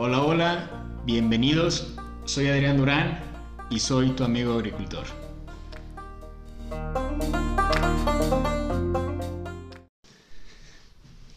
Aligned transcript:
Hola, 0.00 0.22
hola, 0.22 0.70
bienvenidos. 1.04 1.92
Soy 2.24 2.46
Adrián 2.46 2.76
Durán 2.76 3.18
y 3.68 3.80
soy 3.80 4.10
tu 4.10 4.22
amigo 4.22 4.52
agricultor. 4.52 5.04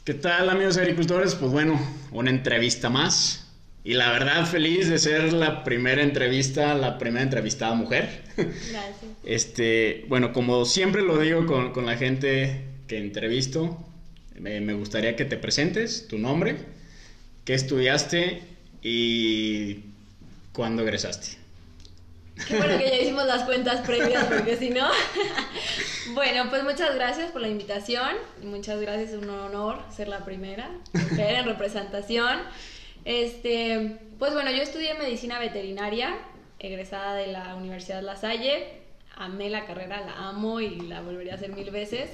¿Qué 0.06 0.14
tal 0.14 0.48
amigos 0.48 0.78
agricultores? 0.78 1.34
Pues 1.34 1.52
bueno, 1.52 1.82
una 2.12 2.30
entrevista 2.30 2.92
más. 2.92 3.52
Y 3.84 3.96
la 3.96 4.12
verdad 4.12 4.46
feliz 4.46 4.90
de 4.90 5.00
ser 5.00 5.34
la 5.34 5.64
primera 5.64 6.04
entrevista, 6.04 6.76
la 6.76 7.00
primera 7.00 7.24
entrevistada 7.24 7.74
mujer. 7.74 8.22
Gracias. 8.38 8.96
Este, 9.24 10.06
bueno, 10.08 10.34
como 10.34 10.66
siempre 10.66 11.02
lo 11.02 11.18
digo 11.18 11.48
con, 11.48 11.74
con 11.74 11.88
la 11.88 11.98
gente 11.98 12.66
que 12.88 13.00
entrevisto, 13.00 13.84
me, 14.40 14.62
me 14.62 14.74
gustaría 14.74 15.16
que 15.16 15.26
te 15.26 15.38
presentes, 15.38 16.08
tu 16.08 16.20
nombre, 16.20 16.58
qué 17.44 17.56
estudiaste 17.56 18.51
y 18.82 19.80
cuándo 20.54 20.84
egresaste. 20.84 21.42
Qué 22.48 22.58
bueno 22.58 22.78
que 22.78 22.90
ya 22.90 22.96
hicimos 23.02 23.26
las 23.26 23.44
cuentas 23.44 23.86
previas, 23.86 24.26
porque 24.26 24.58
si 24.58 24.70
no. 24.70 24.90
bueno, 26.14 26.50
pues 26.50 26.64
muchas 26.64 26.96
gracias 26.96 27.32
por 27.32 27.42
la 27.42 27.50
invitación. 27.50 28.16
Muchas 28.44 28.82
gracias, 28.82 29.12
es 29.12 29.18
un 29.18 29.30
honor 29.30 29.80
ser 29.96 30.08
la 30.08 30.26
primera 30.26 30.70
mujer 30.94 31.36
en 31.36 31.46
representación. 31.46 32.40
Este, 33.06 33.98
pues 34.20 34.34
bueno, 34.34 34.52
yo 34.52 34.62
estudié 34.62 34.94
medicina 34.96 35.40
veterinaria, 35.40 36.16
egresada 36.60 37.16
de 37.16 37.28
la 37.28 37.56
Universidad 37.56 38.02
La 38.02 38.16
Salle. 38.16 38.82
Amé 39.16 39.50
la 39.50 39.66
carrera, 39.66 40.02
la 40.02 40.30
amo 40.30 40.62
y 40.62 40.80
la 40.82 41.02
volvería 41.02 41.34
a 41.34 41.36
hacer 41.36 41.52
mil 41.52 41.70
veces. 41.70 42.10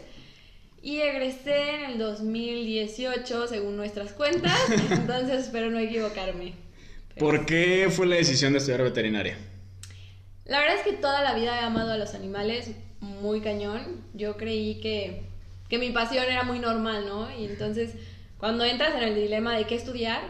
Y 0.82 1.00
egresé 1.00 1.76
en 1.76 1.92
el 1.92 1.98
2018, 1.98 3.48
según 3.48 3.78
nuestras 3.78 4.14
cuentas, 4.14 4.58
entonces 4.92 5.46
espero 5.46 5.70
no 5.70 5.80
equivocarme. 5.80 6.54
¿Por 7.18 7.46
qué 7.46 7.90
fue 7.92 8.06
la 8.06 8.16
decisión 8.16 8.54
de 8.54 8.60
estudiar 8.60 8.84
veterinaria? 8.84 9.38
La 10.46 10.60
verdad 10.60 10.78
es 10.78 10.84
que 10.84 10.94
toda 10.94 11.22
la 11.22 11.34
vida 11.34 11.60
he 11.60 11.64
amado 11.64 11.92
a 11.92 11.98
los 11.98 12.14
animales 12.14 12.72
muy 13.02 13.42
cañón. 13.42 14.04
Yo 14.14 14.38
creí 14.38 14.80
que, 14.80 15.24
que 15.68 15.78
mi 15.78 15.90
pasión 15.90 16.26
era 16.26 16.44
muy 16.44 16.60
normal, 16.60 17.06
¿no? 17.08 17.30
Y 17.38 17.46
entonces, 17.46 17.96
cuando 18.38 18.64
entras 18.64 18.96
en 18.96 19.04
el 19.04 19.16
dilema 19.16 19.58
de 19.58 19.66
qué 19.66 19.76
estudiar, 19.76 20.22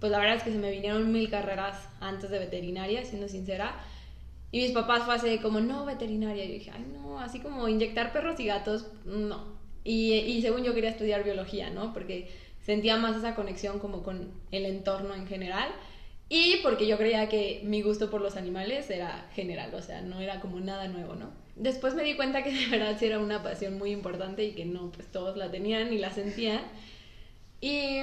pues 0.00 0.10
la 0.10 0.18
verdad 0.18 0.36
es 0.36 0.42
que 0.42 0.52
se 0.52 0.58
me 0.58 0.70
vinieron 0.70 1.12
mil 1.12 1.30
carreras 1.30 1.88
antes 2.00 2.28
de 2.30 2.38
veterinaria, 2.38 3.04
siendo 3.04 3.28
sincera. 3.28 3.80
Y 4.50 4.60
mis 4.60 4.72
papás 4.72 5.04
fue 5.04 5.14
así 5.14 5.38
como, 5.38 5.60
no, 5.60 5.86
veterinaria. 5.86 6.44
Y 6.44 6.48
yo 6.48 6.54
dije, 6.54 6.72
ay, 6.74 6.84
no, 6.92 7.20
así 7.20 7.40
como 7.40 7.68
inyectar 7.68 8.12
perros 8.12 8.38
y 8.40 8.46
gatos, 8.46 8.88
no. 9.04 9.51
Y, 9.84 10.12
y 10.12 10.42
según 10.42 10.64
yo 10.64 10.74
quería 10.74 10.90
estudiar 10.90 11.24
biología, 11.24 11.70
¿no? 11.70 11.92
Porque 11.92 12.30
sentía 12.64 12.96
más 12.96 13.16
esa 13.16 13.34
conexión 13.34 13.78
como 13.78 14.02
con 14.02 14.32
el 14.50 14.66
entorno 14.66 15.14
en 15.14 15.26
general. 15.26 15.70
Y 16.28 16.60
porque 16.62 16.86
yo 16.86 16.96
creía 16.96 17.28
que 17.28 17.60
mi 17.64 17.82
gusto 17.82 18.10
por 18.10 18.22
los 18.22 18.36
animales 18.36 18.88
era 18.88 19.28
general, 19.34 19.74
o 19.74 19.82
sea, 19.82 20.00
no 20.00 20.18
era 20.18 20.40
como 20.40 20.60
nada 20.60 20.88
nuevo, 20.88 21.14
¿no? 21.14 21.30
Después 21.56 21.94
me 21.94 22.04
di 22.04 22.16
cuenta 22.16 22.42
que 22.42 22.52
de 22.52 22.66
verdad 22.68 22.96
sí 22.98 23.04
era 23.04 23.18
una 23.18 23.42
pasión 23.42 23.76
muy 23.76 23.90
importante 23.90 24.42
y 24.42 24.52
que 24.52 24.64
no, 24.64 24.90
pues 24.92 25.08
todos 25.08 25.36
la 25.36 25.50
tenían 25.50 25.92
y 25.92 25.98
la 25.98 26.10
sentían. 26.10 26.62
Y 27.60 28.00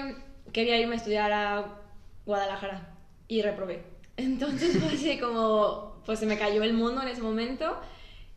quería 0.54 0.78
irme 0.78 0.94
a 0.94 0.98
estudiar 0.98 1.32
a 1.32 1.80
Guadalajara 2.26 2.96
y 3.28 3.42
reprobé. 3.42 3.82
Entonces 4.18 4.78
fue 4.78 4.94
así 4.94 5.18
como, 5.18 6.02
pues 6.06 6.20
se 6.20 6.28
me 6.28 6.38
cayó 6.38 6.62
el 6.62 6.74
mundo 6.74 7.02
en 7.02 7.08
ese 7.08 7.22
momento 7.22 7.80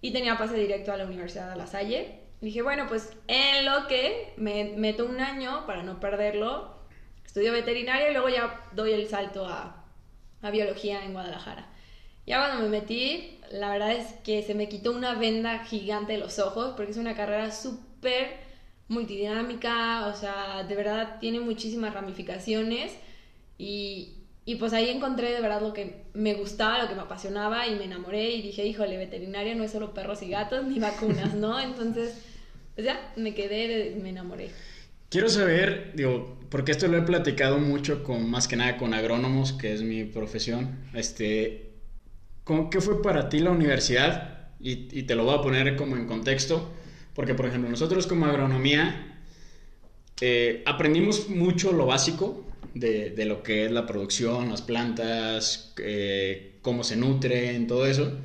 y 0.01 0.13
tenía 0.13 0.39
pase 0.39 0.57
directo 0.57 0.93
a 0.93 0.97
la 0.97 1.05
Universidad 1.05 1.51
de 1.51 1.57
La 1.57 1.67
Salle. 1.67 2.22
Dije, 2.47 2.63
bueno, 2.63 2.87
pues 2.89 3.13
en 3.29 3.65
lo 3.65 3.87
que 3.87 4.35
me 4.37 4.75
meto 4.77 5.07
un 5.07 5.21
año 5.21 5.65
para 5.67 5.83
no 5.83 6.01
perderlo, 6.01 6.77
estudio 7.25 7.53
veterinaria 7.53 8.11
y 8.11 8.13
luego 8.13 8.29
ya 8.29 8.61
doy 8.73 8.93
el 8.93 9.09
salto 9.09 9.47
a, 9.47 9.87
a 10.43 10.51
biología 10.51 11.05
en 11.05 11.13
Guadalajara. 11.13 11.69
Ya 12.27 12.39
cuando 12.39 12.63
me 12.63 12.69
metí, 12.69 13.41
la 13.51 13.71
verdad 13.71 13.93
es 13.93 14.13
que 14.25 14.43
se 14.43 14.55
me 14.55 14.69
quitó 14.69 14.93
una 14.93 15.15
venda 15.15 15.65
gigante 15.65 16.13
de 16.13 16.19
los 16.19 16.39
ojos 16.39 16.75
porque 16.77 16.93
es 16.93 16.99
una 16.99 17.15
carrera 17.15 17.51
súper 17.53 18.41
multidinámica, 18.89 20.07
o 20.09 20.15
sea, 20.15 20.65
de 20.65 20.75
verdad 20.75 21.19
tiene 21.21 21.41
muchísimas 21.41 21.95
ramificaciones 21.95 22.93
y, 23.57 24.17
y 24.45 24.57
pues 24.57 24.73
ahí 24.73 24.91
encontré 24.91 25.33
de 25.33 25.41
verdad 25.41 25.63
lo 25.63 25.73
que 25.73 26.05
me 26.13 26.35
gustaba, 26.35 26.83
lo 26.83 26.89
que 26.89 26.95
me 26.95 27.03
apasionaba 27.03 27.67
y 27.69 27.77
me 27.77 27.85
enamoré 27.85 28.31
y 28.31 28.43
dije, 28.43 28.67
híjole, 28.67 28.99
veterinaria 28.99 29.55
no 29.55 29.65
es 29.65 29.73
solo 29.73 29.95
perros 29.95 30.23
y 30.23 30.29
gatos 30.29 30.65
ni 30.65 30.79
vacunas, 30.81 31.35
¿no? 31.35 31.59
Entonces, 31.61 32.32
pues 32.75 32.87
ya, 32.87 33.13
me 33.17 33.35
quedé, 33.35 33.97
me 34.01 34.11
enamoré. 34.11 34.51
Quiero 35.09 35.29
saber, 35.29 35.93
digo, 35.95 36.39
porque 36.49 36.73
esto 36.73 36.89
lo 36.89 36.97
he 36.97 37.03
platicado 37.03 37.59
mucho 37.59 38.03
con, 38.03 38.31
más 38.31 38.49
que 38.49 38.57
nada 38.57 38.79
con 38.79 38.95
agrónomos, 38.95 39.53
que 39.53 39.75
es 39.75 39.83
mi 39.83 40.05
profesión, 40.05 40.79
este, 40.95 41.73
¿cómo, 42.45 42.71
¿qué 42.71 42.81
fue 42.81 43.03
para 43.03 43.29
ti 43.29 43.41
la 43.41 43.51
universidad? 43.51 44.49
Y, 44.59 45.03
te 45.03 45.15
lo 45.15 45.25
voy 45.25 45.39
a 45.39 45.43
poner 45.43 45.77
como 45.77 45.97
en 45.97 46.07
contexto, 46.07 46.73
porque 47.15 47.35
por 47.35 47.47
ejemplo 47.47 47.69
nosotros 47.69 48.07
como 48.07 48.27
agronomía 48.27 49.21
eh, 50.21 50.63
aprendimos 50.67 51.29
mucho 51.29 51.73
lo 51.73 51.85
básico 51.85 52.47
de, 52.73 53.11
de, 53.11 53.25
lo 53.25 53.43
que 53.43 53.67
es 53.67 53.73
la 53.73 53.87
producción, 53.87 54.49
las 54.51 54.63
plantas, 54.63 55.75
eh, 55.79 56.59
cómo 56.63 56.85
se 56.85 56.97
nutren, 56.97 57.67
todo 57.67 57.87
eso. 57.87 58.19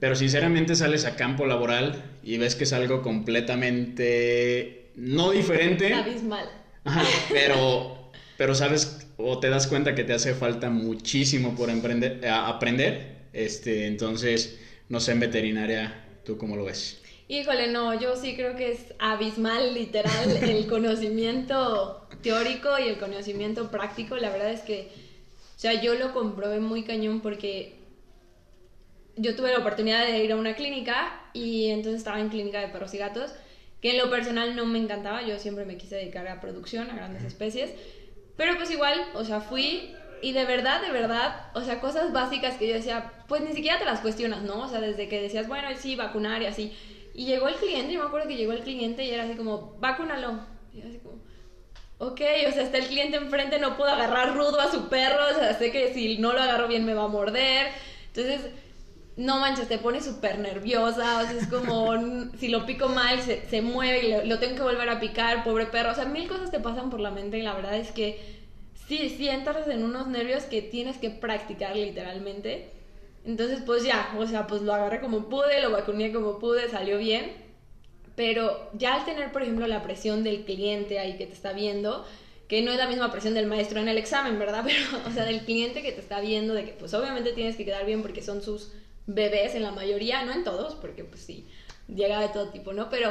Pero 0.00 0.16
sinceramente 0.16 0.74
sales 0.76 1.04
a 1.04 1.16
campo 1.16 1.46
laboral 1.46 2.02
y 2.22 2.38
ves 2.38 2.54
que 2.54 2.64
es 2.64 2.72
algo 2.72 3.02
completamente 3.02 4.90
no 4.96 5.30
diferente. 5.30 5.92
Abismal. 5.92 6.48
Ajá, 6.84 7.02
pero, 7.30 8.10
pero 8.36 8.54
sabes 8.54 9.06
o 9.16 9.38
te 9.38 9.48
das 9.48 9.66
cuenta 9.66 9.94
que 9.94 10.04
te 10.04 10.12
hace 10.12 10.34
falta 10.34 10.70
muchísimo 10.70 11.54
por 11.54 11.70
emprender, 11.70 12.26
a, 12.26 12.48
aprender. 12.48 13.24
Este, 13.32 13.86
entonces, 13.86 14.58
no 14.88 15.00
sé, 15.00 15.12
en 15.12 15.20
veterinaria, 15.20 16.04
¿tú 16.24 16.36
cómo 16.36 16.56
lo 16.56 16.64
ves? 16.64 17.00
Híjole, 17.26 17.68
no, 17.68 17.98
yo 17.98 18.16
sí 18.16 18.36
creo 18.36 18.54
que 18.54 18.72
es 18.72 18.80
abismal, 18.98 19.74
literal, 19.74 20.36
el 20.42 20.66
conocimiento 20.66 22.06
teórico 22.22 22.78
y 22.78 22.88
el 22.88 22.98
conocimiento 22.98 23.70
práctico. 23.70 24.16
La 24.16 24.30
verdad 24.30 24.50
es 24.50 24.60
que, 24.60 24.88
o 25.56 25.58
sea, 25.58 25.80
yo 25.80 25.94
lo 25.94 26.12
comprobé 26.12 26.60
muy 26.60 26.84
cañón 26.84 27.20
porque 27.20 27.83
yo 29.16 29.36
tuve 29.36 29.52
la 29.52 29.58
oportunidad 29.58 30.06
de 30.06 30.24
ir 30.24 30.32
a 30.32 30.36
una 30.36 30.54
clínica 30.54 31.20
y 31.32 31.70
entonces 31.70 31.98
estaba 31.98 32.20
en 32.20 32.28
clínica 32.28 32.60
de 32.60 32.68
perros 32.68 32.94
y 32.94 32.98
gatos, 32.98 33.34
que 33.80 33.90
en 33.90 33.98
lo 33.98 34.10
personal 34.10 34.56
no 34.56 34.66
me 34.66 34.78
encantaba, 34.78 35.22
yo 35.22 35.38
siempre 35.38 35.64
me 35.64 35.76
quise 35.76 35.96
dedicar 35.96 36.26
a 36.28 36.40
producción, 36.40 36.90
a 36.90 36.96
grandes 36.96 37.24
especies, 37.24 37.72
pero 38.36 38.56
pues 38.56 38.70
igual, 38.70 38.98
o 39.14 39.24
sea, 39.24 39.40
fui 39.40 39.94
y 40.22 40.32
de 40.32 40.44
verdad, 40.46 40.80
de 40.80 40.90
verdad, 40.90 41.48
o 41.54 41.60
sea, 41.60 41.80
cosas 41.80 42.12
básicas 42.12 42.56
que 42.56 42.66
yo 42.66 42.74
decía, 42.74 43.12
pues 43.28 43.42
ni 43.42 43.52
siquiera 43.52 43.78
te 43.78 43.84
las 43.84 44.00
cuestionas, 44.00 44.42
¿no? 44.42 44.62
O 44.62 44.68
sea, 44.68 44.80
desde 44.80 45.06
que 45.06 45.20
decías, 45.20 45.46
bueno, 45.48 45.68
sí, 45.78 45.96
vacunar 45.96 46.40
y 46.40 46.46
así. 46.46 46.72
Y 47.12 47.26
llegó 47.26 47.46
el 47.46 47.56
cliente, 47.56 47.92
y 47.92 47.98
me 47.98 48.04
acuerdo 48.04 48.26
que 48.26 48.36
llegó 48.36 48.52
el 48.52 48.62
cliente 48.62 49.04
y 49.04 49.10
era 49.10 49.24
así 49.24 49.34
como, 49.34 49.74
vacúnalo. 49.78 50.40
Y 50.72 50.80
yo 50.80 50.88
así 50.88 50.98
como, 50.98 51.20
ok, 51.98 52.20
o 52.48 52.52
sea, 52.52 52.62
está 52.62 52.78
el 52.78 52.86
cliente 52.86 53.18
enfrente, 53.18 53.58
no 53.58 53.76
puedo 53.76 53.90
agarrar 53.90 54.34
rudo 54.34 54.60
a 54.60 54.70
su 54.70 54.88
perro, 54.88 55.26
o 55.30 55.38
sea, 55.38 55.58
sé 55.58 55.70
que 55.70 55.92
si 55.92 56.16
no 56.16 56.32
lo 56.32 56.40
agarro 56.40 56.68
bien 56.68 56.86
me 56.86 56.94
va 56.94 57.04
a 57.04 57.08
morder. 57.08 57.68
Entonces, 58.06 58.50
no 59.16 59.38
manches, 59.38 59.68
te 59.68 59.78
pone 59.78 60.00
súper 60.00 60.38
nerviosa, 60.38 61.20
o 61.20 61.26
sea, 61.26 61.32
es 61.32 61.46
como, 61.46 61.92
si 62.38 62.48
lo 62.48 62.66
pico 62.66 62.88
mal, 62.88 63.20
se, 63.20 63.48
se 63.48 63.62
mueve 63.62 64.06
y 64.06 64.10
lo, 64.10 64.24
lo, 64.24 64.38
tengo 64.38 64.56
que 64.56 64.62
volver 64.62 64.88
a 64.88 65.00
picar, 65.00 65.44
pobre 65.44 65.66
perro, 65.66 65.92
o 65.92 65.94
sea, 65.94 66.04
mil 66.04 66.28
cosas 66.28 66.50
te 66.50 66.60
pasan 66.60 66.90
por 66.90 67.00
la 67.00 67.10
mente 67.10 67.38
y 67.38 67.42
la 67.42 67.54
verdad 67.54 67.76
es 67.76 67.92
que 67.92 68.18
sí, 68.88 69.08
sí 69.16 69.28
entras 69.28 69.68
en 69.68 69.82
unos 69.82 70.08
nervios 70.08 70.44
que 70.44 70.62
tienes 70.62 70.96
que 70.98 71.10
practicar 71.10 71.76
literalmente. 71.76 72.70
Entonces, 73.24 73.60
pues 73.64 73.84
ya, 73.84 74.14
o 74.18 74.26
sea, 74.26 74.46
pues 74.46 74.62
lo 74.62 74.74
agarré 74.74 75.00
como 75.00 75.28
pude, 75.28 75.62
lo 75.62 75.70
vacuné 75.70 76.12
como 76.12 76.38
pude, 76.38 76.68
salió 76.68 76.98
bien. 76.98 77.32
Pero 78.16 78.70
ya 78.74 78.94
al 78.94 79.04
tener, 79.04 79.32
por 79.32 79.42
ejemplo, 79.42 79.66
la 79.66 79.82
presión 79.82 80.22
del 80.22 80.44
cliente 80.44 80.98
ahí 80.98 81.16
que 81.16 81.26
te 81.26 81.32
está 81.32 81.52
viendo, 81.52 82.04
que 82.48 82.62
no 82.62 82.70
es 82.70 82.78
la 82.78 82.86
misma 82.86 83.10
presión 83.10 83.34
del 83.34 83.46
maestro 83.46 83.80
en 83.80 83.88
el 83.88 83.98
examen, 83.98 84.38
¿verdad? 84.38 84.62
Pero, 84.66 85.08
o 85.08 85.10
sea, 85.10 85.24
del 85.24 85.40
cliente 85.40 85.82
que 85.82 85.92
te 85.92 86.00
está 86.00 86.20
viendo, 86.20 86.54
de 86.54 86.64
que 86.64 86.72
pues 86.72 86.92
obviamente 86.94 87.32
tienes 87.32 87.56
que 87.56 87.64
quedar 87.64 87.86
bien 87.86 88.02
porque 88.02 88.22
son 88.22 88.42
sus 88.42 88.72
bebés 89.06 89.54
en 89.54 89.62
la 89.62 89.72
mayoría, 89.72 90.22
no 90.24 90.32
en 90.32 90.44
todos, 90.44 90.74
porque 90.74 91.04
pues 91.04 91.22
sí, 91.22 91.48
llega 91.88 92.20
de 92.20 92.28
todo 92.28 92.48
tipo, 92.48 92.72
¿no? 92.72 92.88
Pero, 92.90 93.10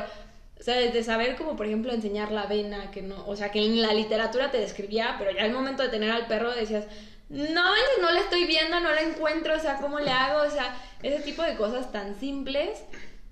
o 0.60 0.63
sea, 0.63 0.75
desde 0.75 1.04
saber 1.04 1.36
como, 1.36 1.56
por 1.56 1.66
ejemplo, 1.66 1.94
enseñar 1.94 2.31
la 2.31 2.44
avena, 2.44 2.92
que 2.92 3.01
no, 3.01 3.25
o 3.28 3.36
sea, 3.36 3.51
que 3.51 3.60
en 3.60 3.81
la 3.81 3.94
literatura 3.94 4.51
te 4.51 4.60
describía, 4.60 5.16
pero 5.18 5.31
ya 5.31 5.44
al 5.44 5.51
momento 5.51 5.84
de 5.84 5.90
tener 5.90 6.12
al 6.12 6.28
perro 6.28 6.51
decías, 6.51 6.86
no, 7.30 7.63
no 8.01 8.12
la 8.12 8.19
estoy 8.19 8.45
viendo, 8.45 8.80
no 8.80 8.94
la 8.94 9.01
encuentro, 9.01 9.56
o 9.56 9.60
sea, 9.60 9.78
¿cómo 9.78 10.00
le 10.00 10.12
hago? 10.12 10.48
O 10.48 10.51
sea, 10.51 10.78
ese 11.01 11.22
tipo 11.24 11.42
de 11.42 11.56
cosas 11.56 11.92
tan 11.92 12.19
simples 12.19 12.84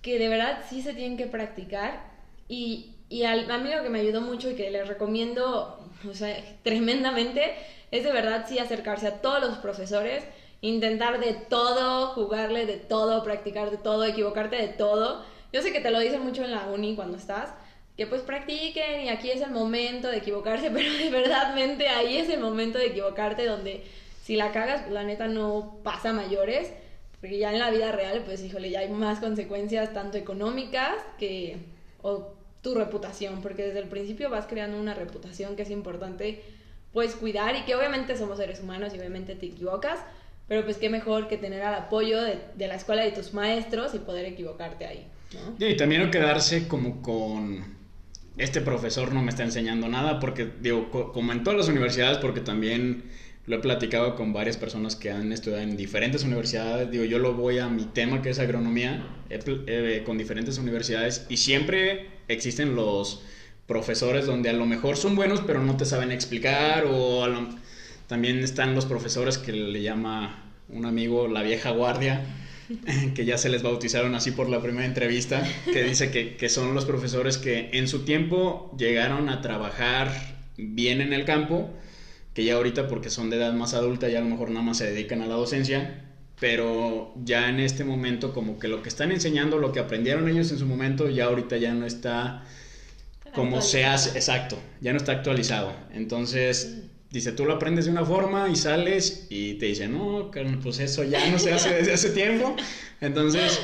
que 0.01 0.17
de 0.17 0.27
verdad 0.27 0.63
sí 0.69 0.81
se 0.81 0.93
tienen 0.93 1.17
que 1.17 1.27
practicar. 1.27 2.09
Y, 2.47 2.95
y 3.09 3.23
al, 3.23 3.49
a 3.49 3.57
mí 3.57 3.69
lo 3.73 3.83
que 3.83 3.89
me 3.89 3.99
ayudó 3.99 4.21
mucho 4.21 4.49
y 4.49 4.55
que 4.55 4.71
les 4.71 4.87
recomiendo, 4.87 5.87
o 6.09 6.13
sea, 6.13 6.35
tremendamente, 6.63 7.53
es 7.91 8.03
de 8.03 8.11
verdad 8.11 8.45
sí 8.47 8.59
acercarse 8.59 9.07
a 9.07 9.21
todos 9.21 9.41
los 9.41 9.57
profesores, 9.59 10.23
intentar 10.61 11.19
de 11.19 11.33
todo, 11.33 12.07
jugarle 12.09 12.65
de 12.65 12.77
todo, 12.77 13.23
practicar 13.23 13.71
de 13.71 13.77
todo, 13.77 14.05
equivocarte 14.05 14.55
de 14.55 14.67
todo. 14.69 15.25
Yo 15.51 15.61
sé 15.61 15.73
que 15.73 15.81
te 15.81 15.91
lo 15.91 15.99
dicen 15.99 16.21
mucho 16.23 16.43
en 16.43 16.51
la 16.51 16.67
uni 16.67 16.95
cuando 16.95 17.17
estás, 17.17 17.49
que 17.97 18.07
pues 18.07 18.21
practiquen 18.21 19.01
y 19.05 19.09
aquí 19.09 19.31
es 19.31 19.41
el 19.41 19.51
momento 19.51 20.07
de 20.07 20.17
equivocarse, 20.17 20.71
pero 20.73 20.91
de 20.93 21.09
verdadmente 21.09 21.89
ahí 21.89 22.17
es 22.17 22.29
el 22.29 22.39
momento 22.39 22.77
de 22.77 22.87
equivocarte 22.87 23.45
donde 23.45 23.83
si 24.23 24.35
la 24.35 24.51
cagas, 24.51 24.89
la 24.89 25.03
neta 25.03 25.27
no 25.27 25.79
pasa 25.83 26.13
mayores, 26.13 26.71
porque 27.19 27.37
ya 27.37 27.51
en 27.51 27.59
la 27.59 27.69
vida 27.69 27.91
real, 27.91 28.23
pues 28.25 28.43
híjole, 28.43 28.69
ya 28.69 28.79
hay 28.79 28.89
más 28.89 29.19
consecuencias 29.19 29.93
tanto 29.93 30.17
económicas 30.17 30.95
que 31.19 31.57
o 32.01 32.33
tu 32.61 32.75
reputación, 32.75 33.41
porque 33.41 33.63
desde 33.63 33.79
el 33.79 33.87
principio 33.87 34.29
vas 34.29 34.45
creando 34.45 34.79
una 34.79 34.93
reputación 34.93 35.55
que 35.55 35.63
es 35.63 35.71
importante 35.71 36.43
pues 36.93 37.15
cuidar 37.15 37.55
y 37.55 37.61
que 37.61 37.75
obviamente 37.75 38.17
somos 38.17 38.37
seres 38.37 38.59
humanos 38.59 38.93
y 38.93 38.99
obviamente 38.99 39.35
te 39.35 39.47
equivocas, 39.47 39.99
pero 40.47 40.63
pues 40.63 40.77
qué 40.77 40.89
mejor 40.89 41.27
que 41.27 41.37
tener 41.37 41.61
el 41.61 41.67
apoyo 41.67 42.21
de, 42.21 42.67
la 42.67 42.75
escuela 42.75 43.03
de 43.03 43.11
tus 43.11 43.33
maestros 43.33 43.93
y 43.95 43.99
poder 43.99 44.25
equivocarte 44.25 44.85
ahí. 44.85 45.07
Y 45.59 45.77
también 45.77 46.03
no 46.03 46.11
quedarse 46.11 46.67
como 46.67 47.01
con 47.01 47.79
este 48.37 48.61
profesor 48.61 49.13
no 49.13 49.21
me 49.21 49.29
está 49.29 49.43
enseñando 49.43 49.87
nada, 49.87 50.19
porque 50.19 50.49
digo, 50.61 50.89
como 51.13 51.31
en 51.31 51.43
todas 51.43 51.57
las 51.57 51.67
universidades, 51.69 52.17
porque 52.17 52.41
también 52.41 53.03
lo 53.47 53.57
he 53.57 53.59
platicado 53.59 54.15
con 54.15 54.33
varias 54.33 54.57
personas 54.57 54.95
que 54.95 55.11
han 55.11 55.31
estudiado 55.31 55.63
en 55.63 55.75
diferentes 55.75 56.23
universidades, 56.23 56.91
digo, 56.91 57.03
yo 57.05 57.19
lo 57.19 57.33
voy 57.33 57.59
a 57.59 57.67
mi 57.67 57.85
tema 57.85 58.21
que 58.21 58.29
es 58.29 58.39
agronomía, 58.39 59.07
eh, 59.29 60.03
con 60.05 60.17
diferentes 60.17 60.57
universidades 60.57 61.25
y 61.29 61.37
siempre 61.37 62.09
existen 62.27 62.75
los 62.75 63.23
profesores 63.67 64.25
donde 64.25 64.49
a 64.49 64.53
lo 64.53 64.65
mejor 64.65 64.97
son 64.97 65.15
buenos 65.15 65.41
pero 65.47 65.63
no 65.63 65.77
te 65.77 65.85
saben 65.85 66.11
explicar 66.11 66.85
o 66.85 67.25
también 68.11 68.43
están 68.43 68.75
los 68.75 68.85
profesores 68.85 69.37
que 69.37 69.53
le 69.53 69.81
llama 69.81 70.43
un 70.67 70.85
amigo 70.85 71.29
la 71.29 71.43
vieja 71.43 71.71
guardia 71.71 72.25
que 73.15 73.23
ya 73.23 73.37
se 73.37 73.47
les 73.47 73.63
bautizaron 73.63 74.15
así 74.15 74.31
por 74.31 74.49
la 74.49 74.61
primera 74.61 74.85
entrevista, 74.85 75.41
que 75.63 75.81
dice 75.81 76.11
que, 76.11 76.35
que, 76.35 76.49
son 76.49 76.75
los 76.75 76.83
profesores 76.83 77.37
que 77.37 77.69
en 77.71 77.87
su 77.87 77.99
tiempo 78.03 78.75
llegaron 78.77 79.29
a 79.29 79.39
trabajar 79.39 80.11
bien 80.57 80.99
en 80.99 81.13
el 81.13 81.23
campo, 81.23 81.69
que 82.33 82.43
ya 82.43 82.55
ahorita 82.55 82.89
porque 82.89 83.09
son 83.09 83.29
de 83.29 83.37
edad 83.37 83.53
más 83.53 83.73
adulta 83.73 84.09
ya 84.09 84.17
a 84.17 84.21
lo 84.21 84.27
mejor 84.27 84.49
nada 84.49 84.65
más 84.65 84.79
se 84.79 84.91
dedican 84.91 85.21
a 85.21 85.27
la 85.27 85.35
docencia, 85.35 86.03
pero 86.37 87.13
ya 87.23 87.47
en 87.47 87.61
este 87.61 87.85
momento 87.85 88.33
como 88.33 88.59
que 88.59 88.67
lo 88.67 88.83
que 88.83 88.89
están 88.89 89.13
enseñando, 89.13 89.57
lo 89.57 89.71
que 89.71 89.79
aprendieron 89.79 90.27
ellos 90.27 90.51
en 90.51 90.59
su 90.59 90.65
momento, 90.65 91.09
ya 91.09 91.27
ahorita 91.27 91.55
ya 91.55 91.73
no 91.73 91.85
está 91.85 92.43
como 93.33 93.61
se 93.61 93.85
hace, 93.85 94.17
exacto, 94.17 94.59
ya 94.81 94.91
no 94.91 94.97
está 94.97 95.13
actualizado. 95.13 95.73
Entonces, 95.93 96.90
dice, 97.11 97.33
tú 97.33 97.45
lo 97.45 97.53
aprendes 97.53 97.85
de 97.85 97.91
una 97.91 98.05
forma 98.05 98.49
y 98.49 98.55
sales 98.55 99.27
y 99.29 99.55
te 99.55 99.67
dice, 99.67 99.87
no, 99.87 100.31
pues 100.63 100.79
eso 100.79 101.03
ya 101.03 101.29
no 101.29 101.37
se 101.37 101.53
hace 101.53 101.73
desde 101.73 101.93
hace 101.93 102.09
tiempo. 102.11 102.55
Entonces, 103.01 103.59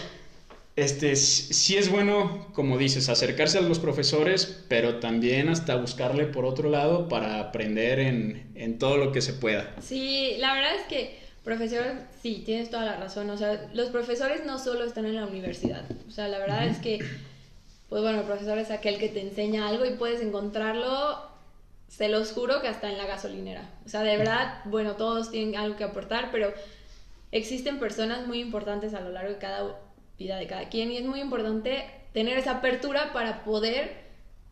este, 0.75 1.15
sí 1.15 1.77
es 1.77 1.89
bueno, 1.89 2.47
como 2.53 2.77
dices, 2.77 3.09
acercarse 3.09 3.57
a 3.57 3.61
los 3.61 3.79
profesores, 3.79 4.63
pero 4.67 4.99
también 4.99 5.49
hasta 5.49 5.75
buscarle 5.75 6.25
por 6.25 6.45
otro 6.45 6.69
lado 6.69 7.07
para 7.07 7.39
aprender 7.39 7.99
en, 7.99 8.51
en 8.55 8.77
todo 8.77 8.97
lo 8.97 9.11
que 9.11 9.21
se 9.21 9.33
pueda. 9.33 9.73
Sí, 9.81 10.35
la 10.37 10.53
verdad 10.53 10.75
es 10.75 10.83
que 10.87 11.27
profesor, 11.43 11.85
sí, 12.21 12.43
tienes 12.45 12.69
toda 12.69 12.83
la 12.83 12.97
razón. 12.97 13.29
O 13.29 13.37
sea, 13.37 13.69
los 13.73 13.89
profesores 13.89 14.45
no 14.45 14.59
solo 14.59 14.83
están 14.83 15.05
en 15.05 15.15
la 15.15 15.25
universidad. 15.25 15.85
O 16.05 16.11
sea, 16.11 16.27
la 16.27 16.39
verdad 16.39 16.65
uh 16.65 16.67
-huh. 16.67 16.71
es 16.71 16.77
que, 16.79 16.99
pues 17.87 18.01
bueno, 18.01 18.19
el 18.19 18.25
profesor 18.25 18.57
es 18.57 18.69
aquel 18.69 18.97
que 18.97 19.07
te 19.07 19.21
enseña 19.21 19.69
algo 19.69 19.85
y 19.85 19.91
puedes 19.91 20.21
encontrarlo 20.21 21.36
se 21.87 22.09
los 22.09 22.31
juro 22.31 22.61
que 22.61 22.67
hasta 22.67 22.89
en 22.89 22.97
la 22.97 23.05
gasolinera. 23.05 23.69
O 23.85 23.89
sea, 23.89 24.03
de 24.03 24.17
verdad, 24.17 24.61
bueno, 24.65 24.95
todos 24.95 25.31
tienen 25.31 25.55
algo 25.55 25.77
que 25.77 25.83
aportar, 25.83 26.29
pero 26.31 26.53
existen 27.31 27.79
personas 27.79 28.27
muy 28.27 28.39
importantes 28.39 28.93
a 28.93 29.01
lo 29.01 29.11
largo 29.11 29.33
de 29.33 29.37
cada 29.37 29.79
vida 30.17 30.37
de 30.37 30.47
cada 30.47 30.69
quien 30.69 30.91
y 30.91 30.97
es 30.97 31.05
muy 31.05 31.19
importante 31.21 31.85
tener 32.13 32.37
esa 32.37 32.57
apertura 32.57 33.13
para 33.13 33.43
poder 33.43 34.07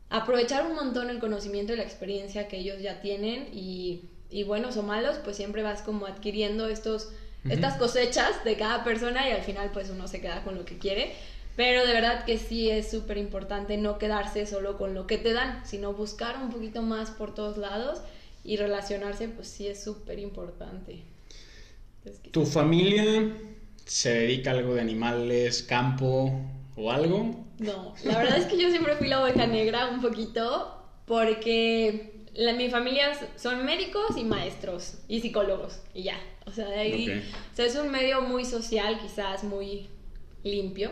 aprovechar 0.09 0.65
un 0.65 0.75
montón 0.75 1.09
el 1.09 1.19
conocimiento 1.19 1.73
y 1.73 1.77
la 1.77 1.83
experiencia 1.83 2.47
que 2.47 2.57
ellos 2.57 2.81
ya 2.81 3.01
tienen 3.01 3.49
y, 3.51 4.03
y 4.29 4.43
buenos 4.43 4.77
o 4.77 4.83
malos, 4.83 5.17
pues 5.23 5.35
siempre 5.35 5.63
vas 5.63 5.81
como 5.81 6.05
adquiriendo 6.05 6.67
estos, 6.67 7.05
uh 7.05 7.47
-huh. 7.47 7.53
estas 7.53 7.75
cosechas 7.77 8.43
de 8.43 8.55
cada 8.55 8.83
persona 8.83 9.27
y 9.27 9.31
al 9.31 9.41
final 9.41 9.71
pues 9.73 9.89
uno 9.89 10.07
se 10.07 10.21
queda 10.21 10.43
con 10.43 10.55
lo 10.55 10.65
que 10.65 10.77
quiere. 10.77 11.13
Pero 11.55 11.85
de 11.85 11.93
verdad 11.93 12.25
que 12.25 12.37
sí 12.37 12.69
es 12.69 12.91
súper 12.91 13.17
importante 13.17 13.77
no 13.77 13.97
quedarse 13.97 14.45
solo 14.45 14.77
con 14.77 14.93
lo 14.93 15.07
que 15.07 15.17
te 15.17 15.33
dan, 15.33 15.65
sino 15.65 15.93
buscar 15.93 16.37
un 16.41 16.49
poquito 16.51 16.81
más 16.81 17.11
por 17.11 17.33
todos 17.33 17.57
lados 17.57 18.01
y 18.43 18.57
relacionarse, 18.57 19.29
pues 19.29 19.47
sí 19.47 19.67
es 19.67 19.81
súper 19.81 20.19
importante. 20.19 21.03
¿Tu 22.31 22.45
familia 22.45 23.35
se 23.85 24.13
dedica 24.13 24.51
a 24.51 24.53
algo 24.55 24.75
de 24.75 24.81
animales, 24.81 25.63
campo 25.63 26.31
o 26.75 26.91
algo? 26.91 27.45
No, 27.57 27.95
la 28.03 28.17
verdad 28.17 28.37
es 28.37 28.45
que 28.45 28.59
yo 28.61 28.69
siempre 28.69 28.95
fui 28.97 29.07
la 29.07 29.23
oveja 29.23 29.47
negra 29.47 29.87
un 29.87 30.01
poquito 30.01 30.77
porque 31.05 32.25
la, 32.33 32.53
mi 32.53 32.69
familia 32.69 33.13
son 33.37 33.65
médicos 33.65 34.17
y 34.17 34.25
maestros 34.25 34.95
y 35.07 35.21
psicólogos 35.21 35.79
y 35.93 36.03
ya. 36.03 36.19
O 36.45 36.51
sea, 36.51 36.67
de 36.67 36.79
ahí, 36.79 37.03
okay. 37.03 37.19
o 37.19 37.55
sea, 37.55 37.65
es 37.65 37.75
un 37.75 37.89
medio 37.89 38.21
muy 38.21 38.43
social, 38.43 38.99
quizás 39.01 39.43
muy 39.43 39.87
limpio 40.43 40.91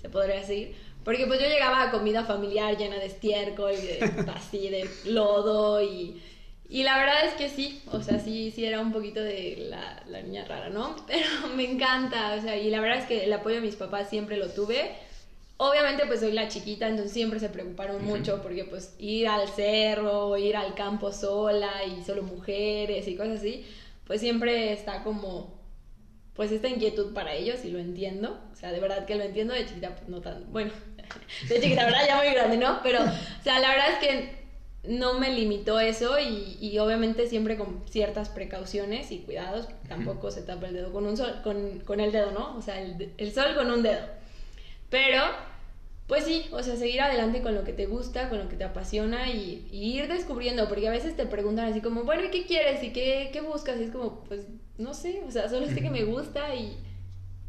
se 0.00 0.08
podría 0.08 0.36
decir. 0.36 0.74
Porque 1.04 1.26
pues 1.26 1.40
yo 1.40 1.46
llegaba 1.46 1.82
a 1.82 1.90
comida 1.90 2.24
familiar 2.24 2.76
llena 2.76 2.96
de 2.96 3.06
estiércol 3.06 3.72
y 3.72 3.86
de, 3.86 4.30
así, 4.34 4.68
de 4.68 4.88
lodo 5.06 5.82
y, 5.82 6.20
y 6.68 6.82
la 6.82 6.98
verdad 6.98 7.24
es 7.24 7.34
que 7.34 7.48
sí, 7.48 7.82
o 7.90 8.02
sea, 8.02 8.18
sí, 8.18 8.50
sí 8.50 8.64
era 8.64 8.80
un 8.80 8.92
poquito 8.92 9.20
de 9.20 9.66
la, 9.70 10.02
la, 10.08 10.22
niña 10.22 10.44
rara, 10.44 10.68
¿no? 10.68 10.96
Pero 11.06 11.54
me 11.56 11.70
encanta, 11.70 12.34
o 12.38 12.42
sea, 12.42 12.56
y 12.56 12.70
la 12.70 12.80
verdad 12.80 12.98
es 12.98 13.06
que 13.06 13.24
el 13.24 13.32
apoyo 13.32 13.56
de 13.56 13.62
mis 13.62 13.76
papás 13.76 14.08
siempre 14.10 14.36
lo 14.36 14.50
tuve. 14.50 14.92
Obviamente 15.56 16.06
pues 16.06 16.20
soy 16.20 16.32
la 16.32 16.48
chiquita, 16.48 16.88
entonces 16.88 17.12
siempre 17.12 17.38
se 17.38 17.50
preocuparon 17.50 17.96
uh 17.96 17.98
-huh. 17.98 18.18
mucho 18.18 18.40
porque 18.42 18.64
pues 18.64 18.94
ir 18.98 19.28
al 19.28 19.46
cerro, 19.48 20.36
ir 20.38 20.56
al 20.56 20.74
campo 20.74 21.12
sola 21.12 21.84
y 21.84 22.02
solo 22.02 22.22
mujeres 22.22 23.06
y 23.08 23.16
cosas 23.16 23.40
así, 23.40 23.66
pues 24.06 24.20
siempre 24.20 24.72
está 24.72 25.02
como 25.02 25.59
pues 26.40 26.52
esta 26.52 26.68
inquietud 26.68 27.12
para 27.12 27.34
ellos 27.34 27.66
y 27.66 27.70
lo 27.70 27.78
entiendo, 27.78 28.40
o 28.50 28.56
sea, 28.56 28.72
de 28.72 28.80
verdad 28.80 29.04
que 29.04 29.14
lo 29.14 29.24
entiendo, 29.24 29.52
de 29.52 29.66
chiquita 29.66 29.94
pues 29.94 30.08
no 30.08 30.22
tan, 30.22 30.50
bueno, 30.50 30.70
de 31.50 31.60
chiquita, 31.60 31.84
verdad, 31.84 32.06
ya 32.06 32.16
muy 32.16 32.32
grande, 32.32 32.56
¿no? 32.56 32.80
Pero, 32.82 33.02
o 33.02 33.42
sea, 33.44 33.58
la 33.58 33.68
verdad 33.68 33.88
es 33.92 33.98
que 33.98 34.38
no 34.84 35.18
me 35.18 35.34
limitó 35.34 35.78
eso 35.80 36.18
y, 36.18 36.56
y 36.58 36.78
obviamente 36.78 37.26
siempre 37.26 37.58
con 37.58 37.84
ciertas 37.90 38.30
precauciones 38.30 39.12
y 39.12 39.18
cuidados, 39.18 39.68
tampoco 39.86 40.28
uh 40.28 40.30
-huh. 40.30 40.34
se 40.34 40.40
tapa 40.40 40.68
el 40.68 40.72
dedo 40.72 40.94
con 40.94 41.04
un 41.04 41.18
sol, 41.18 41.42
con, 41.44 41.80
con 41.80 42.00
el 42.00 42.10
dedo, 42.10 42.30
¿no? 42.30 42.56
O 42.56 42.62
sea, 42.62 42.80
el, 42.80 43.12
el 43.18 43.34
sol 43.34 43.54
con 43.54 43.70
un 43.70 43.82
dedo. 43.82 44.00
Pero, 44.88 45.22
pues 46.10 46.24
sí, 46.24 46.46
o 46.50 46.60
sea, 46.60 46.74
seguir 46.74 47.00
adelante 47.02 47.40
con 47.40 47.54
lo 47.54 47.62
que 47.62 47.72
te 47.72 47.86
gusta, 47.86 48.28
con 48.28 48.40
lo 48.40 48.48
que 48.48 48.56
te 48.56 48.64
apasiona 48.64 49.30
y, 49.30 49.68
y 49.70 49.96
ir 49.96 50.08
descubriendo, 50.08 50.68
porque 50.68 50.88
a 50.88 50.90
veces 50.90 51.16
te 51.16 51.24
preguntan 51.24 51.66
así 51.66 51.80
como, 51.80 52.02
bueno, 52.02 52.24
¿y 52.24 52.30
qué 52.30 52.46
quieres? 52.46 52.82
¿Y 52.82 52.90
qué, 52.90 53.30
qué 53.32 53.40
buscas? 53.40 53.78
Y 53.78 53.84
es 53.84 53.90
como, 53.90 54.24
pues 54.24 54.40
no 54.76 54.92
sé, 54.92 55.22
o 55.24 55.30
sea, 55.30 55.48
solo 55.48 55.68
sé 55.68 55.76
que 55.76 55.88
me 55.88 56.02
gusta 56.02 56.52
y, 56.52 56.76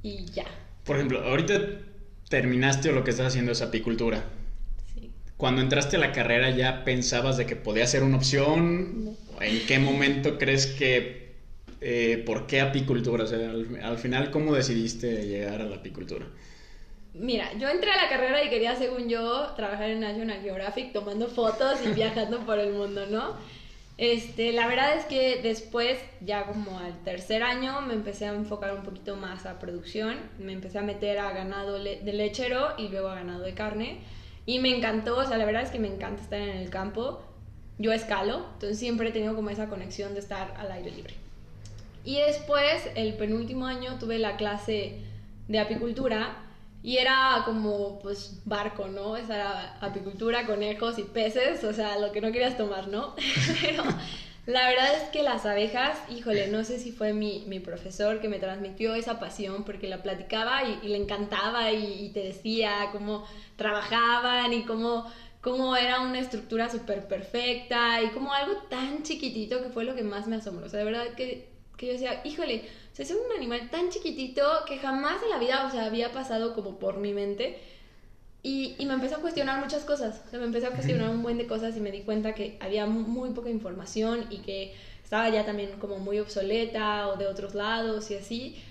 y 0.03 0.25
ya. 0.25 0.45
Por 0.85 0.97
ejemplo, 0.97 1.23
ahorita 1.23 1.59
terminaste 2.29 2.89
o 2.89 2.91
lo 2.91 3.03
que 3.03 3.09
estás 3.09 3.29
haciendo 3.29 3.51
es 3.51 3.63
apicultura. 3.63 4.25
Sí. 4.93 5.09
Cuando 5.37 5.63
entraste 5.63 5.95
a 5.95 5.99
la 5.99 6.11
carrera 6.11 6.51
ya 6.51 6.83
pensabas 6.83 7.37
de 7.37 7.47
que 7.47 7.55
podía 7.55 7.87
ser 7.87 8.03
una 8.03 8.17
opción. 8.17 9.05
No. 9.05 9.15
¿En 9.41 9.65
qué 9.65 9.79
momento 9.79 10.37
crees 10.37 10.67
que, 10.67 11.31
eh, 11.81 12.21
por 12.27 12.45
qué 12.45 12.61
apicultura? 12.61 13.23
O 13.23 13.27
sea, 13.27 13.39
al, 13.39 13.79
al, 13.81 13.97
final, 13.97 14.29
¿cómo 14.29 14.53
decidiste 14.53 15.25
llegar 15.25 15.61
a 15.61 15.65
la 15.65 15.77
apicultura? 15.77 16.27
Mira, 17.13 17.51
yo 17.59 17.67
entré 17.67 17.91
a 17.91 18.03
la 18.03 18.09
carrera 18.09 18.43
y 18.43 18.49
quería, 18.49 18.75
según 18.75 19.09
yo, 19.09 19.47
trabajar 19.55 19.89
en 19.89 19.99
National 19.99 20.41
Geographic 20.41 20.93
tomando 20.93 21.27
fotos 21.27 21.79
y 21.85 21.89
viajando 21.93 22.39
por 22.45 22.57
el 22.57 22.71
mundo, 22.71 23.05
¿no? 23.07 23.35
Este, 23.97 24.53
la 24.53 24.67
verdad 24.67 24.95
es 24.97 25.05
que 25.05 25.41
después, 25.43 25.99
ya 26.21 26.45
como 26.45 26.79
al 26.79 27.03
tercer 27.03 27.43
año, 27.43 27.81
me 27.81 27.93
empecé 27.93 28.25
a 28.25 28.33
enfocar 28.33 28.73
un 28.73 28.83
poquito 28.83 29.15
más 29.17 29.45
a 29.45 29.59
producción. 29.59 30.17
Me 30.39 30.53
empecé 30.53 30.79
a 30.79 30.81
meter 30.81 31.19
a 31.19 31.31
ganado 31.33 31.77
le 31.77 31.99
de 31.99 32.13
lechero 32.13 32.69
y 32.77 32.87
luego 32.87 33.09
a 33.09 33.15
ganado 33.15 33.41
de 33.41 33.53
carne. 33.53 33.99
Y 34.45 34.59
me 34.59 34.75
encantó, 34.75 35.17
o 35.17 35.25
sea, 35.25 35.37
la 35.37 35.45
verdad 35.45 35.61
es 35.63 35.69
que 35.69 35.79
me 35.79 35.87
encanta 35.87 36.23
estar 36.23 36.39
en 36.39 36.57
el 36.57 36.69
campo. 36.69 37.21
Yo 37.77 37.91
escalo, 37.91 38.45
entonces 38.53 38.79
siempre 38.79 39.09
he 39.09 39.11
tenido 39.11 39.35
como 39.35 39.49
esa 39.49 39.67
conexión 39.67 40.13
de 40.13 40.21
estar 40.21 40.53
al 40.57 40.71
aire 40.71 40.91
libre. 40.91 41.13
Y 42.03 42.21
después, 42.21 42.89
el 42.95 43.13
penúltimo 43.15 43.67
año, 43.67 43.99
tuve 43.99 44.17
la 44.17 44.37
clase 44.37 44.95
de 45.47 45.59
apicultura 45.59 46.37
y 46.83 46.97
era 46.97 47.43
como, 47.45 47.99
pues, 47.99 48.41
barco, 48.45 48.87
¿no? 48.87 49.15
Esa 49.15 49.35
era 49.35 49.75
apicultura, 49.81 50.45
conejos 50.45 50.97
y 50.97 51.03
peces, 51.03 51.63
o 51.63 51.73
sea, 51.73 51.97
lo 51.97 52.11
que 52.11 52.21
no 52.21 52.31
querías 52.31 52.57
tomar, 52.57 52.87
¿no? 52.87 53.15
Pero 53.61 53.83
la 54.47 54.67
verdad 54.67 54.95
es 54.95 55.03
que 55.09 55.21
las 55.21 55.45
abejas, 55.45 56.01
híjole, 56.09 56.47
no 56.47 56.63
sé 56.63 56.79
si 56.79 56.91
fue 56.91 57.13
mi, 57.13 57.43
mi 57.45 57.59
profesor 57.59 58.19
que 58.19 58.29
me 58.29 58.39
transmitió 58.39 58.95
esa 58.95 59.19
pasión, 59.19 59.63
porque 59.63 59.87
la 59.87 60.01
platicaba 60.01 60.63
y, 60.63 60.87
le 60.87 60.97
encantaba 60.97 61.71
y, 61.71 62.05
y, 62.05 62.09
te 62.09 62.21
decía 62.21 62.89
cómo 62.91 63.23
trabajaban 63.55 64.51
y 64.53 64.63
cómo, 64.63 65.05
cómo 65.41 65.75
era 65.75 66.01
una 66.01 66.19
estructura 66.19 66.69
súper 66.69 67.07
perfecta 67.07 68.01
y 68.01 68.09
como 68.09 68.33
algo 68.33 68.55
tan 68.69 69.03
chiquitito 69.03 69.61
que 69.61 69.69
fue 69.69 69.83
lo 69.83 69.93
que 69.93 70.03
más 70.03 70.27
me 70.27 70.37
asombró. 70.37 70.65
O 70.65 70.69
sea, 70.69 70.79
de 70.79 70.85
verdad 70.85 71.13
que, 71.15 71.47
que 71.77 71.85
yo 71.85 71.93
decía, 71.93 72.21
híjole, 72.23 72.63
o 72.91 72.95
sea, 72.95 73.05
es 73.05 73.11
un 73.11 73.35
animal 73.35 73.69
tan 73.69 73.89
chiquitito 73.89 74.43
que 74.67 74.77
jamás 74.77 75.23
en 75.23 75.29
la 75.29 75.39
vida, 75.39 75.65
o 75.65 75.71
sea, 75.71 75.85
había 75.85 76.11
pasado 76.11 76.53
como 76.53 76.77
por 76.77 76.97
mi 76.97 77.13
mente. 77.13 77.57
Y, 78.43 78.75
y, 78.79 78.85
me 78.87 78.95
empecé 78.95 79.15
a 79.15 79.19
cuestionar 79.19 79.59
muchas 79.61 79.83
cosas. 79.83 80.23
O 80.25 80.29
sea, 80.29 80.39
me 80.39 80.45
empecé 80.45 80.67
a 80.67 80.71
cuestionar 80.71 81.09
un 81.09 81.21
buen 81.21 81.37
de 81.37 81.45
cosas 81.45 81.77
y 81.77 81.79
me 81.79 81.91
di 81.91 82.01
cuenta 82.01 82.33
que 82.33 82.57
había 82.59 82.87
muy 82.87 83.29
poca 83.31 83.49
información 83.49 84.25
y 84.31 84.39
que 84.39 84.73
estaba 85.03 85.29
ya 85.29 85.45
también 85.45 85.71
como 85.79 85.99
muy 85.99 86.19
obsoleta 86.19 87.09
o 87.09 87.17
de 87.17 87.27
otros 87.27 87.53
lados 87.53 88.09
y 88.11 88.15
así. 88.15 88.63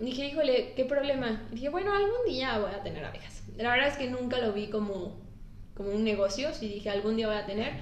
Y 0.00 0.04
dije, 0.04 0.26
híjole, 0.26 0.74
¿qué 0.76 0.84
problema? 0.84 1.42
Y 1.50 1.56
dije, 1.56 1.68
bueno, 1.70 1.92
algún 1.92 2.24
día 2.26 2.58
voy 2.58 2.70
a 2.70 2.82
tener 2.82 3.04
abejas. 3.04 3.42
La 3.56 3.70
verdad 3.70 3.88
es 3.88 3.96
que 3.96 4.08
nunca 4.10 4.38
lo 4.38 4.52
vi 4.52 4.68
como, 4.68 5.16
como 5.74 5.90
un 5.90 6.04
negocio, 6.04 6.52
sí 6.52 6.68
dije, 6.68 6.90
algún 6.90 7.16
día 7.16 7.28
voy 7.28 7.36
a 7.36 7.46
tener, 7.46 7.72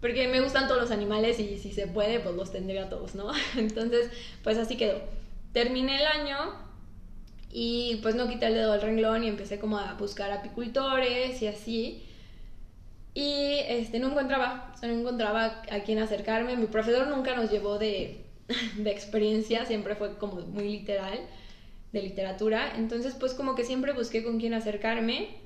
porque 0.00 0.28
me 0.28 0.40
gustan 0.40 0.68
todos 0.68 0.80
los 0.80 0.90
animales 0.92 1.40
y 1.40 1.58
si 1.58 1.72
se 1.72 1.88
puede, 1.88 2.20
pues 2.20 2.34
los 2.36 2.52
tendría 2.52 2.88
todos, 2.88 3.14
¿no? 3.14 3.32
Entonces, 3.56 4.08
pues 4.42 4.56
así 4.56 4.76
quedó. 4.76 5.00
Terminé 5.54 6.00
el 6.00 6.06
año 6.06 6.36
y 7.50 8.00
pues 8.02 8.16
no 8.16 8.28
quité 8.28 8.46
el 8.46 8.54
dedo 8.54 8.72
del 8.72 8.82
renglón 8.82 9.22
y 9.22 9.28
empecé 9.28 9.60
como 9.60 9.78
a 9.78 9.94
buscar 9.94 10.32
apicultores 10.32 11.40
y 11.40 11.46
así. 11.46 12.02
Y 13.14 13.58
este, 13.68 14.00
no 14.00 14.08
encontraba, 14.08 14.72
o 14.74 14.76
sea, 14.76 14.88
no 14.88 14.98
encontraba 14.98 15.62
a 15.70 15.80
quién 15.84 16.00
acercarme. 16.00 16.56
Mi 16.56 16.66
profesor 16.66 17.06
nunca 17.06 17.36
nos 17.36 17.52
llevó 17.52 17.78
de, 17.78 18.24
de 18.76 18.90
experiencia, 18.90 19.64
siempre 19.64 19.94
fue 19.94 20.18
como 20.18 20.40
muy 20.40 20.64
literal, 20.64 21.20
de 21.92 22.02
literatura. 22.02 22.74
Entonces, 22.76 23.14
pues 23.14 23.32
como 23.32 23.54
que 23.54 23.62
siempre 23.62 23.92
busqué 23.92 24.24
con 24.24 24.40
quién 24.40 24.54
acercarme 24.54 25.36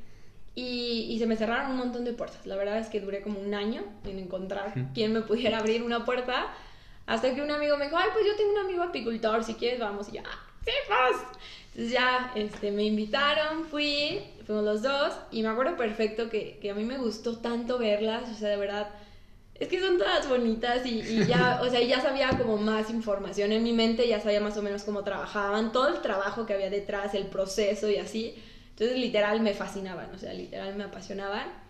y, 0.55 1.07
y, 1.11 1.19
se 1.19 1.27
me 1.27 1.37
cerraron 1.37 1.73
un 1.73 1.77
montón 1.77 2.07
de 2.07 2.15
puertas. 2.15 2.47
La 2.47 2.57
verdad 2.57 2.79
es 2.79 2.89
que 2.89 3.01
duré 3.01 3.21
como 3.21 3.39
un 3.39 3.53
año 3.53 3.85
en 4.07 4.19
encontrar 4.19 4.73
quién 4.95 5.13
me 5.13 5.21
pudiera 5.21 5.59
abrir 5.59 5.83
una 5.83 6.07
puerta. 6.07 6.47
Hasta 7.09 7.35
que 7.35 7.41
un 7.41 7.51
amigo 7.51 7.79
me 7.79 7.87
dijo, 7.87 7.97
ay, 7.97 8.11
pues 8.13 8.27
yo 8.27 8.37
tengo 8.37 8.53
un 8.53 8.59
amigo 8.59 8.83
apicultor, 8.83 9.43
si 9.43 9.55
quieres 9.55 9.81
vamos. 9.81 10.09
Y 10.11 10.17
yo, 10.17 10.23
ah, 10.27 10.47
sí, 10.63 10.71
pues. 10.87 11.17
Entonces 11.69 11.91
ya 11.91 12.33
este, 12.35 12.71
me 12.71 12.85
invitaron, 12.85 13.65
fui, 13.65 14.21
fuimos 14.45 14.63
los 14.63 14.83
dos 14.83 15.15
y 15.31 15.43
me 15.43 15.49
acuerdo 15.49 15.77
perfecto 15.77 16.29
que, 16.29 16.59
que, 16.61 16.71
a 16.71 16.75
mí 16.75 16.85
me 16.85 16.99
gustó 16.99 17.39
tanto 17.39 17.79
verlas, 17.79 18.31
o 18.31 18.35
sea, 18.35 18.51
de 18.51 18.57
verdad, 18.57 18.89
es 19.55 19.69
que 19.69 19.81
son 19.81 19.97
todas 19.97 20.29
bonitas 20.29 20.85
y, 20.85 21.01
y 21.01 21.25
ya, 21.27 21.61
o 21.65 21.71
sea, 21.71 21.81
ya 21.81 22.01
sabía 22.03 22.31
como 22.37 22.59
más 22.59 22.91
información 22.91 23.53
en 23.53 23.63
mi 23.63 23.73
mente, 23.73 24.07
ya 24.07 24.21
sabía 24.21 24.41
más 24.41 24.57
o 24.59 24.63
menos 24.63 24.83
cómo 24.83 25.03
trabajaban, 25.03 25.73
todo 25.73 25.89
el 25.89 26.03
trabajo 26.03 26.45
que 26.45 26.55
había 26.55 26.69
detrás, 26.69 27.15
el 27.15 27.27
proceso 27.27 27.89
y 27.89 27.97
así. 27.97 28.35
Entonces 28.71 28.99
literal 28.99 29.41
me 29.41 29.55
fascinaban, 29.55 30.15
o 30.15 30.19
sea, 30.19 30.35
literal 30.35 30.77
me 30.77 30.85
apasionaban. 30.85 31.68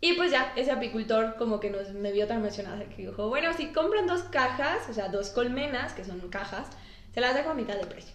Y 0.00 0.12
pues 0.14 0.30
ya, 0.30 0.52
ese 0.56 0.70
apicultor 0.70 1.36
como 1.36 1.58
que 1.58 1.70
nos, 1.70 1.90
me 1.92 2.12
vio 2.12 2.26
tan 2.26 2.38
emocionada 2.38 2.84
que 2.84 3.06
dijo, 3.06 3.28
bueno, 3.28 3.52
si 3.54 3.68
compran 3.68 4.06
dos 4.06 4.22
cajas, 4.24 4.88
o 4.90 4.92
sea, 4.92 5.08
dos 5.08 5.30
colmenas, 5.30 5.94
que 5.94 6.04
son 6.04 6.20
cajas, 6.28 6.66
se 7.14 7.20
las 7.20 7.34
dejo 7.34 7.50
a 7.50 7.54
mitad 7.54 7.76
de 7.76 7.86
precio 7.86 8.12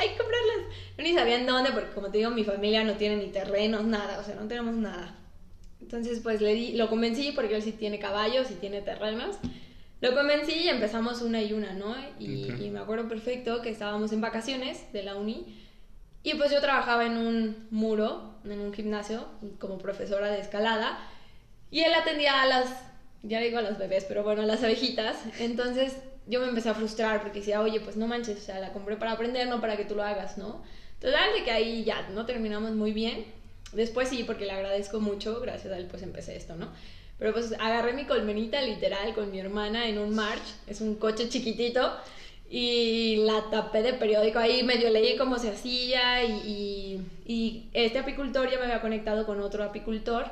hay 0.00 0.08
que 0.10 0.16
comprarlas. 0.16 0.76
Yo 0.96 1.04
ni 1.04 1.14
sabía 1.14 1.38
en 1.38 1.46
dónde, 1.46 1.72
porque 1.72 1.90
como 1.90 2.10
te 2.10 2.18
digo, 2.18 2.30
mi 2.30 2.44
familia 2.44 2.84
no 2.84 2.94
tiene 2.94 3.16
ni 3.16 3.28
terrenos, 3.28 3.84
nada, 3.84 4.18
o 4.18 4.24
sea, 4.24 4.34
no 4.34 4.48
tenemos 4.48 4.74
nada. 4.74 5.14
Entonces, 5.80 6.20
pues 6.20 6.40
le 6.40 6.54
di, 6.54 6.72
lo 6.72 6.88
convencí 6.88 7.32
porque 7.32 7.56
él 7.56 7.62
sí 7.62 7.72
tiene 7.72 7.98
caballos 7.98 8.50
y 8.50 8.54
tiene 8.54 8.80
terrenos. 8.80 9.36
Lo 10.00 10.14
convencí 10.14 10.52
y 10.52 10.68
empezamos 10.68 11.20
una 11.20 11.42
y 11.42 11.52
una, 11.52 11.74
¿no? 11.74 11.94
Y, 12.18 12.50
y, 12.50 12.70
me 12.70 12.80
acuerdo 12.80 13.08
perfecto 13.08 13.60
que 13.60 13.68
estábamos 13.68 14.12
en 14.12 14.22
vacaciones 14.22 14.90
de 14.92 15.02
la 15.02 15.16
uni 15.16 15.69
y 16.22 16.34
pues 16.34 16.50
yo 16.50 16.60
trabajaba 16.60 17.06
en 17.06 17.16
un 17.16 17.68
muro, 17.70 18.34
en 18.44 18.60
un 18.60 18.72
gimnasio, 18.72 19.26
como 19.58 19.78
profesora 19.78 20.30
de 20.30 20.40
escalada 20.40 20.98
y 21.70 21.80
él 21.80 21.94
atendía 21.94 22.42
a 22.42 22.46
las, 22.46 22.68
ya 23.22 23.40
digo 23.40 23.58
a 23.58 23.62
las 23.62 23.78
bebés, 23.78 24.04
pero 24.04 24.22
bueno, 24.22 24.42
a 24.42 24.46
las 24.46 24.62
abejitas. 24.62 25.16
Entonces 25.38 25.96
yo 26.26 26.40
me 26.40 26.48
empecé 26.48 26.68
a 26.68 26.74
frustrar 26.74 27.22
porque 27.22 27.40
decía, 27.40 27.60
oye, 27.60 27.80
pues 27.80 27.96
no 27.96 28.06
manches, 28.06 28.38
o 28.38 28.40
sea, 28.40 28.60
la 28.60 28.72
compré 28.72 28.96
para 28.96 29.12
aprender, 29.12 29.48
no 29.48 29.60
para 29.60 29.76
que 29.76 29.84
tú 29.84 29.94
lo 29.94 30.02
hagas, 30.02 30.36
¿no? 30.36 30.62
Total, 31.00 31.32
de 31.32 31.44
que 31.44 31.50
ahí 31.50 31.84
ya 31.84 32.08
no 32.10 32.26
terminamos 32.26 32.72
muy 32.72 32.92
bien. 32.92 33.24
Después 33.72 34.08
sí, 34.08 34.24
porque 34.24 34.46
le 34.46 34.52
agradezco 34.52 35.00
mucho, 35.00 35.40
gracias 35.40 35.72
a 35.72 35.78
él 35.78 35.86
pues 35.86 36.02
empecé 36.02 36.36
esto, 36.36 36.56
¿no? 36.56 36.68
Pero 37.18 37.32
pues 37.32 37.52
agarré 37.58 37.92
mi 37.92 38.04
colmenita 38.04 38.60
literal 38.62 39.14
con 39.14 39.30
mi 39.30 39.38
hermana 39.38 39.88
en 39.88 39.98
un 39.98 40.14
march, 40.14 40.42
es 40.66 40.80
un 40.80 40.96
coche 40.96 41.28
chiquitito, 41.28 41.92
y 42.52 43.22
la 43.24 43.48
tapé 43.48 43.82
de 43.82 43.94
periódico 43.94 44.40
ahí, 44.40 44.64
medio 44.64 44.90
leí 44.90 45.16
cómo 45.16 45.38
se 45.38 45.50
hacía 45.50 46.24
y, 46.24 46.32
y, 46.44 47.32
y 47.32 47.70
este 47.72 48.00
apicultor 48.00 48.50
ya 48.50 48.58
me 48.58 48.64
había 48.64 48.80
conectado 48.80 49.24
con 49.24 49.40
otro 49.40 49.62
apicultor. 49.62 50.26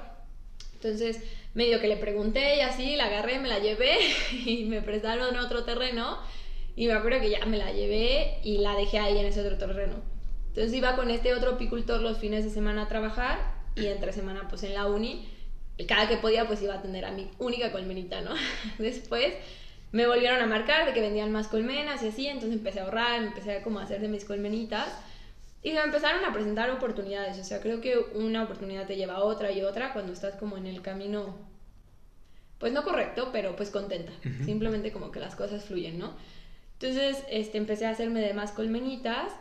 Entonces 0.74 1.22
medio 1.54 1.80
que 1.80 1.86
le 1.86 1.96
pregunté 1.96 2.56
y 2.56 2.60
así, 2.60 2.96
la 2.96 3.06
agarré, 3.06 3.38
me 3.38 3.48
la 3.48 3.60
llevé 3.60 3.98
y 4.44 4.64
me 4.64 4.82
prestaron 4.82 5.36
otro 5.36 5.64
terreno 5.64 6.18
y 6.74 6.86
me 6.88 6.92
acuerdo 6.92 7.20
que 7.20 7.30
ya 7.30 7.44
me 7.46 7.56
la 7.56 7.72
llevé 7.72 8.38
y 8.42 8.58
la 8.58 8.74
dejé 8.74 8.98
ahí 8.98 9.18
en 9.18 9.26
ese 9.26 9.40
otro 9.40 9.56
terreno. 9.56 9.96
Entonces 10.48 10.72
iba 10.74 10.96
con 10.96 11.10
este 11.10 11.34
otro 11.34 11.52
apicultor 11.52 12.00
los 12.00 12.18
fines 12.18 12.44
de 12.44 12.50
semana 12.50 12.82
a 12.82 12.88
trabajar 12.88 13.38
y 13.76 13.86
entre 13.86 14.12
semana 14.12 14.46
pues 14.48 14.64
en 14.64 14.74
la 14.74 14.86
uni. 14.86 15.28
Cada 15.86 16.08
que 16.08 16.16
podía 16.16 16.48
pues 16.48 16.60
iba 16.62 16.74
a 16.74 16.78
atender 16.78 17.04
a 17.04 17.12
mi 17.12 17.30
única 17.38 17.70
colmenita, 17.70 18.20
¿no? 18.22 18.32
Después 18.78 19.34
me 19.92 20.06
volvieron 20.06 20.40
a 20.40 20.46
marcar 20.46 20.86
de 20.86 20.92
que 20.92 21.00
vendían 21.00 21.32
más 21.32 21.48
colmenas 21.48 22.02
y 22.02 22.08
así, 22.08 22.26
entonces 22.26 22.58
empecé 22.58 22.80
a 22.80 22.84
ahorrar, 22.84 23.22
empecé 23.22 23.58
a 23.58 23.62
como 23.62 23.78
hacer 23.78 24.00
de 24.00 24.08
mis 24.08 24.24
colmenitas 24.24 24.88
y 25.62 25.72
me 25.72 25.80
empezaron 25.80 26.24
a 26.24 26.32
presentar 26.32 26.70
oportunidades, 26.70 27.38
o 27.38 27.44
sea, 27.44 27.60
creo 27.60 27.80
que 27.80 27.98
una 28.14 28.42
oportunidad 28.42 28.86
te 28.86 28.96
lleva 28.96 29.14
a 29.14 29.24
otra 29.24 29.50
y 29.50 29.62
otra 29.62 29.92
cuando 29.92 30.12
estás 30.12 30.36
como 30.36 30.56
en 30.56 30.66
el 30.66 30.82
camino, 30.82 31.36
pues 32.58 32.72
no 32.72 32.84
correcto, 32.84 33.30
pero 33.32 33.56
pues 33.56 33.70
contenta, 33.70 34.12
simplemente 34.44 34.92
como 34.92 35.10
que 35.10 35.20
las 35.20 35.34
cosas 35.34 35.64
fluyen, 35.64 35.98
¿no? 35.98 36.12
Entonces, 36.80 37.24
este, 37.28 37.58
empecé 37.58 37.86
a 37.86 37.90
hacerme 37.90 38.20
de 38.20 38.34
más 38.34 38.52
colmenitas 38.52 39.32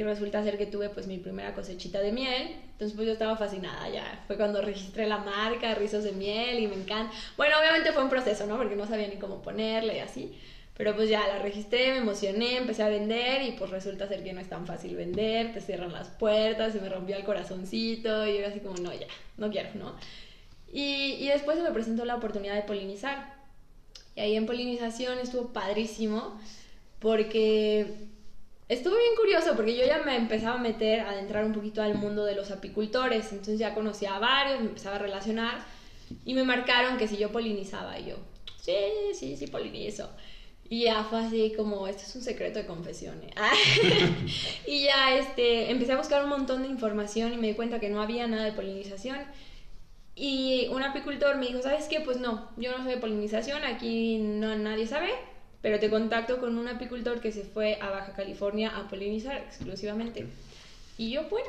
y 0.00 0.02
resulta 0.02 0.42
ser 0.42 0.56
que 0.56 0.64
tuve 0.64 0.88
pues 0.88 1.06
mi 1.06 1.18
primera 1.18 1.54
cosechita 1.54 2.00
de 2.00 2.10
miel, 2.10 2.56
entonces 2.72 2.96
pues 2.96 3.06
yo 3.06 3.12
estaba 3.12 3.36
fascinada 3.36 3.86
ya, 3.90 4.24
fue 4.26 4.38
cuando 4.38 4.62
registré 4.62 5.06
la 5.06 5.18
marca 5.18 5.74
Rizos 5.74 6.04
de 6.04 6.12
Miel 6.12 6.58
y 6.58 6.68
me 6.68 6.76
encanta, 6.76 7.14
bueno, 7.36 7.58
obviamente 7.58 7.92
fue 7.92 8.02
un 8.02 8.08
proceso, 8.08 8.46
¿no? 8.46 8.56
Porque 8.56 8.76
no 8.76 8.86
sabía 8.86 9.08
ni 9.08 9.16
cómo 9.16 9.42
ponerle 9.42 9.96
y 9.96 9.98
así, 9.98 10.32
pero 10.74 10.96
pues 10.96 11.10
ya 11.10 11.26
la 11.26 11.38
registré, 11.40 11.92
me 11.92 11.98
emocioné, 11.98 12.56
empecé 12.56 12.82
a 12.82 12.88
vender 12.88 13.42
y 13.42 13.52
pues 13.52 13.68
resulta 13.68 14.08
ser 14.08 14.24
que 14.24 14.32
no 14.32 14.40
es 14.40 14.48
tan 14.48 14.66
fácil 14.66 14.96
vender, 14.96 15.52
te 15.52 15.60
cierran 15.60 15.92
las 15.92 16.08
puertas, 16.08 16.72
se 16.72 16.80
me 16.80 16.88
rompió 16.88 17.16
el 17.16 17.24
corazoncito 17.24 18.26
y 18.26 18.32
yo 18.32 18.38
era 18.38 18.48
así 18.48 18.60
como, 18.60 18.76
no, 18.78 18.94
ya, 18.94 19.06
no 19.36 19.50
quiero, 19.50 19.68
¿no? 19.74 19.96
Y, 20.72 21.18
y 21.20 21.28
después 21.28 21.58
se 21.58 21.62
me 21.62 21.72
presentó 21.72 22.06
la 22.06 22.14
oportunidad 22.14 22.54
de 22.54 22.62
polinizar. 22.62 23.34
Y 24.16 24.20
ahí 24.20 24.34
en 24.34 24.46
polinización 24.46 25.18
estuvo 25.18 25.52
padrísimo 25.52 26.40
porque 27.00 28.09
estuvo 28.70 28.96
bien 28.96 29.16
curioso 29.16 29.56
porque 29.56 29.76
yo 29.76 29.84
ya 29.84 29.98
me 29.98 30.16
empezaba 30.16 30.54
a 30.54 30.62
meter, 30.62 31.00
a 31.00 31.10
adentrar 31.10 31.44
un 31.44 31.52
poquito 31.52 31.82
al 31.82 31.96
mundo 31.96 32.24
de 32.24 32.36
los 32.36 32.52
apicultores, 32.52 33.32
entonces 33.32 33.58
ya 33.58 33.74
conocía 33.74 34.14
a 34.14 34.20
varios, 34.20 34.60
me 34.60 34.68
empezaba 34.68 34.96
a 34.96 35.00
relacionar 35.00 35.58
y 36.24 36.34
me 36.34 36.44
marcaron 36.44 36.96
que 36.96 37.08
si 37.08 37.16
yo 37.16 37.32
polinizaba 37.32 37.98
yo, 37.98 38.14
sí, 38.60 38.72
sí, 39.12 39.36
sí 39.36 39.48
polinizo. 39.48 40.08
Y 40.68 40.84
ya 40.84 41.02
fue 41.02 41.18
así 41.18 41.52
como, 41.56 41.88
esto 41.88 42.04
es 42.04 42.14
un 42.14 42.22
secreto 42.22 42.60
de 42.60 42.66
confesiones. 42.66 43.32
y 44.68 44.84
ya 44.84 45.16
este, 45.16 45.68
empecé 45.72 45.92
a 45.92 45.98
buscar 45.98 46.22
un 46.22 46.30
montón 46.30 46.62
de 46.62 46.68
información 46.68 47.32
y 47.32 47.38
me 47.38 47.48
di 47.48 47.54
cuenta 47.54 47.80
que 47.80 47.90
no 47.90 48.00
había 48.00 48.28
nada 48.28 48.44
de 48.44 48.52
polinización. 48.52 49.18
Y 50.14 50.68
un 50.68 50.84
apicultor 50.84 51.38
me 51.38 51.46
dijo, 51.46 51.60
¿sabes 51.60 51.88
qué? 51.88 52.00
Pues 52.00 52.18
no, 52.18 52.48
yo 52.56 52.70
no 52.70 52.84
sé 52.84 52.90
de 52.90 52.96
polinización, 52.98 53.64
aquí 53.64 54.18
no 54.18 54.54
nadie 54.54 54.86
sabe, 54.86 55.10
pero 55.62 55.78
te 55.78 55.90
contacto 55.90 56.38
con 56.38 56.56
un 56.56 56.68
apicultor 56.68 57.20
que 57.20 57.32
se 57.32 57.44
fue 57.44 57.78
a 57.80 57.90
Baja 57.90 58.14
California 58.14 58.76
a 58.76 58.88
polinizar 58.88 59.38
exclusivamente. 59.38 60.26
Y 60.96 61.10
yo, 61.10 61.24
bueno, 61.28 61.48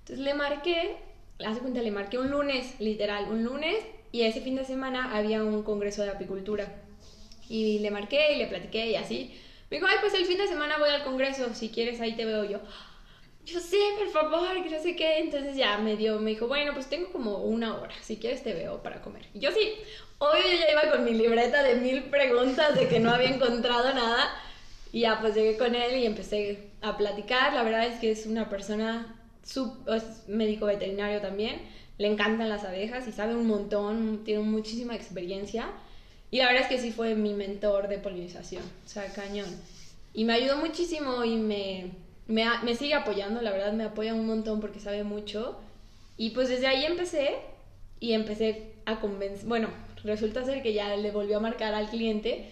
entonces 0.00 0.24
le 0.24 0.34
marqué, 0.34 0.96
hace 1.44 1.60
cuenta, 1.60 1.80
le 1.80 1.90
marqué 1.90 2.18
un 2.18 2.30
lunes, 2.30 2.78
literal, 2.80 3.26
un 3.30 3.44
lunes, 3.44 3.76
y 4.12 4.22
ese 4.22 4.40
fin 4.40 4.54
de 4.54 4.64
semana 4.64 5.16
había 5.16 5.42
un 5.42 5.62
congreso 5.62 6.02
de 6.02 6.10
apicultura. 6.10 6.72
Y 7.48 7.80
le 7.80 7.90
marqué 7.90 8.34
y 8.34 8.38
le 8.38 8.46
platiqué 8.46 8.90
y 8.90 8.96
así. 8.96 9.34
Me 9.70 9.78
dijo, 9.78 9.88
ay, 9.88 9.96
pues 10.00 10.14
el 10.14 10.24
fin 10.24 10.38
de 10.38 10.46
semana 10.46 10.78
voy 10.78 10.90
al 10.90 11.04
congreso, 11.04 11.52
si 11.54 11.68
quieres 11.70 12.00
ahí 12.00 12.14
te 12.14 12.24
veo 12.24 12.44
yo. 12.44 12.60
Yo 13.44 13.60
sé, 13.60 13.76
por 13.98 14.08
favor, 14.08 14.62
que 14.62 14.70
no 14.70 14.80
sé 14.80 14.96
qué. 14.96 15.18
Entonces 15.18 15.56
ya 15.56 15.78
me 15.78 15.96
dio, 15.96 16.18
me 16.20 16.30
dijo, 16.30 16.46
bueno, 16.46 16.72
pues 16.72 16.88
tengo 16.88 17.10
como 17.12 17.38
una 17.38 17.76
hora, 17.76 17.94
si 18.00 18.16
quieres 18.16 18.42
te 18.42 18.54
veo 18.54 18.82
para 18.82 19.02
comer. 19.02 19.26
Y 19.34 19.40
yo 19.40 19.50
sí, 19.50 19.74
hoy 20.32 20.40
yo 20.42 20.58
ya 20.58 20.72
iba 20.72 20.90
con 20.90 21.04
mi 21.04 21.12
libreta 21.12 21.62
de 21.62 21.76
mil 21.76 22.04
preguntas 22.04 22.74
de 22.74 22.88
que 22.88 23.00
no 23.00 23.10
había 23.10 23.30
encontrado 23.30 23.92
nada. 23.94 24.30
Y 24.92 25.00
ya 25.00 25.20
pues 25.20 25.34
llegué 25.34 25.56
con 25.56 25.74
él 25.74 25.96
y 25.96 26.06
empecé 26.06 26.70
a 26.80 26.96
platicar. 26.96 27.52
La 27.52 27.62
verdad 27.62 27.86
es 27.86 27.98
que 27.98 28.10
es 28.10 28.26
una 28.26 28.48
persona, 28.48 29.16
sub, 29.44 29.72
médico 30.28 30.66
veterinario 30.66 31.20
también. 31.20 31.60
Le 31.98 32.08
encantan 32.08 32.48
las 32.48 32.64
abejas 32.64 33.06
y 33.08 33.12
sabe 33.12 33.34
un 33.34 33.46
montón, 33.46 34.22
tiene 34.24 34.42
muchísima 34.42 34.94
experiencia. 34.94 35.68
Y 36.30 36.38
la 36.38 36.46
verdad 36.46 36.62
es 36.62 36.68
que 36.68 36.80
sí 36.80 36.90
fue 36.90 37.14
mi 37.14 37.34
mentor 37.34 37.88
de 37.88 37.98
polinización, 37.98 38.62
o 38.84 38.88
sea, 38.88 39.12
cañón. 39.12 39.48
Y 40.12 40.24
me 40.24 40.32
ayudó 40.32 40.56
muchísimo 40.56 41.24
y 41.24 41.36
me, 41.36 41.90
me, 42.26 42.46
me 42.62 42.74
sigue 42.74 42.94
apoyando, 42.94 43.40
la 43.40 43.52
verdad 43.52 43.72
me 43.72 43.84
apoya 43.84 44.14
un 44.14 44.26
montón 44.26 44.60
porque 44.60 44.80
sabe 44.80 45.04
mucho. 45.04 45.60
Y 46.16 46.30
pues 46.30 46.48
desde 46.48 46.66
ahí 46.66 46.84
empecé 46.84 47.36
y 48.00 48.12
empecé 48.12 48.72
a 48.86 49.00
convencer, 49.00 49.46
bueno, 49.46 49.68
resulta 50.04 50.44
ser 50.44 50.62
que 50.62 50.72
ya 50.72 50.96
le 50.96 51.10
volvió 51.10 51.38
a 51.38 51.40
marcar 51.40 51.74
al 51.74 51.88
cliente 51.88 52.50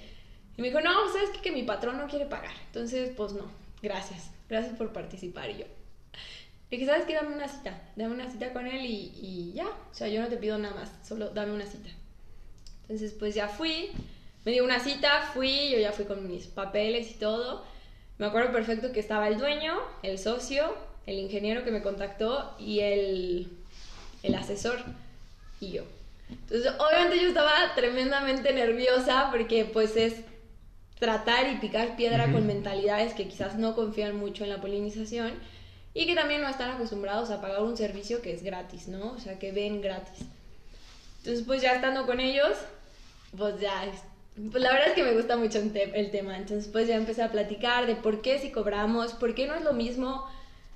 y 0.56 0.60
me 0.60 0.68
dijo, 0.68 0.80
no, 0.80 1.12
sabes 1.12 1.30
que, 1.42 1.52
mi 1.52 1.62
patrón 1.62 1.98
no 1.98 2.08
quiere 2.08 2.26
pagar. 2.26 2.52
Entonces, 2.66 3.10
pues 3.16 3.32
no, 3.32 3.50
gracias, 3.82 4.30
gracias 4.48 4.76
por 4.76 4.92
participar. 4.92 5.50
Y 5.50 5.58
yo, 5.58 5.66
Le 6.70 6.78
dije, 6.78 6.86
¿sabes 6.86 7.04
qué? 7.06 7.14
Dame 7.14 7.34
una 7.34 7.48
cita. 7.48 7.80
Dame 7.96 8.14
una 8.14 8.30
cita 8.30 8.52
con 8.52 8.66
él 8.66 8.84
y, 8.84 9.12
y 9.16 9.52
ya. 9.54 9.66
O 9.66 9.94
sea, 9.94 10.08
yo 10.08 10.20
no 10.20 10.28
te 10.28 10.36
pido 10.36 10.58
nada 10.58 10.74
más, 10.74 10.92
solo 11.06 11.30
dame 11.30 11.52
una 11.52 11.66
cita. 11.66 11.90
Entonces, 12.82 13.12
pues 13.18 13.34
ya 13.34 13.48
fui, 13.48 13.90
me 14.44 14.52
dio 14.52 14.64
una 14.64 14.80
cita, 14.80 15.30
fui, 15.32 15.70
yo 15.70 15.78
ya 15.78 15.92
fui 15.92 16.04
con 16.04 16.26
mis 16.28 16.46
papeles 16.46 17.10
y 17.10 17.14
todo. 17.14 17.64
Me 18.18 18.26
acuerdo 18.26 18.52
perfecto 18.52 18.92
que 18.92 19.00
estaba 19.00 19.28
el 19.28 19.38
dueño, 19.38 19.80
el 20.02 20.18
socio, 20.18 20.74
el 21.06 21.18
ingeniero 21.18 21.64
que 21.64 21.70
me 21.70 21.82
contactó 21.82 22.54
y 22.58 22.80
el, 22.80 23.48
el 24.22 24.34
asesor 24.34 24.78
y 25.60 25.72
yo. 25.72 25.84
Entonces, 26.32 26.72
obviamente 26.78 27.20
yo 27.20 27.28
estaba 27.28 27.74
tremendamente 27.74 28.52
nerviosa 28.52 29.28
porque 29.30 29.64
pues 29.64 29.96
es 29.96 30.14
tratar 30.98 31.50
y 31.50 31.56
picar 31.56 31.96
piedra 31.96 32.30
con 32.30 32.46
mentalidades 32.46 33.14
que 33.14 33.26
quizás 33.26 33.56
no 33.56 33.74
confían 33.74 34.16
mucho 34.16 34.44
en 34.44 34.50
la 34.50 34.60
polinización 34.60 35.32
y 35.94 36.06
que 36.06 36.14
también 36.14 36.40
no 36.40 36.48
están 36.48 36.70
acostumbrados 36.70 37.30
a 37.30 37.40
pagar 37.40 37.62
un 37.62 37.76
servicio 37.76 38.22
que 38.22 38.32
es 38.32 38.42
gratis, 38.42 38.88
¿no? 38.88 39.12
O 39.12 39.18
sea, 39.18 39.38
que 39.38 39.52
ven 39.52 39.80
gratis. 39.80 40.26
Entonces, 41.18 41.44
pues 41.46 41.60
ya 41.60 41.74
estando 41.74 42.06
con 42.06 42.20
ellos, 42.20 42.56
pues 43.36 43.60
ya, 43.60 43.84
pues 44.50 44.62
la 44.62 44.72
verdad 44.72 44.88
es 44.88 44.94
que 44.94 45.02
me 45.02 45.12
gusta 45.12 45.36
mucho 45.36 45.58
el 45.58 46.10
tema. 46.10 46.36
Entonces, 46.36 46.68
pues 46.72 46.88
ya 46.88 46.96
empecé 46.96 47.22
a 47.22 47.30
platicar 47.30 47.86
de 47.86 47.96
por 47.96 48.22
qué 48.22 48.38
si 48.38 48.50
cobramos, 48.50 49.12
por 49.12 49.34
qué 49.34 49.46
no 49.46 49.54
es 49.54 49.62
lo 49.62 49.72
mismo 49.72 50.26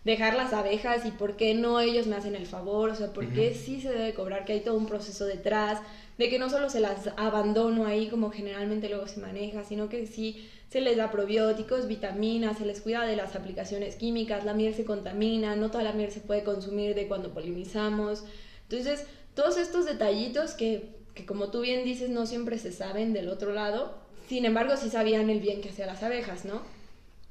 dejar 0.06 0.36
las 0.36 0.52
abejas 0.52 1.04
y 1.04 1.10
por 1.10 1.36
qué 1.36 1.52
no 1.54 1.80
ellos 1.80 2.06
me 2.06 2.14
hacen 2.14 2.36
el 2.36 2.46
favor, 2.46 2.90
o 2.90 2.94
sea, 2.94 3.12
por 3.12 3.26
qué 3.26 3.52
sí 3.54 3.80
se 3.80 3.88
debe 3.88 4.14
cobrar, 4.14 4.44
que 4.44 4.52
hay 4.52 4.60
todo 4.60 4.76
un 4.76 4.86
proceso 4.86 5.26
detrás, 5.26 5.80
de 6.16 6.30
que 6.30 6.38
no 6.38 6.48
solo 6.48 6.70
se 6.70 6.78
las 6.78 7.08
abandono 7.16 7.86
ahí 7.86 8.06
como 8.06 8.30
generalmente 8.30 8.88
luego 8.88 9.08
se 9.08 9.18
maneja, 9.18 9.64
sino 9.64 9.88
que 9.88 10.06
sí 10.06 10.48
se 10.70 10.80
les 10.80 10.96
da 10.96 11.10
probióticos, 11.10 11.88
vitaminas, 11.88 12.58
se 12.58 12.66
les 12.66 12.80
cuida 12.80 13.04
de 13.04 13.16
las 13.16 13.34
aplicaciones 13.34 13.96
químicas, 13.96 14.44
la 14.44 14.54
miel 14.54 14.76
se 14.76 14.84
contamina, 14.84 15.56
no 15.56 15.72
toda 15.72 15.82
la 15.82 15.92
miel 15.92 16.12
se 16.12 16.20
puede 16.20 16.44
consumir 16.44 16.94
de 16.94 17.08
cuando 17.08 17.34
polinizamos. 17.34 18.22
Entonces, 18.70 19.06
todos 19.34 19.56
estos 19.56 19.86
detallitos 19.86 20.52
que, 20.52 20.88
que 21.14 21.26
como 21.26 21.50
tú 21.50 21.62
bien 21.62 21.84
dices 21.84 22.10
no 22.10 22.26
siempre 22.26 22.58
se 22.58 22.70
saben 22.70 23.12
del 23.12 23.28
otro 23.28 23.52
lado, 23.52 23.98
sin 24.28 24.44
embargo 24.44 24.76
sí 24.76 24.88
sabían 24.88 25.30
el 25.30 25.40
bien 25.40 25.62
que 25.62 25.70
hacía 25.70 25.86
las 25.86 26.04
abejas, 26.04 26.44
¿no? 26.44 26.75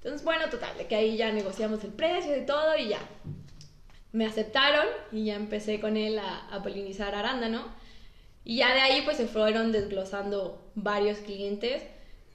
Entonces, 0.06 0.24
bueno, 0.24 0.48
total, 0.52 0.78
de 0.78 0.86
que 0.86 0.96
ahí 0.96 1.18
ya 1.18 1.32
negociamos 1.32 1.84
el 1.84 1.90
precio 1.90 2.38
y 2.38 2.46
todo 2.46 2.78
y 2.78 2.90
ya. 2.90 3.00
Me 4.12 4.28
aceptaron 4.28 4.86
y 5.12 5.26
ya 5.26 5.36
empecé 5.36 5.80
con 5.80 5.98
él 5.98 6.20
a, 6.20 6.48
a 6.50 6.62
polinizar 6.62 7.16
arándano. 7.16 7.66
Y 8.44 8.58
ya 8.58 8.72
de 8.76 8.82
ahí 8.82 9.02
pues 9.02 9.18
se 9.18 9.26
fueron 9.26 9.72
desglosando 9.72 10.62
varios 10.76 11.18
clientes. 11.18 11.82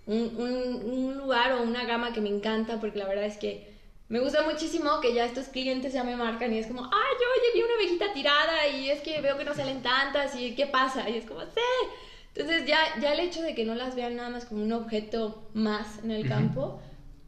Un, 0.04 0.34
un, 0.36 0.82
un, 0.84 1.16
lugar 1.16 1.52
o 1.52 1.62
una 1.62 1.84
gama 1.84 2.12
que 2.12 2.20
me 2.20 2.28
encanta 2.28 2.80
porque 2.80 2.98
la 2.98 3.06
verdad 3.06 3.26
es 3.26 3.36
que 3.36 3.72
me 4.08 4.18
gusta 4.18 4.42
muchísimo 4.42 5.00
que 5.00 5.14
ya 5.14 5.24
estos 5.24 5.46
clientes 5.46 5.92
ya 5.92 6.02
me 6.02 6.16
marcan 6.16 6.52
y 6.52 6.58
es 6.58 6.66
como, 6.66 6.82
ay, 6.82 6.90
yo 7.20 7.52
vi 7.54 7.62
una 7.62 7.74
ovejita 7.74 8.12
tirada 8.12 8.66
y 8.66 8.90
es 8.90 9.00
que 9.00 9.20
veo 9.20 9.38
que 9.38 9.44
no 9.44 9.54
salen 9.54 9.80
tantas 9.80 10.34
y 10.34 10.56
¿qué 10.56 10.66
pasa? 10.66 11.08
Y 11.08 11.18
es 11.18 11.24
como, 11.24 11.42
sí. 11.42 11.88
Entonces 12.34 12.66
ya, 12.66 12.80
ya 13.00 13.12
el 13.12 13.20
hecho 13.20 13.42
de 13.42 13.54
que 13.54 13.64
no 13.64 13.76
las 13.76 13.94
vean 13.94 14.16
nada 14.16 14.30
más 14.30 14.46
como 14.46 14.64
un 14.64 14.72
objeto 14.72 15.48
más 15.54 16.02
en 16.02 16.10
el 16.10 16.28
campo 16.28 16.80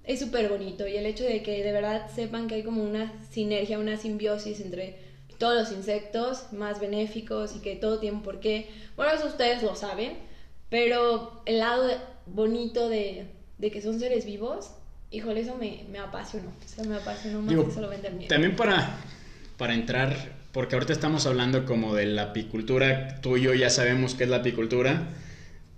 es 0.05 0.21
súper 0.21 0.49
bonito 0.49 0.87
y 0.87 0.97
el 0.97 1.07
hecho 1.07 1.25
de 1.25 1.43
que 1.43 1.63
de 1.63 1.73
verdad 1.73 2.11
sepan 2.15 2.49
que 2.49 2.57
hay 2.57 2.63
como 2.63 2.83
una 2.83 3.13
sinergia, 3.31 3.79
una 3.79 3.97
simbiosis 3.97 4.61
entre 4.61 4.97
todos 5.39 5.61
los 5.61 5.77
insectos 5.77 6.53
más 6.53 6.81
benéficos 6.81 7.55
y 7.57 7.61
que 7.61 7.77
todo 7.77 7.99
tiene 7.99 8.21
por 8.23 8.41
qué. 8.41 8.69
Bueno, 8.97 9.13
eso 9.13 9.27
ustedes 9.27 9.63
lo 9.63 9.75
saben, 9.75 10.15
pero 10.69 11.43
el 11.47 11.59
lado 11.59 11.89
bonito 12.27 12.89
de, 12.89 13.27
de, 13.59 13.71
que 13.71 13.83
son 13.83 13.99
seres 13.99 14.25
vivos, 14.25 14.71
híjole, 15.11 15.41
eso 15.41 15.57
me, 15.57 15.85
me 15.91 15.99
apasionó. 15.99 16.49
O 16.49 16.69
sea, 16.69 16.85
me 16.85 16.97
apasionó 16.97 17.41
más 17.41 17.49
Digo, 17.49 17.67
que 17.67 17.75
solo 17.75 17.89
vender 17.89 18.13
miel. 18.13 18.29
También 18.29 18.57
para, 18.57 18.99
para 19.57 19.75
entrar, 19.75 20.15
porque 20.53 20.77
ahorita 20.77 20.93
estamos 20.93 21.27
hablando 21.27 21.65
como 21.65 21.95
de 21.95 22.07
la 22.07 22.23
apicultura, 22.23 23.21
tú 23.21 23.37
y 23.37 23.43
yo 23.43 23.55
ya 23.55 23.71
sabemos 23.71 24.15
qué 24.15 24.25
es 24.25 24.31
la 24.31 24.39
apicultura 24.39 25.09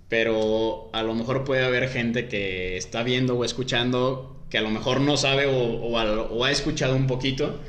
pero 0.09 0.89
a 0.93 1.03
lo 1.03 1.13
mejor 1.15 1.43
puede 1.43 1.63
haber 1.63 1.89
gente 1.89 2.27
que 2.27 2.77
está 2.77 3.03
viendo 3.03 3.37
o 3.37 3.43
escuchando 3.43 4.35
que 4.49 4.57
a 4.57 4.61
lo 4.61 4.69
mejor 4.69 5.01
no 5.01 5.17
sabe 5.17 5.47
o, 5.47 6.45
ha 6.45 6.51
escuchado 6.51 6.95
un 6.95 7.07
poquito. 7.07 7.59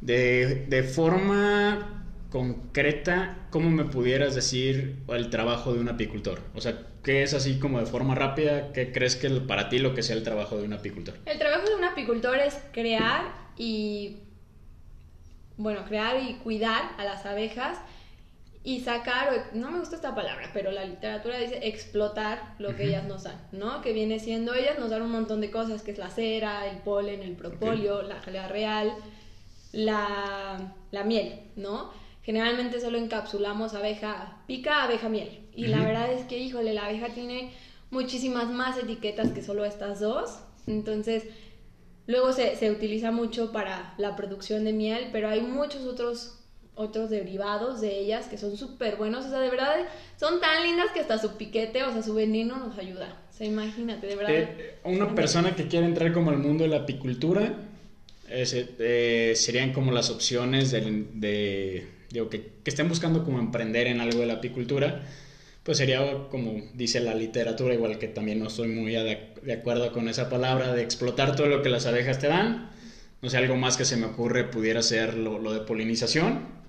De, 0.00 0.66
de, 0.66 0.82
forma 0.82 2.04
concreta, 2.30 3.46
¿cómo 3.50 3.70
me 3.70 3.84
pudieras 3.84 4.34
decir 4.34 4.96
el 5.08 5.30
trabajo 5.30 5.72
de 5.72 5.80
un 5.80 5.88
apicultor? 5.88 6.40
O 6.54 6.60
sea, 6.60 6.78
¿qué 7.02 7.22
es 7.22 7.32
así 7.32 7.58
como 7.58 7.78
de 7.78 7.86
forma 7.86 8.14
rápida? 8.14 8.72
¿Qué 8.72 8.92
crees 8.92 9.16
que 9.16 9.30
para 9.30 9.68
ti 9.68 9.78
lo 9.78 9.94
que 9.94 10.02
sea 10.02 10.16
el 10.16 10.22
trabajo 10.22 10.58
de 10.58 10.64
un 10.64 10.72
apicultor? 10.74 11.14
El 11.24 11.38
trabajo 11.38 11.68
de 11.68 11.76
un 11.76 11.84
apicultor 11.84 12.38
es 12.38 12.58
crear 12.72 13.32
y, 13.56 14.18
bueno, 15.56 15.84
crear 15.86 16.22
y 16.22 16.34
cuidar 16.34 16.90
a 16.98 17.04
las 17.04 17.24
abejas 17.24 17.78
y 18.66 18.80
sacar, 18.80 19.50
no 19.52 19.70
me 19.70 19.78
gusta 19.78 19.94
esta 19.94 20.14
palabra, 20.14 20.50
pero 20.54 20.72
la 20.72 20.86
literatura 20.86 21.38
dice 21.38 21.60
explotar 21.68 22.54
lo 22.58 22.74
que 22.74 22.84
ellas 22.84 23.04
nos 23.04 23.24
dan, 23.24 23.38
¿no? 23.52 23.82
Que 23.82 23.92
viene 23.92 24.18
siendo, 24.18 24.54
ellas 24.54 24.78
nos 24.78 24.88
dan 24.88 25.02
un 25.02 25.10
montón 25.10 25.42
de 25.42 25.50
cosas, 25.50 25.82
que 25.82 25.90
es 25.90 25.98
la 25.98 26.08
cera, 26.08 26.66
el 26.66 26.78
polen, 26.78 27.20
el 27.20 27.36
propóleo, 27.36 28.00
la 28.00 28.22
jalea 28.22 28.48
real, 28.48 28.94
la, 29.72 30.74
la, 30.90 31.04
miel, 31.04 31.40
¿no? 31.56 31.90
Generalmente 32.22 32.80
solo 32.80 32.96
encapsulamos 32.96 33.74
abeja 33.74 34.42
pica, 34.46 34.84
abeja 34.84 35.10
miel. 35.10 35.46
Y 35.54 35.66
la 35.66 35.80
verdad 35.80 36.10
es 36.10 36.24
que, 36.24 36.38
híjole, 36.38 36.72
la 36.72 36.86
abeja 36.86 37.08
tiene 37.08 37.52
muchísimas 37.90 38.48
más 38.48 38.78
etiquetas 38.78 39.30
que 39.32 39.42
solo 39.42 39.66
estas 39.66 40.00
dos. 40.00 40.38
Entonces, 40.66 41.24
luego 42.06 42.32
se, 42.32 42.56
se 42.56 42.70
utiliza 42.70 43.10
mucho 43.10 43.52
para 43.52 43.92
la 43.98 44.16
producción 44.16 44.64
de 44.64 44.72
miel, 44.72 45.10
pero 45.12 45.28
hay 45.28 45.42
muchos 45.42 45.82
otros 45.82 46.43
otros 46.76 47.10
derivados 47.10 47.80
de 47.80 47.98
ellas 47.98 48.26
que 48.26 48.38
son 48.38 48.56
súper 48.56 48.96
buenos. 48.96 49.26
O 49.26 49.30
sea, 49.30 49.40
de 49.40 49.50
verdad 49.50 49.74
son 50.18 50.40
tan 50.40 50.62
lindas 50.62 50.90
que 50.92 51.00
hasta 51.00 51.18
su 51.18 51.36
piquete, 51.36 51.82
o 51.84 51.92
sea, 51.92 52.02
su 52.02 52.14
veneno 52.14 52.56
nos 52.58 52.78
ayuda. 52.78 53.16
O 53.32 53.36
sea, 53.36 53.46
imagínate, 53.46 54.06
de 54.06 54.16
verdad. 54.16 54.34
Eh, 54.34 54.78
una 54.84 55.14
persona 55.14 55.54
que 55.54 55.66
quiere 55.66 55.86
entrar 55.86 56.12
como 56.12 56.30
al 56.30 56.38
mundo 56.38 56.64
de 56.64 56.70
la 56.70 56.78
apicultura, 56.78 57.54
eh, 58.28 59.32
serían 59.36 59.72
como 59.72 59.92
las 59.92 60.10
opciones 60.10 60.70
de, 60.70 61.06
de 61.14 61.88
digo, 62.10 62.28
que, 62.28 62.52
que, 62.62 62.70
estén 62.70 62.88
buscando 62.88 63.24
como 63.24 63.38
emprender 63.38 63.86
en 63.86 64.00
algo 64.00 64.20
de 64.20 64.26
la 64.26 64.34
apicultura. 64.34 65.02
Pues 65.62 65.78
sería 65.78 66.28
como 66.30 66.62
dice 66.74 67.00
la 67.00 67.14
literatura, 67.14 67.72
igual 67.72 67.98
que 67.98 68.08
también 68.08 68.38
no 68.38 68.48
estoy 68.48 68.68
muy 68.68 68.92
de, 68.92 69.30
de 69.42 69.52
acuerdo 69.52 69.92
con 69.92 70.08
esa 70.08 70.28
palabra, 70.28 70.74
de 70.74 70.82
explotar 70.82 71.36
todo 71.36 71.46
lo 71.46 71.62
que 71.62 71.70
las 71.70 71.86
abejas 71.86 72.18
te 72.18 72.28
dan. 72.28 72.70
No 73.22 73.30
sé, 73.30 73.38
algo 73.38 73.56
más 73.56 73.78
que 73.78 73.86
se 73.86 73.96
me 73.96 74.06
ocurre 74.06 74.44
pudiera 74.44 74.82
ser 74.82 75.14
lo, 75.14 75.38
lo 75.38 75.54
de 75.54 75.60
polinización 75.60 76.63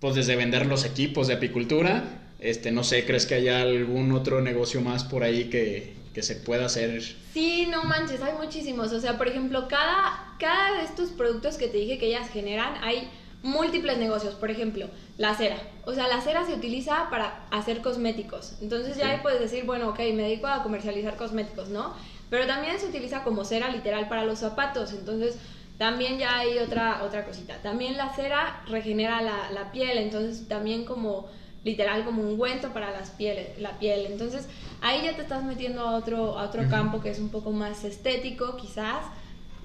pues 0.00 0.14
desde 0.14 0.36
vender 0.36 0.66
los 0.66 0.84
equipos 0.84 1.28
de 1.28 1.34
apicultura, 1.34 2.04
este, 2.38 2.70
no 2.70 2.84
sé, 2.84 3.04
¿crees 3.06 3.26
que 3.26 3.34
haya 3.34 3.62
algún 3.62 4.12
otro 4.12 4.40
negocio 4.40 4.80
más 4.80 5.04
por 5.04 5.22
ahí 5.22 5.48
que, 5.48 5.96
que 6.12 6.22
se 6.22 6.36
pueda 6.36 6.66
hacer? 6.66 7.02
Sí, 7.32 7.66
no 7.70 7.84
manches, 7.84 8.22
hay 8.22 8.34
muchísimos. 8.34 8.92
O 8.92 9.00
sea, 9.00 9.16
por 9.16 9.28
ejemplo, 9.28 9.68
cada, 9.68 10.34
cada 10.38 10.78
de 10.78 10.84
estos 10.84 11.10
productos 11.10 11.56
que 11.56 11.68
te 11.68 11.78
dije 11.78 11.98
que 11.98 12.06
ellas 12.06 12.28
generan, 12.30 12.74
hay 12.82 13.08
múltiples 13.42 13.96
negocios. 13.98 14.34
Por 14.34 14.50
ejemplo, 14.50 14.88
la 15.16 15.34
cera. 15.34 15.56
O 15.84 15.94
sea, 15.94 16.08
la 16.08 16.20
cera 16.20 16.44
se 16.44 16.52
utiliza 16.52 17.08
para 17.10 17.46
hacer 17.50 17.80
cosméticos. 17.80 18.54
Entonces 18.60 18.96
ya 18.96 19.10
ahí 19.10 19.20
puedes 19.22 19.40
decir, 19.40 19.64
bueno, 19.64 19.88
ok, 19.90 19.98
me 20.14 20.24
dedico 20.24 20.46
a 20.46 20.62
comercializar 20.62 21.16
cosméticos, 21.16 21.70
¿no? 21.70 21.94
Pero 22.28 22.46
también 22.46 22.78
se 22.78 22.86
utiliza 22.86 23.22
como 23.22 23.44
cera 23.44 23.70
literal 23.70 24.08
para 24.08 24.24
los 24.24 24.40
zapatos. 24.40 24.92
Entonces, 24.92 25.36
también 25.78 26.18
ya 26.18 26.38
hay 26.38 26.58
otra, 26.58 27.02
otra 27.04 27.24
cosita. 27.24 27.56
También 27.62 27.96
la 27.96 28.14
cera 28.14 28.62
regenera 28.68 29.20
la, 29.20 29.50
la 29.50 29.72
piel, 29.72 29.98
entonces 29.98 30.48
también 30.48 30.84
como 30.84 31.28
literal 31.64 32.04
como 32.04 32.22
un 32.22 32.28
ungüento 32.28 32.72
para 32.72 32.92
las 32.92 33.10
pieles, 33.10 33.58
la 33.60 33.78
piel. 33.78 34.06
Entonces 34.06 34.48
ahí 34.80 35.02
ya 35.04 35.16
te 35.16 35.22
estás 35.22 35.42
metiendo 35.42 35.82
a 35.82 35.96
otro, 35.96 36.38
a 36.38 36.44
otro 36.44 36.68
campo 36.70 37.00
que 37.00 37.10
es 37.10 37.18
un 37.18 37.28
poco 37.28 37.50
más 37.50 37.84
estético 37.84 38.56
quizás. 38.56 39.04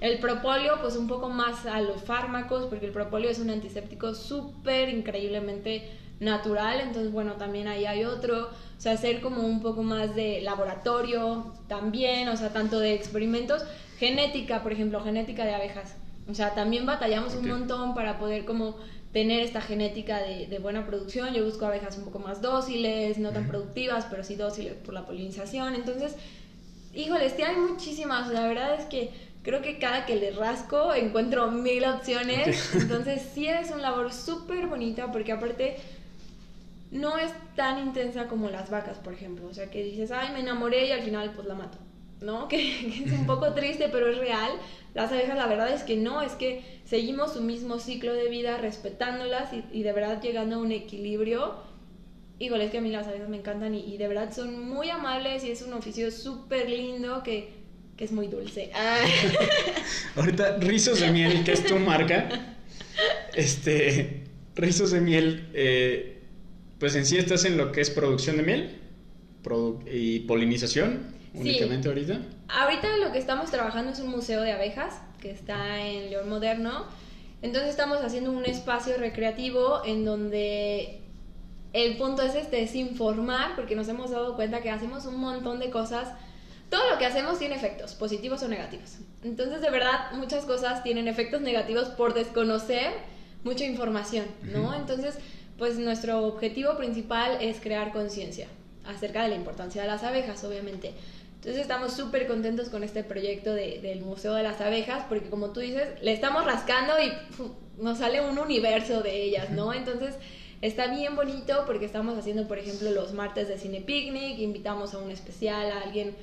El 0.00 0.18
propóleo 0.18 0.80
pues 0.80 0.96
un 0.96 1.06
poco 1.06 1.28
más 1.28 1.64
a 1.64 1.80
los 1.80 2.02
fármacos 2.02 2.66
porque 2.66 2.86
el 2.86 2.92
propóleo 2.92 3.30
es 3.30 3.38
un 3.38 3.50
antiséptico 3.50 4.14
súper 4.16 4.88
increíblemente 4.88 5.88
natural, 6.18 6.80
entonces 6.80 7.12
bueno, 7.12 7.34
también 7.34 7.68
ahí 7.68 7.84
hay 7.84 8.04
otro, 8.04 8.46
o 8.46 8.80
sea, 8.80 8.92
hacer 8.92 9.20
como 9.20 9.42
un 9.42 9.60
poco 9.60 9.82
más 9.82 10.14
de 10.14 10.40
laboratorio 10.40 11.52
también, 11.68 12.28
o 12.28 12.36
sea, 12.36 12.52
tanto 12.52 12.78
de 12.80 12.94
experimentos, 12.94 13.64
genética, 13.98 14.62
por 14.62 14.72
ejemplo, 14.72 15.00
genética 15.02 15.44
de 15.44 15.54
abejas, 15.54 15.96
o 16.32 16.34
sea, 16.34 16.54
también 16.54 16.86
batallamos 16.86 17.34
un 17.34 17.46
montón 17.46 17.94
para 17.94 18.18
poder 18.18 18.46
como 18.46 18.78
tener 19.12 19.40
esta 19.40 19.60
genética 19.60 20.18
de, 20.22 20.46
de, 20.46 20.58
buena 20.58 20.86
producción. 20.86 21.34
Yo 21.34 21.44
busco 21.44 21.66
abejas 21.66 21.98
un 21.98 22.04
poco 22.04 22.18
más 22.18 22.40
dóciles, 22.40 23.18
no 23.18 23.30
tan 23.30 23.46
productivas, 23.46 24.06
pero 24.08 24.24
sí 24.24 24.34
dóciles 24.34 24.72
por 24.74 24.94
la 24.94 25.04
polinización. 25.04 25.74
Entonces, 25.74 26.16
híjoles, 26.94 27.34
hay 27.46 27.56
muchísimas. 27.56 28.28
La 28.30 28.48
verdad 28.48 28.80
es 28.80 28.86
que 28.86 29.10
creo 29.42 29.60
que 29.60 29.78
cada 29.78 30.06
que 30.06 30.16
le 30.16 30.30
rasco 30.30 30.94
encuentro 30.94 31.50
mil 31.50 31.84
opciones. 31.84 32.74
Entonces, 32.74 33.28
sí 33.34 33.46
es 33.46 33.70
una 33.70 33.82
labor 33.82 34.10
súper 34.10 34.68
bonita 34.68 35.12
porque 35.12 35.32
aparte 35.32 35.76
no 36.90 37.18
es 37.18 37.30
tan 37.56 37.78
intensa 37.78 38.26
como 38.26 38.48
las 38.48 38.70
vacas, 38.70 38.96
por 38.96 39.12
ejemplo. 39.12 39.46
O 39.48 39.52
sea, 39.52 39.70
que 39.70 39.84
dices, 39.84 40.10
ay, 40.10 40.32
me 40.32 40.40
enamoré 40.40 40.86
y 40.86 40.92
al 40.92 41.02
final 41.02 41.32
pues 41.34 41.46
la 41.46 41.54
mato. 41.54 41.76
¿No? 42.22 42.48
Que, 42.52 42.86
es 43.04 43.12
un 43.12 43.26
poco 43.26 43.52
triste, 43.54 43.88
pero 43.90 44.08
es 44.08 44.18
real. 44.18 44.52
Las 44.94 45.10
abejas, 45.10 45.36
la 45.36 45.46
verdad 45.46 45.72
es 45.72 45.82
que 45.82 45.96
no, 45.96 46.22
es 46.22 46.32
que 46.32 46.62
seguimos 46.84 47.32
su 47.32 47.42
mismo 47.42 47.78
ciclo 47.78 48.12
de 48.12 48.28
vida 48.28 48.58
respetándolas 48.58 49.50
y, 49.72 49.82
de 49.82 49.92
verdad 49.92 50.20
llegando 50.20 50.56
a 50.56 50.58
un 50.58 50.72
equilibrio. 50.72 51.54
Híjole, 52.38 52.64
es 52.64 52.70
que 52.70 52.78
a 52.78 52.80
mí 52.80 52.90
las 52.90 53.06
abejas 53.06 53.28
me 53.28 53.38
encantan 53.38 53.74
y, 53.74 53.96
de 53.96 54.08
verdad 54.08 54.32
son 54.34 54.68
muy 54.68 54.90
amables 54.90 55.44
y 55.44 55.50
es 55.50 55.62
un 55.62 55.72
oficio 55.72 56.10
súper 56.10 56.68
lindo 56.68 57.22
que, 57.22 57.50
que, 57.96 58.04
es 58.04 58.12
muy 58.12 58.28
dulce. 58.28 58.70
Ahorita, 60.16 60.58
Rizos 60.58 61.00
de 61.00 61.10
Miel, 61.10 61.44
que 61.44 61.52
es 61.52 61.64
tu 61.64 61.78
marca, 61.78 62.56
este, 63.34 64.24
Rizos 64.54 64.90
de 64.90 65.00
Miel, 65.00 65.48
eh, 65.54 66.18
pues 66.78 66.96
en 66.96 67.06
sí 67.06 67.16
estás 67.16 67.44
en 67.44 67.56
lo 67.56 67.72
que 67.72 67.80
es 67.80 67.90
producción 67.90 68.36
de 68.36 68.42
miel 68.42 68.78
y 69.90 70.20
polinización 70.20 71.21
únicamente 71.34 71.88
ahorita? 71.88 72.20
Ahorita 72.48 72.96
lo 72.98 73.12
que 73.12 73.18
estamos 73.18 73.50
trabajando 73.50 73.92
es 73.92 74.00
un 74.00 74.10
museo 74.10 74.42
de 74.42 74.52
abejas 74.52 75.00
que 75.20 75.30
está 75.30 75.80
en 75.80 76.10
León 76.10 76.28
Moderno. 76.28 76.84
Entonces 77.40 77.70
estamos 77.70 77.98
haciendo 77.98 78.30
un 78.30 78.44
espacio 78.44 78.96
recreativo 78.98 79.82
en 79.84 80.04
donde 80.04 81.00
el 81.72 81.96
punto 81.96 82.22
es 82.22 82.34
este, 82.34 82.62
es 82.62 82.74
informar, 82.74 83.56
porque 83.56 83.74
nos 83.74 83.88
hemos 83.88 84.10
dado 84.10 84.36
cuenta 84.36 84.60
que 84.60 84.70
hacemos 84.70 85.06
un 85.06 85.16
montón 85.16 85.58
de 85.58 85.70
cosas. 85.70 86.08
Todo 86.68 86.90
lo 86.90 86.98
que 86.98 87.06
hacemos 87.06 87.38
tiene 87.38 87.54
efectos, 87.54 87.94
positivos 87.94 88.42
o 88.42 88.48
negativos. 88.48 88.98
Entonces, 89.24 89.60
de 89.60 89.70
verdad, 89.70 90.12
muchas 90.12 90.44
cosas 90.44 90.82
tienen 90.82 91.08
efectos 91.08 91.40
negativos 91.40 91.88
por 91.88 92.14
desconocer 92.14 92.92
mucha 93.44 93.64
información, 93.64 94.26
¿no? 94.42 94.74
Entonces, 94.74 95.18
pues 95.58 95.78
nuestro 95.78 96.24
objetivo 96.26 96.76
principal 96.76 97.38
es 97.40 97.60
crear 97.60 97.92
conciencia 97.92 98.48
acerca 98.84 99.22
de 99.22 99.28
la 99.30 99.34
importancia 99.34 99.82
de 99.82 99.88
las 99.88 100.02
abejas, 100.02 100.42
obviamente. 100.44 100.92
Entonces 101.42 101.62
estamos 101.62 101.94
súper 101.94 102.28
contentos 102.28 102.68
con 102.68 102.84
este 102.84 103.02
proyecto 103.02 103.52
del 103.52 104.00
Museo 104.02 104.34
de 104.34 104.44
las 104.44 104.60
Abejas, 104.60 105.06
porque 105.08 105.28
como 105.28 105.50
tú 105.50 105.58
dices, 105.58 105.88
le 106.00 106.12
estamos 106.12 106.44
rascando 106.44 106.92
y 107.02 107.12
nos 107.82 107.98
sale 107.98 108.20
un 108.20 108.38
universo 108.38 109.02
de 109.02 109.24
ellas, 109.24 109.50
¿no? 109.50 109.74
Entonces 109.74 110.14
está 110.60 110.86
bien 110.86 111.16
bonito 111.16 111.64
porque 111.66 111.84
estamos 111.84 112.16
haciendo, 112.16 112.46
por 112.46 112.60
ejemplo, 112.60 112.92
los 112.92 113.12
martes 113.12 113.48
de 113.48 113.58
cine 113.58 113.80
picnic, 113.80 114.38
invitamos 114.38 114.94
a 114.94 114.98
un 114.98 115.10
especial, 115.10 115.72
a 115.72 115.80
alguien 115.80 116.14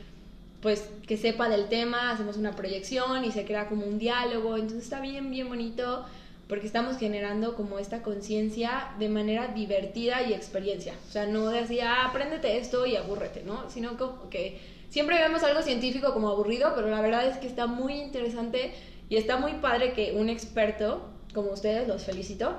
pues 0.62 0.90
que 1.06 1.18
sepa 1.18 1.50
del 1.50 1.68
tema, 1.68 2.12
hacemos 2.12 2.38
una 2.38 2.56
proyección 2.56 3.26
y 3.26 3.34
se 3.34 3.44
crea 3.44 3.68
como 3.68 3.86
un 3.86 4.00
diálogo, 4.00 4.56
entonces 4.56 4.86
está 4.86 5.02
bien, 5.02 5.32
bien 5.32 5.50
bonito 5.50 6.06
porque 6.48 6.66
estamos 6.66 6.98
generando 6.98 7.58
como 7.58 7.78
esta 7.78 8.04
conciencia 8.04 8.94
de 8.98 9.10
manera 9.10 9.50
divertida 9.50 10.22
y 10.22 10.32
experiencia. 10.32 10.94
O 11.10 11.12
sea, 11.12 11.26
no 11.26 11.50
decir, 11.50 11.82
ah, 11.82 12.06
apréndete 12.06 12.58
esto 12.58 12.86
y 12.86 12.96
abúrrete, 12.96 13.44
¿no? 13.44 13.70
Sino 13.70 13.98
como 13.98 14.30
que 14.30 14.79
siempre 14.90 15.18
vemos 15.20 15.44
algo 15.44 15.62
científico 15.62 16.14
como 16.14 16.30
aburrido, 16.30 16.74
pero 16.76 16.90
la 16.90 17.02
verdad 17.02 17.28
es 17.28 17.38
que 17.38 17.48
está 17.48 17.68
muy 17.68 17.94
interesante 17.94 18.74
y 19.10 19.18
está 19.18 19.38
muy 19.38 19.54
padre 19.54 19.94
que 19.94 20.14
un 20.14 20.30
experto, 20.30 21.10
como 21.34 21.52
ustedes, 21.52 21.88
los 21.88 22.04
felicito 22.04 22.54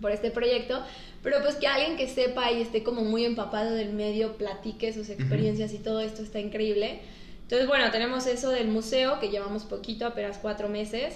por 0.00 0.10
este 0.10 0.30
proyecto, 0.30 0.82
pero 1.22 1.40
pues 1.40 1.54
que 1.54 1.68
alguien 1.68 1.96
que 1.96 2.08
sepa 2.08 2.50
y 2.50 2.60
esté 2.60 2.82
como 2.82 3.02
muy 3.02 3.24
empapado 3.24 3.72
del 3.72 3.92
medio 3.92 4.36
platique 4.36 4.92
sus 4.92 5.08
experiencias 5.08 5.72
y 5.72 5.78
todo 5.78 6.00
esto 6.00 6.22
está 6.22 6.40
increíble. 6.40 7.00
Entonces, 7.42 7.68
bueno, 7.68 7.90
tenemos 7.90 8.26
eso 8.26 8.50
del 8.50 8.68
museo 8.68 9.20
que 9.20 9.28
llevamos 9.28 9.64
poquito, 9.64 10.06
apenas 10.06 10.38
cuatro 10.38 10.68
meses. 10.68 11.14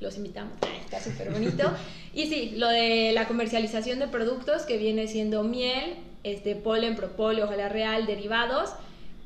Los 0.00 0.16
invitamos, 0.16 0.54
está 0.80 1.00
súper 1.00 1.30
bonito. 1.30 1.70
y 2.14 2.26
sí, 2.28 2.54
lo 2.56 2.68
de 2.68 3.12
la 3.12 3.26
comercialización 3.26 3.98
de 3.98 4.08
productos 4.08 4.62
que 4.62 4.78
viene 4.78 5.08
siendo 5.08 5.44
miel, 5.44 5.96
este 6.22 6.56
polen, 6.56 6.96
propóleo, 6.96 7.44
ojalá 7.44 7.68
real, 7.68 8.06
derivados 8.06 8.70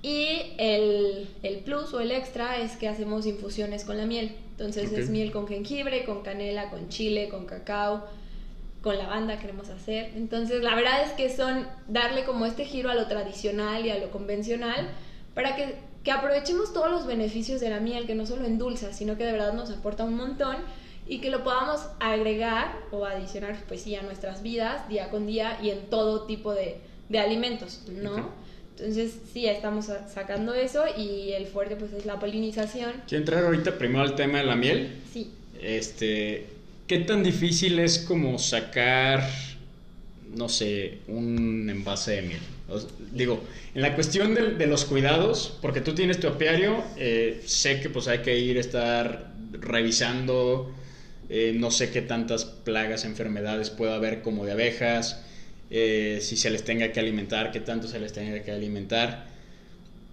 y 0.02 0.54
el, 0.58 1.28
el, 1.42 1.58
plus 1.58 1.92
o 1.92 2.00
el 2.00 2.12
extra 2.12 2.58
es 2.58 2.76
que 2.76 2.88
hacemos 2.88 3.26
infusiones 3.26 3.84
con 3.84 3.96
la 3.98 4.06
miel. 4.06 4.36
Entonces 4.52 4.92
es 4.92 5.10
miel 5.10 5.32
con 5.32 5.48
jengibre, 5.48 6.04
con 6.04 6.22
canela, 6.22 6.70
con 6.70 6.88
chile, 6.88 7.28
con 7.28 7.46
cacao, 7.46 8.04
con 8.82 8.96
lavanda 8.96 9.38
queremos 9.38 9.68
hacer. 9.70 10.12
Entonces 10.16 10.62
la 10.62 10.74
verdad 10.74 11.02
es 11.02 11.12
que 11.12 11.34
son 11.34 11.66
darle 11.88 12.24
como 12.24 12.46
este 12.46 12.64
giro 12.64 12.90
a 12.90 12.94
lo 12.94 13.06
tradicional 13.06 13.86
y 13.86 13.90
a 13.90 13.98
lo 13.98 14.10
convencional 14.10 14.88
para 15.34 15.56
que, 15.56 15.76
que 16.04 16.12
aprovechemos 16.12 16.72
todos 16.72 16.90
los 16.90 17.06
beneficios 17.06 17.60
de 17.60 17.70
la 17.70 17.80
miel, 17.80 18.06
que 18.06 18.14
no 18.14 18.24
solo 18.24 18.44
endulza, 18.44 18.92
sino 18.92 19.16
que 19.16 19.24
de 19.24 19.32
verdad 19.32 19.52
nos 19.52 19.70
aporta 19.70 20.04
un 20.04 20.14
montón 20.14 20.56
y 21.08 21.20
que 21.20 21.30
lo 21.30 21.42
podamos 21.42 21.80
agregar 21.98 22.76
o 22.92 23.04
adicionar 23.04 23.56
pues 23.66 23.82
sí 23.82 23.96
a 23.96 24.02
nuestras 24.02 24.42
vidas 24.42 24.88
día 24.88 25.10
con 25.10 25.26
día 25.26 25.58
y 25.62 25.70
en 25.70 25.86
todo 25.86 26.26
tipo 26.26 26.54
de, 26.54 26.80
de 27.08 27.18
alimentos, 27.18 27.82
¿no? 27.88 28.30
Entonces, 28.78 29.14
sí, 29.32 29.46
estamos 29.46 29.86
sacando 30.12 30.54
eso 30.54 30.84
y 30.96 31.32
el 31.32 31.46
fuerte 31.46 31.74
pues 31.74 31.92
es 31.92 32.06
la 32.06 32.20
polinización. 32.20 32.92
Quiero 33.08 33.22
entrar 33.22 33.44
ahorita 33.44 33.76
primero 33.76 34.02
al 34.02 34.14
tema 34.14 34.38
de 34.38 34.44
la 34.44 34.54
miel. 34.54 34.90
Sí. 35.12 35.32
Este, 35.60 36.46
¿qué 36.86 36.98
tan 36.98 37.24
difícil 37.24 37.80
es 37.80 37.98
como 37.98 38.38
sacar, 38.38 39.28
no 40.32 40.48
sé, 40.48 40.98
un 41.08 41.68
envase 41.68 42.12
de 42.12 42.22
miel? 42.22 42.40
digo, 43.12 43.42
en 43.74 43.82
la 43.82 43.94
cuestión 43.94 44.34
de, 44.34 44.66
los 44.66 44.84
cuidados, 44.84 45.56
porque 45.62 45.80
tú 45.80 45.94
tienes 45.94 46.20
tu 46.20 46.28
apiario, 46.28 46.84
eh, 46.96 47.42
sé 47.46 47.80
que 47.80 47.88
pues 47.88 48.08
hay 48.08 48.18
que 48.18 48.38
ir 48.38 48.58
a 48.58 48.60
estar 48.60 49.32
revisando, 49.52 50.70
eh, 51.30 51.54
no 51.56 51.70
sé 51.70 51.90
qué 51.90 52.02
tantas 52.02 52.44
plagas, 52.44 53.06
enfermedades 53.06 53.70
puede 53.70 53.94
haber 53.94 54.20
como 54.20 54.44
de 54.44 54.52
abejas, 54.52 55.24
eh, 55.70 56.18
si 56.22 56.36
se 56.36 56.50
les 56.50 56.64
tenga 56.64 56.92
que 56.92 57.00
alimentar, 57.00 57.50
qué 57.50 57.60
tanto 57.60 57.88
se 57.88 57.98
les 57.98 58.12
tenga 58.12 58.42
que 58.42 58.52
alimentar. 58.52 59.26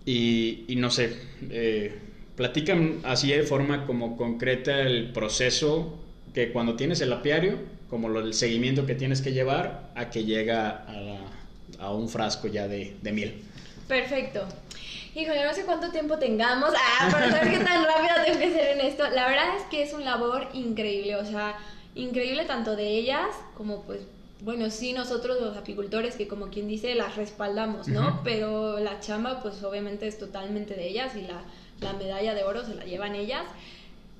Y, 0.05 0.65
no 0.77 0.91
sé, 0.91 1.17
eh, 1.49 1.97
platican 2.35 2.99
así 3.03 3.31
de 3.31 3.43
forma 3.43 3.85
como 3.85 4.17
concreta 4.17 4.81
el 4.81 5.11
proceso 5.11 5.97
que 6.33 6.51
cuando 6.51 6.75
tienes 6.75 7.01
el 7.01 7.11
apiario, 7.11 7.57
como 7.89 8.09
el 8.19 8.33
seguimiento 8.33 8.85
que 8.85 8.93
tienes 8.93 9.21
que 9.21 9.31
llevar 9.31 9.91
a 9.95 10.09
que 10.09 10.25
llega 10.25 10.85
a, 11.79 11.91
un 11.91 12.09
frasco 12.09 12.47
ya 12.47 12.67
de, 12.67 12.95
miel. 13.01 13.41
Perfecto. 13.87 14.45
Híjole, 15.15 15.45
no 15.45 15.53
sé 15.53 15.63
cuánto 15.63 15.89
tiempo 15.91 16.19
tengamos 16.19 16.71
ah, 16.75 17.07
para 17.09 17.31
saber 17.31 17.57
qué 17.57 17.63
tan 17.63 17.85
rápido 17.85 18.15
tengo 18.25 18.39
que 18.39 18.51
ser 18.51 18.77
en 18.77 18.81
esto. 18.81 19.09
La 19.11 19.27
verdad 19.27 19.55
es 19.57 19.63
que 19.71 19.81
es 19.81 19.93
un 19.93 20.03
labor 20.03 20.49
increíble, 20.53 21.15
o 21.15 21.25
sea, 21.25 21.57
increíble 21.95 22.43
tanto 22.43 22.75
de 22.75 22.89
ellas 22.89 23.29
como 23.55 23.83
pues 23.83 24.01
bueno, 24.45 24.69
sí 24.69 24.93
nosotros 24.93 25.41
los 25.41 25.57
apicultores 25.57 26.15
que 26.15 26.27
como 26.27 26.49
quien 26.49 26.67
dice 26.67 26.93
las 26.93 27.15
respaldamos, 27.15 27.87
¿no? 27.87 28.21
Pero 28.23 28.79
la 28.79 28.99
chamba 28.99 29.41
pues 29.41 29.63
obviamente 29.63 30.07
es 30.07 30.19
totalmente 30.19 30.75
de 30.75 30.87
ellas 30.87 31.13
y 31.15 31.21
la, 31.21 31.43
medalla 31.93 32.35
de 32.35 32.43
oro 32.43 32.63
se 32.63 32.75
la 32.75 32.85
llevan 32.85 33.15
ellas. 33.15 33.43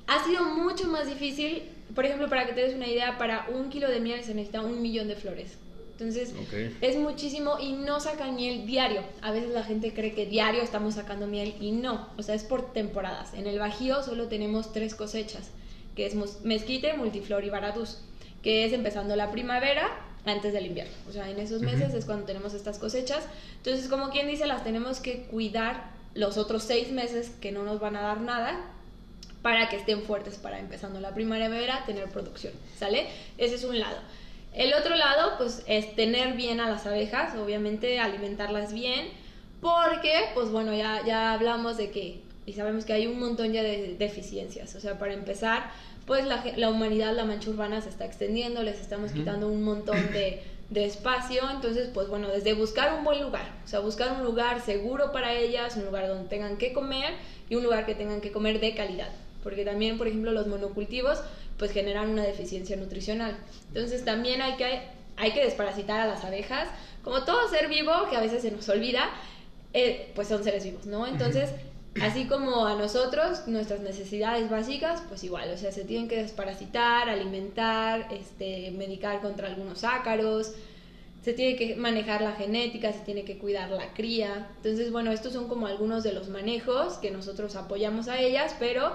Ha 0.08 0.26
sido 0.26 0.44
mucho 0.44 0.88
más 0.88 1.08
difícil, 1.08 1.64
por 1.94 2.06
ejemplo, 2.06 2.28
para 2.28 2.48
que 2.48 2.54
te 2.54 2.62
des 2.62 2.76
una 2.76 2.88
idea, 2.88 3.20
para 3.20 3.48
un 3.54 3.70
kilo 3.70 3.88
de 3.88 4.00
miel 4.00 4.24
se 4.24 4.34
necesita 4.34 4.62
un 4.62 4.82
millón 4.82 5.08
de 5.08 5.16
flores. 5.16 5.60
Entonces 5.92 6.34
es 6.82 6.98
muchísimo 6.98 7.58
y 7.62 7.74
no 7.74 8.00
sacan 8.00 8.36
miel 8.36 8.66
diario. 8.66 9.02
A 9.22 9.32
veces 9.32 9.52
la 9.52 9.64
gente 9.64 9.94
cree 9.94 10.14
que 10.14 10.26
diario 10.26 10.64
estamos 10.64 10.96
sacando 10.96 11.28
miel 11.28 11.54
y 11.62 11.72
no, 11.72 12.10
o 12.18 12.24
sea, 12.24 12.34
es 12.34 12.44
por 12.44 12.74
temporadas. 12.74 13.36
En 13.36 13.46
el 13.46 13.60
Bajío 13.60 14.02
solo 14.02 14.28
tenemos 14.28 14.74
tres 14.74 14.96
cosechas, 14.96 15.52
que 15.96 16.08
es 16.08 16.16
mezquite, 16.44 16.94
multiflor 16.94 17.46
y 17.46 17.52
baradús 17.52 18.00
que 18.46 18.64
es 18.64 18.74
empezando 18.74 19.16
la 19.16 19.32
primavera 19.32 19.90
antes 20.26 20.54
del 20.54 20.66
invierno. 20.66 20.94
O 21.10 21.12
sea, 21.12 21.30
en 21.30 21.40
esos 21.40 21.62
meses 21.62 21.94
es 21.94 22.06
cuando 22.06 22.26
tenemos 22.26 22.54
estas 22.54 22.80
cosechas. 22.80 23.24
Entonces, 23.58 23.88
como 23.88 24.10
quien 24.10 24.28
dice, 24.28 24.46
las 24.46 24.64
tenemos 24.64 25.00
que 25.00 25.24
cuidar 25.24 25.92
los 26.14 26.38
otros 26.38 26.64
seis 26.64 26.92
meses 26.92 27.32
que 27.42 27.52
no 27.52 27.64
nos 27.64 27.80
van 27.80 27.96
a 27.96 28.02
dar 28.02 28.22
nada 28.22 28.60
para 29.42 29.70
que 29.70 29.76
estén 29.76 30.02
fuertes 30.02 30.36
para 30.36 30.60
empezando 30.60 31.00
la 31.00 31.14
primavera 31.14 31.84
tener 31.86 32.10
producción, 32.10 32.54
¿sale? 32.80 33.06
Ese 33.38 33.56
es 33.56 33.64
un 33.64 33.80
lado. 33.80 33.98
El 34.54 34.74
otro 34.74 34.96
lado, 34.96 35.34
pues, 35.38 35.64
es 35.68 35.96
tener 35.96 36.34
bien 36.36 36.60
a 36.62 36.70
las 36.70 36.88
abejas, 36.88 37.36
obviamente 37.38 38.00
alimentarlas 38.00 38.74
bien, 38.74 39.10
porque, 39.62 40.30
pues 40.34 40.50
bueno, 40.50 40.74
ya, 40.74 41.02
ya 41.06 41.34
hablamos 41.34 41.78
de 41.78 41.92
que, 41.92 42.22
y 42.46 42.54
sabemos 42.54 42.86
que 42.86 42.94
hay 42.94 43.06
un 43.06 43.20
montón 43.20 43.52
ya 43.52 43.62
de 43.62 43.96
deficiencias. 44.00 44.74
O 44.76 44.80
sea, 44.80 44.98
para 44.98 45.14
empezar, 45.14 45.72
pues 46.06 46.26
la, 46.26 46.44
la, 46.56 46.70
humanidad, 46.70 47.16
la 47.16 47.26
mancha 47.26 47.50
urbana 47.50 47.82
se 47.82 47.90
está 47.90 48.06
extendiendo, 48.06 48.62
les 48.62 48.80
estamos 48.80 49.12
quitando 49.12 49.48
un 49.48 49.64
montón 49.64 49.98
de, 50.12 50.44
de, 50.70 50.86
espacio, 50.86 51.42
entonces 51.50 51.90
pues 51.94 52.08
bueno, 52.08 52.30
desde 52.30 52.54
buscar 52.54 52.94
un 52.98 53.04
buen 53.04 53.22
lugar, 53.22 53.52
o 53.66 53.68
sea, 53.68 53.80
buscar 53.80 54.12
un 54.12 54.24
lugar 54.24 54.62
seguro 54.62 55.12
para 55.12 55.34
ellas, 55.34 55.76
un 55.78 55.86
lugar 55.86 56.08
donde 56.08 56.30
tengan 56.30 56.58
que 56.58 56.74
comer 56.74 57.14
y 57.50 57.56
un 57.56 57.64
lugar 57.64 57.86
que 57.86 57.96
tengan 57.96 58.22
que 58.22 58.32
comer 58.32 58.60
de 58.60 58.76
calidad, 58.76 59.10
porque 59.44 59.66
también, 59.66 59.98
por 59.98 60.08
ejemplo, 60.08 60.32
los 60.32 60.48
monocultivos 60.48 61.22
pues 61.58 61.72
generan 61.72 62.10
una 62.10 62.24
deficiencia 62.24 62.76
nutricional, 62.76 63.36
entonces 63.70 64.06
también 64.06 64.42
hay 64.44 64.58
que, 64.58 64.82
hay 65.18 65.32
que 65.32 65.44
desparasitar 65.44 66.02
a 66.02 66.06
las 66.06 66.24
abejas, 66.24 66.68
como 67.04 67.24
todo 67.24 67.50
ser 67.50 67.68
vivo, 67.68 67.92
que 68.12 68.16
a 68.16 68.22
veces 68.22 68.44
se 68.44 68.52
nos 68.52 68.70
olvida, 68.70 69.10
eh, 69.74 70.12
pues 70.14 70.28
son 70.28 70.44
seres 70.44 70.64
vivos, 70.64 70.86
¿no? 70.86 71.08
Entonces... 71.08 71.50
Así 72.02 72.26
como 72.26 72.66
a 72.66 72.76
nosotros, 72.76 73.48
nuestras 73.48 73.80
necesidades 73.80 74.50
básicas, 74.50 75.02
pues 75.08 75.24
igual, 75.24 75.50
o 75.52 75.58
sea, 75.58 75.72
se 75.72 75.86
tienen 75.86 76.10
que 76.10 76.18
desparasitar, 76.18 77.10
alimentar, 77.10 78.08
este, 78.12 78.72
medicar 78.72 79.22
contra 79.22 79.48
algunos 79.48 79.86
ácaros, 79.86 80.54
se 81.26 81.34
tiene 81.34 81.56
que 81.56 81.76
manejar 81.76 82.22
la 82.22 82.34
genética, 82.34 82.94
se 82.94 83.00
tiene 83.00 83.24
que 83.24 83.40
cuidar 83.40 83.72
la 83.72 83.94
cría. 83.94 84.48
Entonces, 84.58 84.92
bueno, 84.92 85.12
estos 85.12 85.34
son 85.34 85.48
como 85.48 85.68
algunos 85.68 86.04
de 86.04 86.14
los 86.14 86.30
manejos 86.30 86.96
que 86.96 87.10
nosotros 87.10 87.56
apoyamos 87.56 88.10
a 88.10 88.20
ellas, 88.20 88.56
pero 88.60 88.94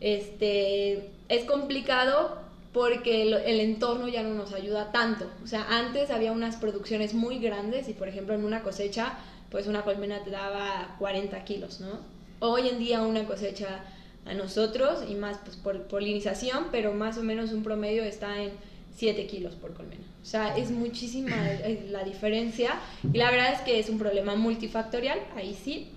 este, 0.00 1.10
es 1.28 1.44
complicado 1.46 2.38
porque 2.72 3.22
el, 3.22 3.60
entorno 3.60 4.06
ya 4.06 4.22
no 4.22 4.34
nos 4.34 4.52
ayuda 4.52 4.92
tanto. 4.92 5.26
O 5.42 5.46
sea, 5.46 5.66
antes 5.68 6.10
había 6.10 6.30
unas 6.30 6.56
producciones 6.56 7.14
muy 7.14 7.38
grandes 7.38 7.88
y, 7.88 7.92
por 7.94 8.06
ejemplo, 8.06 8.34
en 8.34 8.44
una 8.44 8.62
cosecha, 8.62 9.18
pues 9.50 9.66
una 9.66 9.82
colmena 9.82 10.22
te 10.22 10.30
daba 10.30 10.94
40 10.98 11.42
kilos, 11.44 11.80
¿no? 11.80 12.13
Hoy 12.46 12.68
en 12.68 12.78
día 12.78 13.00
una 13.00 13.24
cosecha 13.24 13.80
a 14.26 14.34
nosotros, 14.34 15.02
y 15.08 15.14
más 15.14 15.38
pues, 15.42 15.56
por 15.56 15.84
polinización, 15.84 16.66
pero 16.70 16.92
más 16.92 17.16
o 17.16 17.22
menos 17.22 17.52
un 17.52 17.62
promedio 17.62 18.04
está 18.04 18.42
en 18.42 18.50
7 18.94 19.26
kilos 19.26 19.54
por 19.54 19.72
colmena. 19.72 20.04
O 20.22 20.26
sea, 20.26 20.54
es 20.54 20.70
muchísima 20.70 21.34
la 21.88 22.04
diferencia 22.04 22.72
y 23.10 23.16
la 23.16 23.30
verdad 23.30 23.54
es 23.54 23.60
que 23.62 23.78
es 23.78 23.88
un 23.88 23.98
problema 23.98 24.34
multifactorial, 24.34 25.20
ahí 25.36 25.54
sí, 25.54 25.88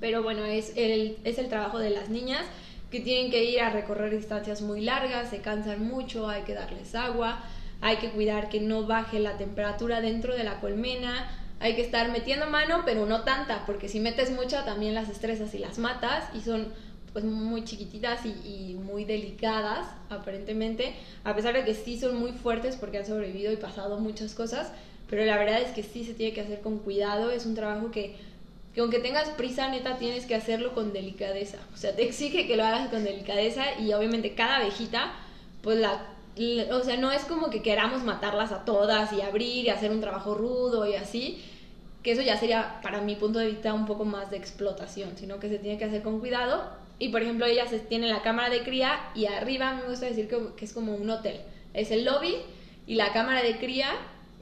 pero 0.00 0.24
bueno, 0.24 0.44
es 0.44 0.72
el, 0.74 1.18
es 1.22 1.38
el 1.38 1.48
trabajo 1.48 1.78
de 1.78 1.90
las 1.90 2.08
niñas 2.08 2.44
que 2.90 2.98
tienen 2.98 3.30
que 3.30 3.44
ir 3.44 3.60
a 3.60 3.70
recorrer 3.70 4.10
distancias 4.10 4.62
muy 4.62 4.80
largas, 4.80 5.30
se 5.30 5.38
cansan 5.38 5.86
mucho, 5.86 6.28
hay 6.28 6.42
que 6.42 6.54
darles 6.54 6.96
agua, 6.96 7.44
hay 7.80 7.98
que 7.98 8.10
cuidar 8.10 8.48
que 8.48 8.60
no 8.60 8.88
baje 8.88 9.20
la 9.20 9.36
temperatura 9.36 10.00
dentro 10.00 10.34
de 10.34 10.42
la 10.42 10.58
colmena, 10.58 11.30
hay 11.60 11.74
que 11.74 11.82
estar 11.82 12.10
metiendo 12.10 12.46
mano, 12.46 12.82
pero 12.84 13.06
no 13.06 13.22
tanta, 13.22 13.64
porque 13.66 13.88
si 13.88 14.00
metes 14.00 14.30
mucha 14.30 14.64
también 14.64 14.94
las 14.94 15.08
estresas 15.08 15.54
y 15.54 15.58
las 15.58 15.78
matas 15.78 16.24
y 16.34 16.40
son 16.40 16.72
pues 17.12 17.24
muy 17.24 17.64
chiquititas 17.64 18.26
y, 18.26 18.74
muy 18.74 19.04
delicadas 19.04 19.86
aparentemente, 20.10 20.94
a 21.24 21.34
pesar 21.34 21.54
de 21.54 21.64
que 21.64 21.72
sí 21.72 21.98
son 21.98 22.16
muy 22.16 22.32
fuertes 22.32 22.76
porque 22.76 22.98
han 22.98 23.06
sobrevivido 23.06 23.52
y 23.52 23.56
pasado 23.56 23.98
muchas 23.98 24.34
cosas, 24.34 24.70
pero 25.08 25.24
la 25.24 25.38
verdad 25.38 25.62
es 25.62 25.70
que 25.70 25.82
sí 25.82 26.04
se 26.04 26.12
tiene 26.12 26.34
que 26.34 26.42
hacer 26.42 26.60
con 26.60 26.78
cuidado, 26.78 27.30
es 27.30 27.46
un 27.46 27.54
trabajo 27.54 27.90
que 27.90 28.16
que 28.76 28.82
aunque 28.82 28.98
tengas 28.98 29.30
prisa, 29.30 29.70
neta, 29.70 29.96
tienes 29.96 30.26
que 30.26 30.34
hacerlo 30.34 30.74
con 30.74 30.92
delicadeza. 30.92 31.56
O 31.72 31.78
sea, 31.78 31.96
te 31.96 32.04
exige 32.04 32.46
que 32.46 32.58
lo 32.58 32.64
hagas 32.66 32.90
con 32.90 33.04
delicadeza 33.04 33.80
y 33.80 33.90
obviamente 33.94 34.34
cada 34.34 34.56
abejita, 34.56 35.14
pues 35.62 35.78
la, 35.78 35.98
o 36.70 36.80
sea, 36.82 36.96
no 36.98 37.12
es 37.12 37.24
como 37.24 37.48
que 37.48 37.62
queramos 37.62 38.04
matarlas 38.04 38.52
a 38.52 38.64
todas 38.64 39.12
y 39.12 39.22
abrir 39.22 39.64
y 39.64 39.70
hacer 39.70 39.90
un 39.90 40.00
trabajo 40.00 40.34
rudo 40.34 40.86
y 40.86 40.94
así, 40.94 41.42
que 42.02 42.12
eso 42.12 42.22
ya 42.22 42.36
sería, 42.36 42.80
para 42.82 43.00
mi 43.00 43.16
punto 43.16 43.38
de 43.38 43.46
vista, 43.46 43.72
un 43.72 43.86
poco 43.86 44.04
más 44.04 44.30
de 44.30 44.36
explotación, 44.36 45.16
sino 45.16 45.40
que 45.40 45.48
se 45.48 45.58
tiene 45.58 45.78
que 45.78 45.86
hacer 45.86 46.02
con 46.02 46.20
cuidado. 46.20 46.70
Y 46.98 47.08
por 47.08 47.22
ejemplo, 47.22 47.46
ellas 47.46 47.70
tienen 47.88 48.10
la 48.10 48.22
cámara 48.22 48.50
de 48.50 48.62
cría 48.62 48.98
y 49.14 49.26
arriba 49.26 49.74
me 49.74 49.88
gusta 49.88 50.06
decir 50.06 50.28
que, 50.28 50.64
es 50.64 50.72
como 50.72 50.94
un 50.94 51.10
hotel. 51.10 51.40
Es 51.74 51.90
el 51.90 52.04
lobby 52.04 52.36
y 52.86 52.94
la 52.94 53.12
cámara 53.12 53.42
de 53.42 53.58
cría 53.58 53.90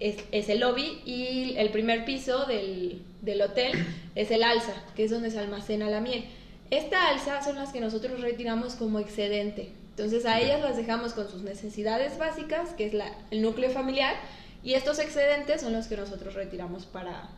es, 0.00 0.16
es 0.32 0.48
el 0.48 0.60
lobby 0.60 1.00
y 1.04 1.54
el 1.56 1.70
primer 1.70 2.04
piso 2.04 2.44
del, 2.44 3.02
del 3.22 3.40
hotel 3.40 3.72
es 4.14 4.30
el 4.30 4.42
alza, 4.42 4.74
que 4.94 5.04
es 5.04 5.10
donde 5.10 5.30
se 5.30 5.38
almacena 5.38 5.88
la 5.88 6.00
miel. 6.00 6.24
Esta 6.70 7.08
alza 7.08 7.42
son 7.42 7.56
las 7.56 7.72
que 7.72 7.80
nosotros 7.80 8.20
retiramos 8.20 8.74
como 8.74 8.98
excedente. 8.98 9.72
Entonces 9.96 10.26
a 10.26 10.40
ellas 10.40 10.60
las 10.60 10.76
dejamos 10.76 11.12
con 11.12 11.30
sus 11.30 11.42
necesidades 11.42 12.18
básicas, 12.18 12.70
que 12.70 12.86
es 12.86 12.94
la, 12.94 13.06
el 13.30 13.42
núcleo 13.42 13.70
familiar, 13.70 14.16
y 14.64 14.74
estos 14.74 14.98
excedentes 14.98 15.60
son 15.60 15.72
los 15.72 15.86
que 15.86 15.96
nosotros 15.96 16.34
retiramos 16.34 16.84
para, 16.84 17.28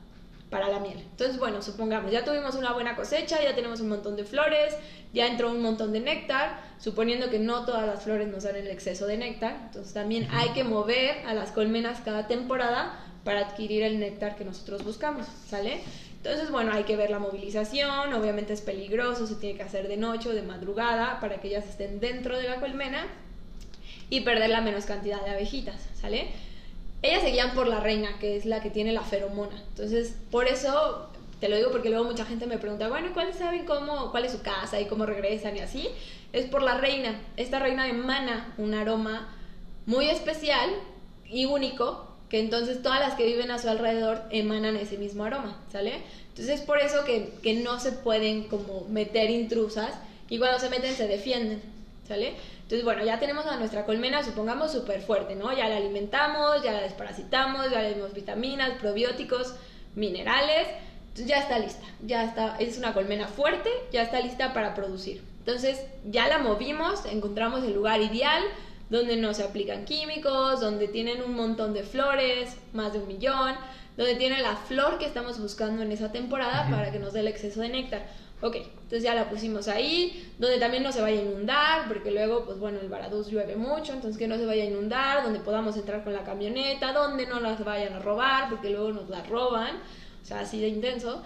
para 0.49 0.69
la 0.69 0.79
miel. 0.79 0.99
Entonces, 0.99 1.38
bueno, 1.38 1.61
supongamos, 1.61 2.11
ya 2.11 2.25
tuvimos 2.25 2.55
una 2.55 2.73
buena 2.73 2.97
cosecha, 2.97 3.42
ya 3.42 3.55
tenemos 3.55 3.81
un 3.81 3.90
montón 3.90 4.16
de 4.16 4.25
flores, 4.25 4.75
ya 5.12 5.27
entró 5.27 5.51
un 5.51 5.61
montón 5.61 5.92
de 5.92 6.01
néctar, 6.01 6.61
suponiendo 6.79 7.29
que 7.29 7.38
no 7.38 7.66
todas 7.66 7.87
las 7.87 8.03
flores 8.03 8.29
nos 8.29 8.45
dan 8.45 8.57
el 8.57 8.69
exceso 8.69 9.07
de 9.07 9.19
néctar, 9.19 9.59
entonces 9.66 9.92
también 9.92 10.27
hay 10.31 10.51
que 10.51 10.64
mover 10.64 11.27
a 11.27 11.35
las 11.35 11.51
colmenas 11.51 12.01
cada 12.05 12.27
temporada 12.27 12.99
para 13.23 13.40
adquirir 13.40 13.83
el 13.83 13.99
néctar 13.99 14.37
que 14.37 14.45
nosotros 14.45 14.83
buscamos, 14.83 15.27
¿sale? 15.47 15.83
Entonces, 16.27 16.51
bueno, 16.51 16.73
hay 16.73 16.83
que 16.83 16.97
ver 16.97 17.11
la 17.11 17.21
movilización, 17.21 18.12
obviamente 18.12 18.53
es 18.53 18.61
peligroso, 18.61 19.29
se 19.29 19.37
tiene 19.37 19.57
que 19.57 19.62
hacer 19.62 19.87
de 19.87 19.97
noche 19.97 20.29
o 20.29 20.33
de 20.33 20.43
madrugada 20.43 21.21
para 21.21 21.41
que 21.41 21.47
ellas 21.47 21.65
estén 21.69 22.01
dentro 22.01 22.37
de 22.37 22.49
la 22.49 22.59
colmena 22.59 23.07
y 24.11 24.23
perder 24.23 24.51
la 24.51 24.61
menos 24.61 24.87
cantidad 24.87 25.25
de 25.25 25.31
abejitas, 25.31 25.89
¿sale? 25.95 26.27
Ellas 27.03 27.23
se 27.23 27.31
guían 27.31 27.55
por 27.55 27.69
la 27.69 27.79
reina, 27.79 28.19
que 28.19 28.37
es 28.37 28.45
la 28.45 28.61
que 28.61 28.71
tiene 28.71 28.93
la 28.93 29.03
feromona. 29.03 29.62
Entonces, 29.69 30.17
por 30.33 30.49
eso 30.49 31.11
te 31.39 31.49
lo 31.49 31.55
digo 31.55 31.71
porque 31.71 31.91
luego 31.91 32.05
mucha 32.05 32.25
gente 32.25 32.47
me 32.47 32.59
pregunta, 32.59 32.89
bueno, 32.89 33.11
¿cuáles 33.15 33.37
saben 33.37 33.65
cómo, 33.65 34.11
cuál 34.11 34.25
es 34.25 34.33
su 34.33 34.43
casa 34.43 34.81
y 34.81 34.87
cómo 34.87 35.07
regresan 35.07 35.57
y 35.57 35.61
así? 35.61 35.89
Es 36.33 36.47
por 36.47 36.62
la 36.62 36.79
reina. 36.79 37.21
Esta 37.37 37.61
reina 37.61 37.89
emana 37.89 38.53
un 38.59 38.75
aroma 38.75 39.33
muy 39.87 40.09
especial 40.09 40.71
y 41.25 41.45
único 41.45 42.15
que 42.29 42.41
entonces 42.41 42.83
todas 42.83 43.01
las 43.01 43.15
que 43.15 43.27
viven 43.27 43.51
a 43.51 43.59
su 43.59 43.69
alrededor 43.69 44.23
emanan 44.31 44.77
ese 44.77 44.99
mismo 44.99 45.25
aroma, 45.25 45.61
¿sale? 45.71 46.03
Entonces 46.29 46.61
es 46.61 46.67
por 46.67 46.79
eso 46.79 47.05
que, 47.05 47.33
que 47.43 47.55
no 47.55 47.79
se 47.81 47.93
pueden 47.93 48.45
como 48.45 48.87
meter 48.89 49.31
intrusas 49.31 49.95
y 50.29 50.39
cuando 50.39 50.59
se 50.59 50.69
meten 50.69 50.95
se 50.95 51.07
defienden, 51.07 51.62
¿sale? 52.07 52.35
Entonces, 52.67 52.85
bueno, 52.85 53.05
ya 53.05 53.21
tenemos 53.21 53.47
a 53.47 53.57
nuestra 53.59 53.87
colmena, 53.87 54.25
supongamos, 54.25 54.73
súper 54.73 55.01
fuerte, 55.01 55.37
¿no? 55.37 55.57
Ya 55.57 55.69
la 55.69 55.77
alimentamos, 55.77 56.65
ya 56.65 56.73
la 56.73 56.81
desparasitamos, 56.81 57.71
ya 57.71 57.81
le 57.81 57.95
dimos 57.95 58.12
vitaminas, 58.12 58.73
probióticos, 58.81 59.55
minerales, 59.95 60.67
entonces 61.17 61.27
ya 61.29 61.39
está 61.39 61.59
lista, 61.61 61.87
ya 62.05 62.25
está, 62.25 62.57
es 62.59 62.77
una 62.77 62.93
colmena 62.93 63.29
fuerte, 63.29 63.71
ya 63.93 64.03
está 64.03 64.21
lista 64.21 64.53
para 64.53 64.75
producir. 64.75 65.23
Entonces 65.39 65.81
ya 66.05 66.27
la 66.27 66.39
movimos, 66.39 67.07
encontramos 67.07 67.62
el 67.62 67.73
lugar 67.73 68.01
ideal, 68.01 68.43
donde 68.90 69.16
no 69.16 69.35
se 69.35 69.42
aplican 69.42 69.85
químicos, 69.85 70.61
donde 70.61 70.88
tienen 70.88 71.22
un 71.22 71.35
montón 71.35 71.75
de 71.75 71.83
flores, 71.83 72.57
más 72.72 72.92
de 72.92 73.01
un 73.01 73.09
millón, 73.09 73.55
donde 73.96 74.14
tienen 74.14 74.42
la 74.42 74.57
flor 74.57 74.99
que 74.99 75.07
estamos 75.07 75.40
buscando 75.40 75.83
en 75.83 75.90
esa 75.90 76.12
temporada 76.12 76.68
para 76.70 76.92
que 76.92 76.99
nos 76.99 77.12
dé 77.12 77.20
el 77.20 77.29
exceso 77.29 77.61
de 77.61 77.70
néctar. 77.70 78.07
Ok, 78.42 78.57
entonces 78.57 79.03
ya 79.03 79.14
la 79.14 79.31
pusimos 79.31 79.66
ahí, 79.66 80.31
donde 80.38 80.59
también 80.59 80.83
no 80.83 80.92
se 80.92 81.01
vaya 81.01 81.18
a 81.18 81.22
inundar, 81.22 81.88
porque 81.88 82.11
luego, 82.11 82.44
pues 82.44 82.59
bueno, 82.59 82.79
el 82.81 82.88
Varaduz 82.88 83.29
llueve 83.29 83.57
mucho, 83.57 83.94
entonces 83.94 84.18
que 84.18 84.29
no 84.29 84.37
se 84.37 84.44
vaya 84.44 84.62
a 84.62 84.66
inundar, 84.66 85.25
donde 85.25 85.40
podamos 85.40 85.75
entrar 85.77 86.05
con 86.05 86.12
la 86.12 86.22
camioneta, 86.22 86.92
donde 86.92 87.27
no 87.27 87.40
las 87.40 87.64
vayan 87.64 87.94
a 87.94 87.99
robar, 87.99 88.51
porque 88.51 88.68
luego 88.68 88.92
nos 88.92 89.09
la 89.09 89.22
roban, 89.22 89.77
o 90.22 90.27
sea, 90.27 90.40
así 90.40 90.61
de 90.61 90.68
intenso. 90.68 91.22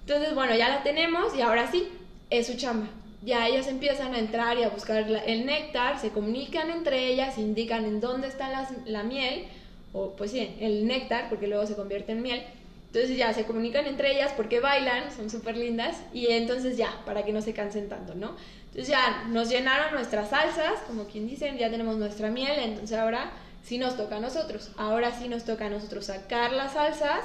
Entonces, 0.00 0.34
bueno, 0.34 0.54
ya 0.54 0.68
la 0.68 0.82
tenemos 0.82 1.34
y 1.34 1.40
ahora 1.40 1.70
sí, 1.70 1.88
es 2.28 2.46
su 2.46 2.56
chamba 2.56 2.88
ya 3.22 3.46
ellas 3.46 3.66
empiezan 3.66 4.14
a 4.14 4.18
entrar 4.18 4.58
y 4.58 4.62
a 4.62 4.70
buscar 4.70 5.06
el 5.26 5.46
néctar, 5.46 5.98
se 5.98 6.10
comunican 6.10 6.70
entre 6.70 7.08
ellas, 7.08 7.38
indican 7.38 7.84
en 7.84 8.00
dónde 8.00 8.28
está 8.28 8.48
la, 8.86 9.02
miel, 9.02 9.46
o 9.92 10.10
pues 10.16 10.30
sí, 10.30 10.56
el 10.60 10.86
néctar, 10.86 11.28
porque 11.28 11.46
luego 11.46 11.66
se 11.66 11.76
convierte 11.76 12.12
en 12.12 12.22
miel. 12.22 12.42
Entonces 12.86 13.16
ya 13.16 13.32
se 13.32 13.44
comunican 13.44 13.86
entre 13.86 14.12
ellas 14.12 14.32
porque 14.36 14.58
bailan, 14.60 15.12
son 15.12 15.30
súper 15.30 15.56
lindas, 15.56 16.00
y 16.12 16.28
entonces 16.28 16.76
ya, 16.76 17.02
para 17.04 17.24
que 17.24 17.32
no 17.32 17.42
se 17.42 17.52
cansen 17.52 17.88
tanto, 17.88 18.14
¿no? 18.14 18.36
Entonces 18.70 18.88
ya 18.88 19.24
nos 19.28 19.48
llenaron 19.48 19.92
nuestras 19.92 20.30
salsas, 20.30 20.80
como 20.86 21.04
quien 21.04 21.28
dicen, 21.28 21.58
ya 21.58 21.70
tenemos 21.70 21.96
nuestra 21.96 22.30
miel, 22.30 22.58
entonces 22.58 22.96
ahora 22.98 23.32
sí 23.62 23.78
nos 23.78 23.96
toca 23.96 24.16
a 24.16 24.20
nosotros. 24.20 24.70
Ahora 24.76 25.12
sí 25.12 25.28
nos 25.28 25.44
toca 25.44 25.66
a 25.66 25.70
nosotros 25.70 26.06
sacar 26.06 26.52
las 26.52 26.72
salsas, 26.72 27.24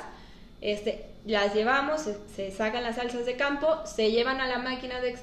este, 0.65 1.05
las 1.27 1.53
llevamos, 1.53 2.01
se, 2.35 2.51
sacan 2.51 2.81
las 2.81 2.95
salsas 2.95 3.27
de 3.27 3.35
campo, 3.35 3.67
se 3.85 4.09
llevan 4.09 4.41
a 4.41 4.47
la 4.47 4.57
máquina 4.57 4.99
de, 4.99 5.15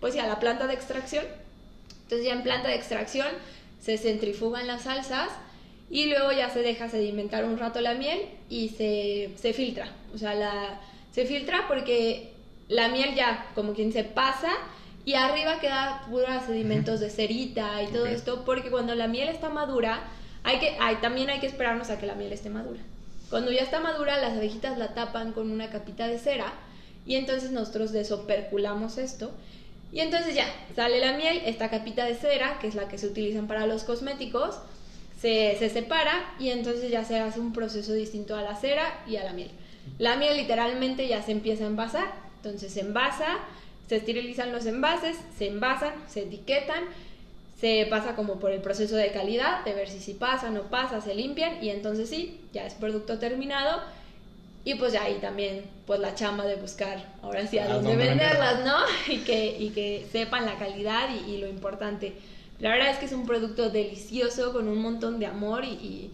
pues 0.00 0.16
a 0.16 0.26
la 0.26 0.40
planta 0.40 0.66
de 0.66 0.74
extracción. 0.74 1.24
Entonces 2.02 2.26
ya 2.26 2.32
en 2.32 2.42
planta 2.42 2.68
de 2.68 2.74
extracción 2.74 3.28
se 3.80 3.98
centrifugan 3.98 4.66
las 4.66 4.82
salsas 4.82 5.28
y 5.88 6.06
luego 6.06 6.32
ya 6.32 6.50
se 6.50 6.62
deja 6.62 6.88
sedimentar 6.88 7.44
un 7.44 7.56
rato 7.56 7.80
la 7.80 7.94
miel 7.94 8.20
y 8.50 8.70
se, 8.70 9.30
se 9.40 9.52
filtra. 9.52 9.92
O 10.12 10.18
sea, 10.18 10.34
la, 10.34 10.80
se 11.12 11.24
filtra 11.24 11.68
porque 11.68 12.32
la 12.68 12.88
miel 12.88 13.14
ya 13.14 13.46
como 13.54 13.74
quien 13.74 13.92
se 13.92 14.02
pasa 14.02 14.50
y 15.04 15.14
arriba 15.14 15.60
queda 15.60 16.04
puros 16.10 16.28
sedimentos 16.46 16.98
de 16.98 17.10
cerita 17.10 17.80
y 17.80 17.86
todo 17.92 18.06
esto 18.06 18.44
porque 18.44 18.72
cuando 18.72 18.96
la 18.96 19.06
miel 19.06 19.28
está 19.28 19.50
madura, 19.50 20.00
hay 20.42 20.58
que, 20.58 20.76
hay, 20.80 20.96
también 20.96 21.30
hay 21.30 21.38
que 21.38 21.46
esperarnos 21.46 21.90
a 21.90 22.00
que 22.00 22.06
la 22.06 22.16
miel 22.16 22.32
esté 22.32 22.50
madura. 22.50 22.80
Cuando 23.30 23.50
ya 23.50 23.62
está 23.62 23.80
madura, 23.80 24.20
las 24.20 24.36
abejitas 24.36 24.78
la 24.78 24.94
tapan 24.94 25.32
con 25.32 25.50
una 25.50 25.70
capita 25.70 26.06
de 26.06 26.18
cera 26.18 26.52
y 27.06 27.16
entonces 27.16 27.50
nosotros 27.50 27.92
desoperculamos 27.92 28.98
esto. 28.98 29.32
Y 29.92 30.00
entonces 30.00 30.34
ya, 30.34 30.46
sale 30.74 31.00
la 31.00 31.16
miel, 31.16 31.42
esta 31.44 31.70
capita 31.70 32.04
de 32.04 32.14
cera, 32.14 32.58
que 32.60 32.66
es 32.68 32.74
la 32.74 32.88
que 32.88 32.98
se 32.98 33.06
utilizan 33.06 33.46
para 33.46 33.66
los 33.66 33.84
cosméticos, 33.84 34.56
se, 35.20 35.56
se 35.58 35.70
separa 35.70 36.34
y 36.38 36.50
entonces 36.50 36.90
ya 36.90 37.04
se 37.04 37.18
hace 37.18 37.40
un 37.40 37.52
proceso 37.52 37.92
distinto 37.92 38.36
a 38.36 38.42
la 38.42 38.56
cera 38.56 39.02
y 39.06 39.16
a 39.16 39.24
la 39.24 39.32
miel. 39.32 39.50
La 39.98 40.16
miel 40.16 40.36
literalmente 40.36 41.08
ya 41.08 41.22
se 41.22 41.32
empieza 41.32 41.64
a 41.64 41.68
envasar, 41.68 42.12
entonces 42.36 42.72
se 42.72 42.80
envasa, 42.80 43.38
se 43.88 43.96
esterilizan 43.96 44.52
los 44.52 44.66
envases, 44.66 45.16
se 45.38 45.46
envasan, 45.46 45.94
se 46.08 46.24
etiquetan 46.24 46.84
se 47.60 47.86
pasa 47.88 48.14
como 48.14 48.38
por 48.38 48.50
el 48.52 48.60
proceso 48.60 48.96
de 48.96 49.12
calidad, 49.12 49.64
de 49.64 49.72
ver 49.72 49.88
si 49.88 50.00
sí 50.00 50.14
pasa, 50.14 50.50
no 50.50 50.64
pasa, 50.64 51.00
se 51.00 51.14
limpian 51.14 51.62
y 51.62 51.70
entonces 51.70 52.08
sí, 52.08 52.40
ya 52.52 52.66
es 52.66 52.74
producto 52.74 53.18
terminado 53.18 53.80
y 54.66 54.74
pues 54.74 54.92
ya 54.92 55.04
ahí 55.04 55.18
también 55.20 55.62
pues 55.86 56.00
la 56.00 56.14
chamba 56.16 56.44
de 56.44 56.56
buscar 56.56 56.98
ahora 57.22 57.46
sí 57.46 57.58
a 57.58 57.68
dónde 57.68 57.94
venderlas, 57.94 58.64
¿no? 58.64 58.76
Y 59.08 59.18
que, 59.18 59.56
y 59.58 59.70
que 59.70 60.04
sepan 60.10 60.44
la 60.44 60.58
calidad 60.58 61.08
y, 61.26 61.38
lo 61.38 61.46
importante. 61.46 62.14
La 62.58 62.70
verdad 62.70 62.90
es 62.90 62.98
que 62.98 63.06
es 63.06 63.12
un 63.12 63.26
producto 63.26 63.70
delicioso 63.70 64.52
con 64.52 64.66
un 64.66 64.82
montón 64.82 65.20
de 65.20 65.26
amor 65.26 65.64
y, 65.64 66.10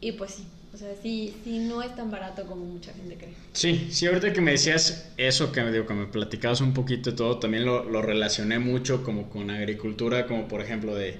y, 0.00 0.12
pues 0.12 0.34
sí, 0.34 0.46
O 0.72 0.76
sea, 0.76 0.94
sí, 1.02 1.40
sí 1.42 1.58
no 1.58 1.82
es 1.82 1.94
tan 1.96 2.10
barato 2.10 2.46
como 2.46 2.64
mucha 2.64 2.92
gente 2.92 3.16
cree. 3.16 3.34
Sí, 3.52 3.88
sí, 3.90 4.06
ahorita 4.06 4.32
que 4.32 4.40
me 4.40 4.52
decías 4.52 5.12
eso, 5.16 5.50
que 5.50 5.62
me, 5.62 5.72
digo, 5.72 5.86
que 5.86 5.94
me 5.94 6.06
platicabas 6.06 6.60
un 6.60 6.72
poquito 6.74 7.10
de 7.10 7.16
todo, 7.16 7.38
también 7.38 7.64
lo, 7.64 7.84
lo 7.84 8.02
relacioné 8.02 8.58
mucho 8.60 9.02
como 9.02 9.28
con 9.28 9.50
agricultura, 9.50 10.26
como 10.26 10.46
por 10.46 10.60
ejemplo 10.62 10.94
de, 10.94 11.18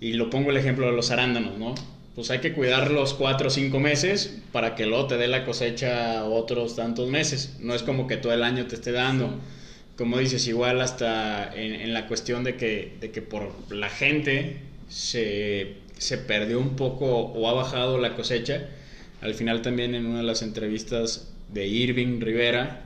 y 0.00 0.12
lo 0.12 0.30
pongo 0.30 0.50
el 0.50 0.56
ejemplo 0.56 0.86
de 0.86 0.92
los 0.92 1.10
arándanos, 1.10 1.58
¿no? 1.58 1.74
Pues 2.14 2.30
hay 2.30 2.40
que 2.40 2.52
cuidarlos 2.52 3.14
cuatro 3.14 3.48
o 3.48 3.50
cinco 3.50 3.80
meses 3.80 4.38
para 4.52 4.74
que 4.76 4.86
luego 4.86 5.06
te 5.08 5.16
dé 5.16 5.28
la 5.28 5.44
cosecha 5.44 6.24
otros 6.24 6.76
tantos 6.76 7.08
meses. 7.08 7.56
No 7.60 7.74
es 7.74 7.82
como 7.82 8.06
que 8.06 8.18
todo 8.18 8.32
el 8.34 8.42
año 8.42 8.66
te 8.66 8.74
esté 8.74 8.92
dando. 8.92 9.40
Como 9.96 10.18
dices, 10.18 10.46
igual 10.46 10.80
hasta 10.82 11.54
en, 11.54 11.72
en 11.72 11.94
la 11.94 12.06
cuestión 12.08 12.44
de 12.44 12.56
que, 12.56 12.96
de 13.00 13.10
que 13.10 13.22
por 13.22 13.52
la 13.72 13.88
gente 13.88 14.60
se, 14.88 15.76
se 15.96 16.18
perdió 16.18 16.58
un 16.60 16.76
poco 16.76 17.06
o 17.06 17.48
ha 17.48 17.54
bajado 17.54 17.98
la 17.98 18.14
cosecha 18.14 18.68
al 19.22 19.34
final 19.34 19.62
también 19.62 19.94
en 19.94 20.06
una 20.06 20.18
de 20.18 20.24
las 20.24 20.42
entrevistas 20.42 21.32
de 21.52 21.66
Irving 21.66 22.20
Rivera, 22.20 22.82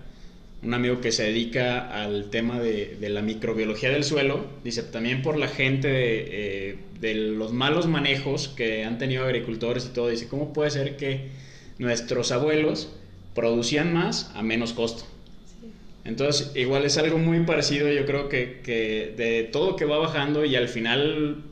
un 0.62 0.74
amigo 0.74 1.00
que 1.00 1.12
se 1.12 1.24
dedica 1.24 1.88
al 1.88 2.28
tema 2.30 2.60
de, 2.60 2.98
la 3.00 3.22
microbiología 3.22 3.90
del 3.90 4.04
suelo, 4.04 4.46
dice 4.62 4.82
también 4.82 5.22
por 5.22 5.38
la 5.38 5.48
gente 5.48 5.88
eh, 5.90 6.78
de, 7.00 7.14
los 7.14 7.52
malos 7.52 7.86
manejos 7.86 8.48
que 8.48 8.84
han 8.84 8.98
tenido 8.98 9.24
agricultores 9.24 9.86
y 9.86 9.94
todo, 9.94 10.08
dice, 10.08 10.28
¿cómo 10.28 10.52
puede 10.52 10.70
ser 10.70 10.96
que 10.96 11.28
nuestros 11.78 12.32
abuelos 12.32 12.92
producían 13.34 13.94
más 13.94 14.30
a 14.34 14.42
menos 14.42 14.72
costo? 14.72 15.04
Entonces, 16.04 16.52
igual 16.54 16.84
es 16.84 16.98
algo 16.98 17.18
muy 17.18 17.40
parecido, 17.40 17.90
yo 17.90 18.04
creo 18.06 18.28
que, 18.28 18.60
que 18.62 19.14
de 19.16 19.44
todo 19.44 19.74
que 19.74 19.84
va 19.86 19.98
bajando 19.98 20.44
y 20.44 20.54
al 20.54 20.68
final 20.68 21.42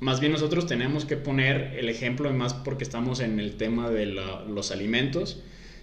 más 0.00 0.20
bien 0.20 0.32
nosotros 0.32 0.66
tenemos 0.66 1.04
que 1.04 1.16
poner 1.16 1.74
el 1.78 1.88
ejemplo, 1.88 2.28
y 2.30 2.32
más 2.32 2.54
porque 2.54 2.84
estamos 2.84 3.20
en 3.20 3.40
el 3.40 3.56
tema 3.56 3.90
de 3.90 4.06
los 4.06 4.70
alimentos 4.70 5.40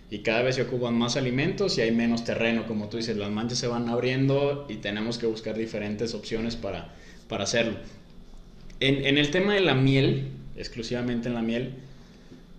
y 0.10 0.20
cada 0.20 0.42
vez 0.42 0.56
se 0.56 0.64
ocupan 0.64 0.94
más 0.98 1.16
alimentos 1.16 1.78
y 1.78 1.82
hay 1.82 1.92
menos 1.92 2.26
terreno, 2.26 2.68
como 2.68 2.90
tú 2.90 2.98
dices, 2.98 3.16
las 3.16 3.32
manchas 3.32 3.58
se 3.58 3.68
van 3.68 3.88
abriendo 3.88 4.66
y 4.68 4.76
tenemos 4.76 5.18
que 5.18 5.26
buscar 5.26 5.58
diferentes 5.58 6.14
opciones 6.14 6.58
para, 6.58 6.94
para 7.30 7.46
hacerlo. 7.46 7.78
En, 8.82 9.06
en, 9.06 9.18
el 9.18 9.32
tema 9.32 9.54
de 9.54 9.62
la 9.62 9.74
miel, 9.74 10.28
exclusivamente 10.58 11.30
en 11.30 11.36
la 11.36 11.42
miel, 11.42 11.76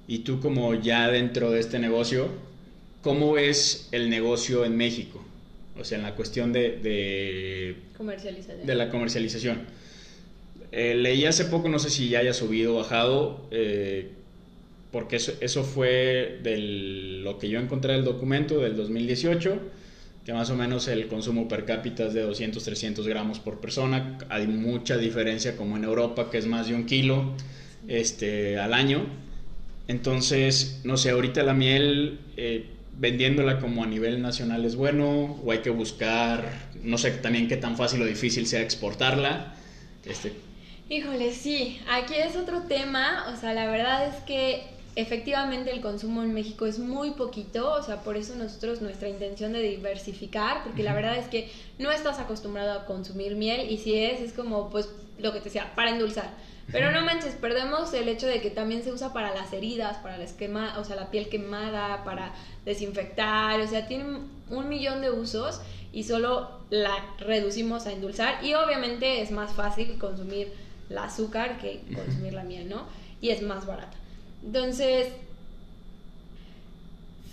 y 0.08 0.20
tú 0.20 0.40
como 0.40 0.74
ya 0.74 1.10
dentro 1.10 1.50
de 1.50 1.60
este 1.60 1.78
negocio, 1.78 2.28
¿cómo 3.02 3.36
es 3.36 3.88
el 3.92 4.08
negocio 4.08 4.64
en 4.64 4.76
México? 4.76 5.22
O 5.78 5.84
sea, 5.84 5.98
en 5.98 6.04
la 6.04 6.14
cuestión 6.14 6.52
de, 6.52 6.78
de, 6.78 7.76
de 8.64 8.74
la 8.74 8.88
comercialización 8.88 9.66
eh, 10.72 10.94
leí 10.94 11.26
hace 11.26 11.44
poco, 11.44 11.68
no 11.68 11.78
sé 11.78 11.90
si 11.90 12.08
ya 12.08 12.20
haya 12.20 12.32
subido 12.32 12.74
o 12.74 12.78
bajado, 12.78 13.46
eh, 13.50 14.10
porque 14.90 15.16
eso, 15.16 15.32
eso 15.40 15.64
fue 15.64 16.40
de 16.42 16.56
lo 17.22 17.38
que 17.38 17.50
yo 17.50 17.60
encontré 17.60 17.92
del 17.92 18.04
documento 18.04 18.58
del 18.58 18.74
2018, 18.76 19.58
que 20.24 20.32
más 20.32 20.48
o 20.50 20.56
menos 20.56 20.88
el 20.88 21.08
consumo 21.08 21.46
per 21.46 21.66
cápita 21.66 22.06
es 22.06 22.14
de 22.14 22.22
200, 22.22 22.64
300 22.64 23.06
gramos 23.06 23.38
por 23.38 23.60
persona. 23.60 24.18
Hay 24.30 24.46
mucha 24.46 24.96
diferencia 24.96 25.56
como 25.56 25.76
en 25.76 25.84
Europa, 25.84 26.30
que 26.30 26.38
es 26.38 26.46
más 26.46 26.68
de 26.68 26.74
un 26.74 26.86
kilo 26.86 27.34
este, 27.86 28.58
al 28.58 28.72
año. 28.72 29.06
Entonces, 29.88 30.80
no 30.84 30.96
sé, 30.96 31.10
ahorita 31.10 31.42
la 31.42 31.54
miel, 31.54 32.18
eh, 32.36 32.66
vendiéndola 32.98 33.58
como 33.60 33.82
a 33.84 33.86
nivel 33.86 34.22
nacional 34.22 34.64
es 34.64 34.76
bueno, 34.76 35.40
o 35.44 35.52
hay 35.52 35.58
que 35.58 35.70
buscar, 35.70 36.70
no 36.82 36.96
sé 36.98 37.10
también 37.10 37.48
qué 37.48 37.56
tan 37.56 37.76
fácil 37.76 38.00
o 38.00 38.06
difícil 38.06 38.46
sea 38.46 38.62
exportarla. 38.62 39.54
Este, 40.04 40.32
Híjole, 40.92 41.32
sí, 41.32 41.80
aquí 41.88 42.12
es 42.16 42.36
otro 42.36 42.64
tema, 42.64 43.32
o 43.32 43.40
sea, 43.40 43.54
la 43.54 43.66
verdad 43.66 44.08
es 44.08 44.22
que 44.24 44.66
efectivamente 44.94 45.70
el 45.72 45.80
consumo 45.80 46.22
en 46.22 46.34
México 46.34 46.66
es 46.66 46.78
muy 46.78 47.12
poquito, 47.12 47.72
o 47.72 47.82
sea, 47.82 48.02
por 48.02 48.18
eso 48.18 48.34
nosotros 48.36 48.82
nuestra 48.82 49.08
intención 49.08 49.54
de 49.54 49.62
diversificar, 49.62 50.62
porque 50.62 50.82
la 50.82 50.92
verdad 50.92 51.16
es 51.16 51.28
que 51.28 51.50
no 51.78 51.90
estás 51.90 52.18
acostumbrado 52.18 52.78
a 52.78 52.84
consumir 52.84 53.36
miel 53.36 53.70
y 53.70 53.78
si 53.78 53.96
es, 53.96 54.20
es 54.20 54.34
como, 54.34 54.68
pues, 54.68 54.90
lo 55.18 55.32
que 55.32 55.38
te 55.38 55.44
decía, 55.46 55.72
para 55.74 55.92
endulzar. 55.92 56.28
Pero 56.70 56.90
no 56.90 57.00
manches, 57.00 57.36
perdemos 57.36 57.94
el 57.94 58.06
hecho 58.10 58.26
de 58.26 58.42
que 58.42 58.50
también 58.50 58.82
se 58.82 58.92
usa 58.92 59.14
para 59.14 59.34
las 59.34 59.50
heridas, 59.54 59.96
para 59.96 60.18
la 60.18 60.24
esquema, 60.24 60.78
o 60.78 60.84
sea, 60.84 60.96
la 60.96 61.10
piel 61.10 61.30
quemada, 61.30 62.04
para 62.04 62.34
desinfectar, 62.66 63.58
o 63.62 63.66
sea, 63.66 63.86
tiene 63.86 64.04
un 64.50 64.68
millón 64.68 65.00
de 65.00 65.10
usos 65.10 65.62
y 65.90 66.04
solo 66.04 66.50
la 66.68 67.14
reducimos 67.16 67.86
a 67.86 67.92
endulzar 67.92 68.44
y 68.44 68.52
obviamente 68.52 69.22
es 69.22 69.30
más 69.30 69.54
fácil 69.54 69.96
consumir 69.98 70.52
la 70.92 71.04
azúcar 71.04 71.58
que 71.58 71.82
consumir 71.94 72.34
la 72.34 72.44
miel, 72.44 72.68
¿no? 72.68 72.84
Y 73.20 73.30
es 73.30 73.42
más 73.42 73.66
barata. 73.66 73.96
Entonces, 74.44 75.08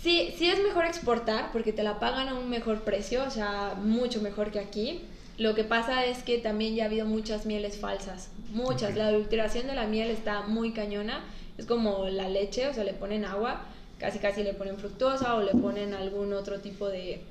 sí, 0.02 0.34
sí 0.36 0.48
es 0.48 0.62
mejor 0.62 0.84
exportar 0.86 1.50
porque 1.52 1.72
te 1.72 1.82
la 1.82 1.98
pagan 1.98 2.28
a 2.28 2.34
un 2.34 2.48
mejor 2.48 2.82
precio, 2.82 3.24
o 3.24 3.30
sea, 3.30 3.74
mucho 3.80 4.20
mejor 4.20 4.50
que 4.50 4.60
aquí. 4.60 5.00
Lo 5.38 5.54
que 5.54 5.64
pasa 5.64 6.04
es 6.04 6.22
que 6.22 6.38
también 6.38 6.74
ya 6.74 6.84
ha 6.84 6.86
habido 6.86 7.06
muchas 7.06 7.46
mieles 7.46 7.78
falsas, 7.78 8.28
muchas. 8.52 8.94
La 8.96 9.06
adulteración 9.06 9.66
de 9.66 9.74
la 9.74 9.86
miel 9.86 10.10
está 10.10 10.42
muy 10.42 10.72
cañona. 10.72 11.24
Es 11.56 11.66
como 11.66 12.06
la 12.08 12.28
leche, 12.28 12.68
o 12.68 12.74
sea, 12.74 12.84
le 12.84 12.92
ponen 12.92 13.24
agua, 13.24 13.62
casi 13.98 14.18
casi 14.18 14.42
le 14.42 14.54
ponen 14.54 14.78
fructosa 14.78 15.34
o 15.36 15.42
le 15.42 15.52
ponen 15.52 15.94
algún 15.94 16.32
otro 16.32 16.60
tipo 16.60 16.88
de, 16.88 17.22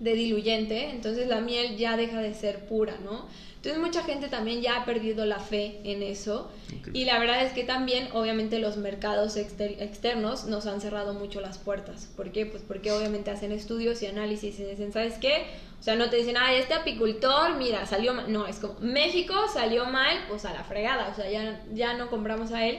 de 0.00 0.14
diluyente. 0.14 0.90
Entonces 0.90 1.28
la 1.28 1.40
miel 1.40 1.76
ya 1.76 1.96
deja 1.96 2.20
de 2.20 2.34
ser 2.34 2.66
pura, 2.66 2.96
¿no? 3.04 3.26
Entonces 3.58 3.82
mucha 3.82 4.04
gente 4.04 4.28
también 4.28 4.62
ya 4.62 4.76
ha 4.76 4.84
perdido 4.84 5.26
la 5.26 5.40
fe 5.40 5.80
en 5.82 6.04
eso 6.04 6.48
y 6.92 7.04
la 7.06 7.18
verdad 7.18 7.44
es 7.44 7.52
que 7.52 7.64
también 7.64 8.08
obviamente 8.12 8.60
los 8.60 8.76
mercados 8.76 9.36
externos 9.36 10.44
nos 10.44 10.66
han 10.66 10.80
cerrado 10.80 11.12
mucho 11.12 11.40
las 11.40 11.58
puertas. 11.58 12.08
¿Por 12.16 12.30
qué? 12.30 12.46
Pues 12.46 12.62
porque 12.62 12.92
obviamente 12.92 13.32
hacen 13.32 13.50
estudios 13.50 14.00
y 14.02 14.06
análisis 14.06 14.60
y 14.60 14.64
dicen, 14.64 14.92
¿sabes 14.92 15.14
qué? 15.14 15.46
O 15.80 15.82
sea, 15.82 15.96
no 15.96 16.08
te 16.08 16.18
dicen, 16.18 16.36
ah, 16.36 16.54
este 16.54 16.74
apicultor, 16.74 17.56
mira, 17.56 17.84
salió 17.84 18.14
mal. 18.14 18.32
No, 18.32 18.46
es 18.46 18.60
como, 18.60 18.78
México 18.78 19.34
salió 19.52 19.86
mal, 19.86 20.16
pues 20.28 20.44
a 20.44 20.52
la 20.52 20.62
fregada, 20.62 21.08
o 21.08 21.16
sea, 21.16 21.28
ya, 21.28 21.60
ya 21.74 21.94
no 21.94 22.10
compramos 22.10 22.52
a 22.52 22.64
él. 22.64 22.78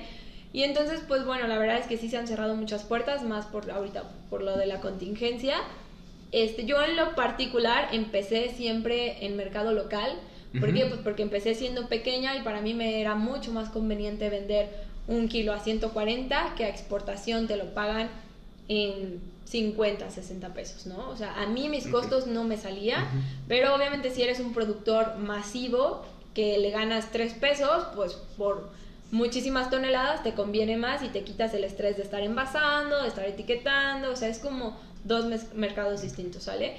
Y 0.53 0.63
entonces, 0.63 1.01
pues 1.05 1.25
bueno, 1.25 1.45
la 1.47 1.57
verdad 1.57 1.77
es 1.77 1.87
que 1.87 1.97
sí 1.97 2.09
se 2.09 2.17
han 2.17 2.27
cerrado 2.27 2.55
muchas 2.55 2.83
puertas, 2.85 3.23
más 3.23 3.45
por 3.47 3.69
ahorita, 3.69 4.03
por 4.29 4.43
lo 4.43 4.57
de 4.57 4.65
la 4.65 4.79
contingencia. 4.79 5.57
Este, 6.31 6.65
yo 6.65 6.81
en 6.81 6.95
lo 6.95 7.15
particular 7.15 7.89
empecé 7.91 8.49
siempre 8.49 9.25
en 9.25 9.35
mercado 9.35 9.73
local 9.73 10.15
¿Por 10.57 10.73
qué? 10.73 10.85
Pues 10.85 11.01
porque 11.03 11.21
empecé 11.21 11.53
siendo 11.53 11.87
pequeña 11.87 12.35
y 12.35 12.41
para 12.41 12.61
mí 12.61 12.73
me 12.73 13.01
era 13.01 13.15
mucho 13.15 13.51
más 13.51 13.69
conveniente 13.69 14.29
vender 14.29 14.69
un 15.07 15.27
kilo 15.27 15.53
a 15.53 15.59
140 15.59 16.55
que 16.55 16.65
a 16.65 16.69
exportación 16.69 17.47
te 17.47 17.57
lo 17.57 17.73
pagan 17.73 18.09
en 18.67 19.19
50, 19.45 20.09
60 20.09 20.53
pesos, 20.53 20.85
¿no? 20.85 21.09
O 21.09 21.17
sea, 21.17 21.33
a 21.41 21.47
mí 21.47 21.69
mis 21.69 21.87
costos 21.87 22.27
no 22.27 22.43
me 22.43 22.57
salía, 22.57 23.07
pero 23.47 23.75
obviamente 23.75 24.11
si 24.11 24.21
eres 24.21 24.39
un 24.39 24.53
productor 24.53 25.17
masivo 25.17 26.03
que 26.33 26.57
le 26.59 26.69
ganas 26.69 27.11
3 27.11 27.33
pesos, 27.33 27.87
pues 27.95 28.13
por 28.37 28.69
muchísimas 29.11 29.71
toneladas 29.71 30.21
te 30.21 30.33
conviene 30.33 30.77
más 30.77 31.01
y 31.03 31.07
te 31.07 31.23
quitas 31.23 31.53
el 31.55 31.63
estrés 31.63 31.97
de 31.97 32.03
estar 32.03 32.21
envasando, 32.21 33.01
de 33.01 33.07
estar 33.07 33.25
etiquetando, 33.25 34.11
o 34.11 34.15
sea, 34.15 34.29
es 34.29 34.37
como 34.37 34.77
dos 35.03 35.25
mercados 35.55 36.01
distintos, 36.01 36.43
¿sale? 36.43 36.75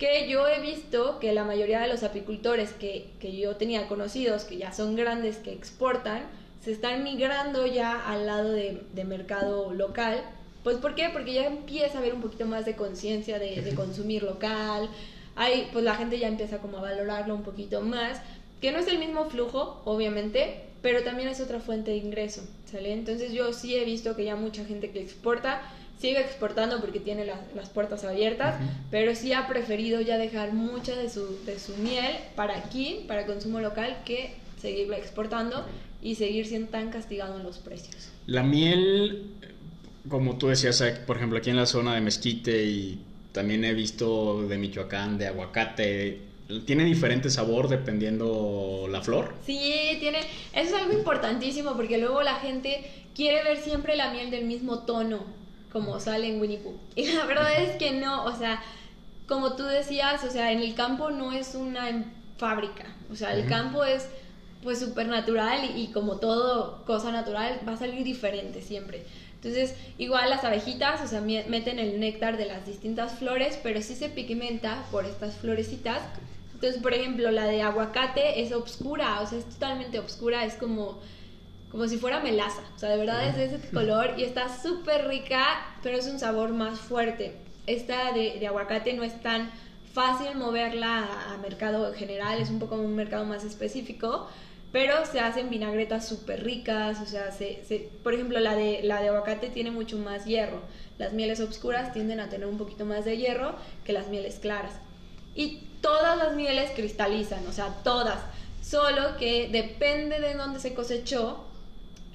Que 0.00 0.26
yo 0.28 0.48
he 0.48 0.60
visto 0.60 1.18
que 1.20 1.34
la 1.34 1.44
mayoría 1.44 1.80
de 1.80 1.88
los 1.88 2.02
apicultores 2.02 2.72
que, 2.72 3.10
que, 3.20 3.36
yo 3.36 3.56
tenía 3.56 3.86
conocidos, 3.86 4.44
que 4.44 4.56
ya 4.56 4.72
son 4.72 4.96
grandes, 4.96 5.36
que 5.36 5.52
exportan, 5.52 6.22
se 6.64 6.72
están 6.72 7.04
migrando 7.04 7.66
ya 7.66 8.08
al 8.10 8.26
lado 8.26 8.50
de, 8.50 8.82
de 8.94 9.04
mercado 9.04 9.74
local. 9.74 10.22
Pues 10.64 10.78
¿por 10.78 10.94
qué? 10.94 11.10
Porque 11.12 11.34
ya 11.34 11.44
empieza 11.46 11.98
a 11.98 12.00
haber 12.00 12.14
un 12.14 12.22
poquito 12.22 12.46
más 12.46 12.64
de 12.64 12.76
conciencia 12.76 13.38
de, 13.38 13.60
de, 13.60 13.74
consumir 13.74 14.22
local. 14.22 14.88
Hay, 15.36 15.68
pues 15.70 15.84
la 15.84 15.94
gente 15.94 16.18
ya 16.18 16.28
empieza 16.28 16.58
como 16.58 16.78
a 16.78 16.82
valorarlo 16.82 17.34
un 17.34 17.42
poquito 17.42 17.82
más. 17.82 18.22
Que 18.62 18.72
no 18.72 18.78
es 18.78 18.88
el 18.88 18.98
mismo 18.98 19.26
flujo, 19.26 19.82
obviamente, 19.84 20.64
pero 20.80 21.02
también 21.02 21.28
es 21.28 21.42
otra 21.42 21.60
fuente 21.60 21.90
de 21.90 21.98
ingreso, 21.98 22.42
¿sale? 22.64 22.94
Entonces 22.94 23.32
yo 23.32 23.52
sí 23.52 23.76
he 23.76 23.84
visto 23.84 24.16
que 24.16 24.24
ya 24.24 24.36
mucha 24.36 24.64
gente 24.64 24.90
que 24.90 25.02
exporta 25.02 25.60
sigue 26.00 26.20
exportando 26.20 26.80
porque 26.80 26.98
tiene 26.98 27.26
las 27.26 27.68
puertas 27.68 28.04
abiertas, 28.04 28.56
pero 28.90 29.14
sí 29.14 29.32
ha 29.32 29.46
preferido 29.46 30.00
ya 30.00 30.16
dejar 30.16 30.54
mucha 30.54 30.96
de 30.96 31.10
su, 31.10 31.44
de 31.44 31.58
su 31.58 31.76
miel 31.76 32.16
para 32.36 32.56
aquí, 32.56 33.04
para 33.06 33.26
consumo 33.26 33.60
local, 33.60 33.98
que 34.06 34.34
seguirla 34.60 34.96
exportando 34.96 35.66
y 36.00 36.14
seguir 36.14 36.46
siendo 36.46 36.70
tan 36.70 36.90
castigado 36.90 37.36
en 37.36 37.42
los 37.42 37.58
precios. 37.58 38.08
La 38.26 38.42
miel, 38.42 39.26
como 40.08 40.38
tú 40.38 40.48
decías, 40.48 40.82
por 41.06 41.18
ejemplo, 41.18 41.38
aquí 41.38 41.50
en 41.50 41.56
la 41.56 41.66
zona 41.66 41.94
de 41.94 42.00
Mezquite 42.00 42.64
y 42.64 42.98
también 43.32 43.64
he 43.64 43.74
visto 43.74 44.46
de 44.48 44.56
Michoacán, 44.56 45.18
de 45.18 45.26
aguacate, 45.26 46.30
¿Tiene 46.66 46.84
diferente 46.84 47.30
sabor 47.30 47.68
dependiendo 47.68 48.88
la 48.90 49.00
flor? 49.02 49.34
Sí, 49.46 49.96
tiene. 50.00 50.18
Eso 50.52 50.74
es 50.74 50.82
algo 50.82 50.94
importantísimo 50.94 51.76
porque 51.76 51.96
luego 51.98 52.22
la 52.22 52.34
gente 52.40 52.82
quiere 53.14 53.44
ver 53.44 53.58
siempre 53.58 53.94
la 53.94 54.12
miel 54.12 54.32
del 54.32 54.46
mismo 54.46 54.80
tono 54.80 55.38
como 55.72 56.00
sale 56.00 56.28
en 56.28 56.40
Winnie 56.40 56.58
Pooh. 56.58 56.78
Y 56.96 57.12
la 57.12 57.24
verdad 57.26 57.62
es 57.62 57.76
que 57.76 57.92
no, 57.92 58.24
o 58.24 58.34
sea, 58.34 58.62
como 59.26 59.54
tú 59.54 59.64
decías, 59.64 60.24
o 60.24 60.30
sea, 60.30 60.52
en 60.52 60.60
el 60.60 60.74
campo 60.74 61.10
no 61.10 61.32
es 61.32 61.54
una 61.54 62.04
fábrica, 62.36 62.94
o 63.12 63.16
sea, 63.16 63.34
el 63.34 63.46
campo 63.46 63.84
es 63.84 64.08
pues 64.62 64.78
súper 64.78 65.06
natural 65.06 65.70
y, 65.76 65.88
como 65.88 66.16
todo 66.16 66.84
cosa 66.84 67.12
natural 67.12 67.60
va 67.66 67.72
a 67.72 67.76
salir 67.76 68.04
diferente 68.04 68.60
siempre. 68.60 69.04
Entonces, 69.36 69.74
igual 69.96 70.28
las 70.28 70.44
abejitas, 70.44 71.00
o 71.00 71.06
sea, 71.06 71.22
meten 71.22 71.78
el 71.78 71.98
néctar 71.98 72.36
de 72.36 72.44
las 72.44 72.66
distintas 72.66 73.12
flores, 73.12 73.58
pero 73.62 73.80
sí 73.80 73.94
se 73.94 74.10
pigmenta 74.10 74.84
por 74.90 75.06
estas 75.06 75.36
florecitas. 75.36 76.02
Entonces, 76.52 76.82
por 76.82 76.92
ejemplo, 76.92 77.30
la 77.30 77.46
de 77.46 77.62
aguacate 77.62 78.42
es 78.42 78.52
oscura, 78.52 79.18
o 79.22 79.26
sea, 79.26 79.38
es 79.38 79.46
totalmente 79.46 79.98
oscura, 79.98 80.44
es 80.44 80.54
como, 80.54 80.98
como 81.70 81.86
si 81.88 81.98
fuera 81.98 82.20
melaza. 82.20 82.62
O 82.74 82.78
sea, 82.78 82.88
de 82.88 82.96
verdad 82.96 83.28
es 83.28 83.36
de 83.36 83.44
ese 83.44 83.70
color 83.70 84.14
y 84.16 84.24
está 84.24 84.48
súper 84.48 85.08
rica, 85.08 85.44
pero 85.82 85.96
es 85.96 86.06
un 86.06 86.18
sabor 86.18 86.50
más 86.50 86.78
fuerte. 86.80 87.36
Esta 87.66 88.12
de, 88.12 88.38
de 88.40 88.46
aguacate 88.46 88.92
no 88.94 89.04
es 89.04 89.20
tan 89.20 89.50
fácil 89.92 90.36
moverla 90.36 91.08
a, 91.32 91.36
mercado 91.38 91.92
general, 91.92 92.40
es 92.40 92.50
un 92.50 92.58
poco 92.58 92.76
un 92.76 92.94
mercado 92.94 93.24
más 93.24 93.44
específico, 93.44 94.28
pero 94.72 95.04
se 95.04 95.18
hacen 95.18 95.50
vinagretas 95.50 96.06
súper 96.06 96.44
ricas, 96.44 97.00
o 97.00 97.06
sea, 97.06 97.32
se, 97.32 97.90
por 98.02 98.14
ejemplo, 98.14 98.38
la 98.38 98.54
de, 98.54 98.80
la 98.84 99.00
de 99.00 99.08
aguacate 99.08 99.48
tiene 99.48 99.70
mucho 99.70 99.98
más 99.98 100.26
hierro, 100.26 100.60
las 100.98 101.12
mieles 101.12 101.40
oscuras 101.40 101.92
tienden 101.92 102.20
a 102.20 102.28
tener 102.28 102.46
un 102.46 102.58
poquito 102.58 102.84
más 102.84 103.04
de 103.04 103.16
hierro 103.16 103.56
que 103.84 103.92
las 103.92 104.08
mieles 104.08 104.38
claras. 104.38 104.74
Y 105.34 105.62
todas 105.80 106.16
las 106.18 106.36
mieles 106.36 106.70
cristalizan, 106.70 107.44
o 107.48 107.52
sea, 107.52 107.74
todas, 107.82 108.20
solo 108.62 109.16
que 109.18 109.48
depende 109.48 110.20
de 110.20 110.34
dónde 110.34 110.60
se 110.60 110.74
cosechó, 110.74 111.46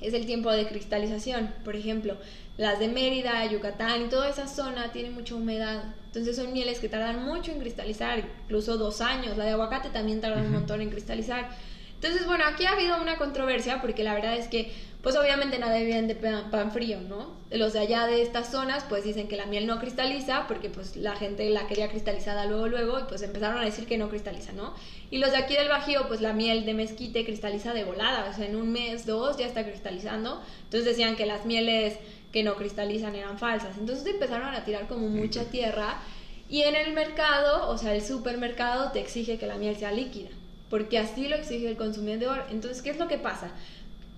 es 0.05 0.13
el 0.13 0.25
tiempo 0.25 0.51
de 0.51 0.67
cristalización. 0.67 1.53
Por 1.63 1.75
ejemplo, 1.75 2.15
las 2.57 2.79
de 2.79 2.87
Mérida, 2.87 3.45
Yucatán 3.45 4.03
y 4.03 4.09
toda 4.09 4.29
esa 4.29 4.47
zona 4.47 4.91
tienen 4.91 5.13
mucha 5.13 5.35
humedad. 5.35 5.83
Entonces 6.07 6.35
son 6.35 6.53
mieles 6.53 6.79
que 6.79 6.89
tardan 6.89 7.25
mucho 7.25 7.51
en 7.51 7.59
cristalizar, 7.59 8.19
incluso 8.43 8.77
dos 8.77 9.01
años. 9.01 9.37
La 9.37 9.45
de 9.45 9.51
aguacate 9.51 9.89
también 9.89 10.21
tarda 10.21 10.41
un 10.41 10.51
montón 10.51 10.81
en 10.81 10.89
cristalizar. 10.89 11.49
Entonces, 12.05 12.27
bueno, 12.27 12.43
aquí 12.45 12.67
ha 12.67 12.73
habido 12.73 13.01
una 13.01 13.17
controversia 13.17 13.81
porque 13.81 14.03
la 14.03 14.13
verdad 14.13 14.35
es 14.35 14.47
que, 14.47 14.71
pues 15.01 15.15
obviamente 15.15 15.57
nadie 15.57 15.85
viene 15.85 16.13
de 16.13 16.13
pan, 16.13 16.71
frío, 16.71 17.01
¿no? 17.01 17.33
Los 17.49 17.73
de 17.73 17.79
allá 17.79 18.05
de 18.05 18.21
estas 18.21 18.51
zonas, 18.51 18.85
pues 18.87 19.03
dicen 19.03 19.27
que 19.27 19.37
la 19.37 19.47
miel 19.47 19.65
no 19.65 19.79
cristaliza 19.79 20.45
porque 20.47 20.69
pues 20.69 20.95
la 20.97 21.15
gente 21.15 21.49
la 21.49 21.65
quería 21.65 21.89
cristalizada 21.89 22.45
luego, 22.45 22.67
luego, 22.67 22.99
y 22.99 23.03
pues 23.05 23.23
empezaron 23.23 23.57
a 23.57 23.65
decir 23.65 23.87
que 23.87 23.97
no 23.97 24.09
cristaliza, 24.09 24.53
¿no? 24.53 24.75
Y 25.09 25.17
los 25.17 25.31
de 25.31 25.37
aquí 25.37 25.55
del 25.55 25.67
Bajío, 25.67 26.07
pues 26.07 26.21
la 26.21 26.33
miel 26.33 26.63
de 26.63 26.75
mezquite 26.75 27.25
cristaliza 27.25 27.73
de 27.73 27.85
volada, 27.85 28.29
o 28.29 28.35
sea, 28.35 28.45
en 28.45 28.55
un 28.55 28.71
mes, 28.71 29.07
dos, 29.07 29.37
ya 29.37 29.47
está 29.47 29.63
cristalizando. 29.63 30.43
Entonces 30.65 30.85
decían 30.85 31.15
que 31.15 31.25
las 31.25 31.47
mieles 31.47 31.97
que 32.31 32.43
no 32.43 32.55
cristalizan 32.55 33.15
eran 33.15 33.39
falsas. 33.39 33.79
Entonces 33.79 34.05
empezaron 34.05 34.53
a 34.53 34.63
tirar 34.63 34.87
como 34.87 35.07
mucha 35.07 35.45
tierra 35.45 35.97
y 36.49 36.61
en 36.61 36.75
el 36.75 36.93
mercado, 36.93 37.67
o 37.67 37.79
sea, 37.79 37.95
el 37.95 38.03
supermercado 38.03 38.91
te 38.91 38.99
exige 38.99 39.39
que 39.39 39.47
la 39.47 39.55
miel 39.55 39.75
sea 39.75 39.91
líquida, 39.91 40.29
porque 40.69 40.97
así 40.97 41.27
lo 41.27 41.35
exige 41.35 41.67
el 41.67 41.77
consumidor. 41.77 42.43
Entonces, 42.49 42.81
¿qué 42.81 42.89
es 42.89 42.99
lo 42.99 43.07
que 43.07 43.17
pasa? 43.17 43.51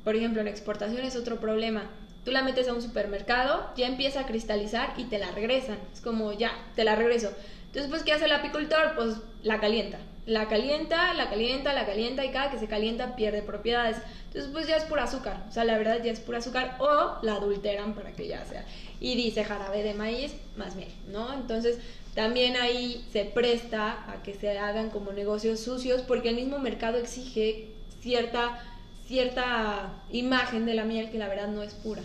Por 0.03 0.15
ejemplo, 0.15 0.41
en 0.41 0.47
exportación 0.47 1.03
es 1.03 1.15
otro 1.15 1.39
problema. 1.39 1.89
Tú 2.23 2.31
la 2.31 2.43
metes 2.43 2.67
a 2.67 2.73
un 2.73 2.81
supermercado, 2.81 3.69
ya 3.75 3.87
empieza 3.87 4.21
a 4.21 4.25
cristalizar 4.25 4.93
y 4.97 5.05
te 5.05 5.17
la 5.17 5.31
regresan. 5.31 5.77
Es 5.93 6.01
como, 6.01 6.33
ya, 6.33 6.51
te 6.75 6.83
la 6.83 6.95
regreso. 6.95 7.31
Entonces, 7.67 7.89
pues, 7.89 8.03
¿qué 8.03 8.13
hace 8.13 8.25
el 8.25 8.33
apicultor? 8.33 8.95
Pues 8.95 9.17
la 9.43 9.59
calienta. 9.59 9.99
La 10.25 10.49
calienta, 10.49 11.13
la 11.13 11.29
calienta, 11.29 11.73
la 11.73 11.85
calienta 11.85 12.25
y 12.25 12.31
cada 12.31 12.51
que 12.51 12.59
se 12.59 12.67
calienta 12.67 13.15
pierde 13.15 13.41
propiedades. 13.41 13.97
Entonces, 14.25 14.51
pues 14.51 14.67
ya 14.67 14.75
es 14.75 14.83
pura 14.83 15.03
azúcar. 15.03 15.45
O 15.47 15.51
sea, 15.51 15.63
la 15.63 15.77
verdad 15.77 16.03
ya 16.03 16.11
es 16.11 16.19
pura 16.19 16.39
azúcar 16.39 16.75
o 16.79 17.17
la 17.21 17.35
adulteran 17.35 17.93
para 17.93 18.11
que 18.11 18.27
ya 18.27 18.43
sea. 18.45 18.65
Y 18.99 19.15
dice 19.15 19.45
jarabe 19.45 19.83
de 19.83 19.93
maíz 19.93 20.33
más 20.57 20.75
miel, 20.75 20.91
¿no? 21.09 21.33
Entonces, 21.33 21.79
también 22.18 22.55
ahí 22.55 23.05
se 23.13 23.26
presta 23.26 24.11
a 24.11 24.24
que 24.24 24.34
se 24.34 24.57
hagan 24.57 24.89
como 24.89 25.11
negocios 25.11 25.59
sucios 25.59 26.01
porque 26.01 26.30
el 26.30 26.36
mismo 26.36 26.57
mercado 26.57 26.97
exige 26.97 27.68
cierta, 28.01 28.59
cierta 29.07 29.93
imagen 30.11 30.65
de 30.65 30.74
la 30.74 30.84
miel 30.84 31.11
que 31.11 31.20
la 31.20 31.28
verdad 31.28 31.47
no 31.47 31.61
es 31.61 31.76
pura. 31.76 32.01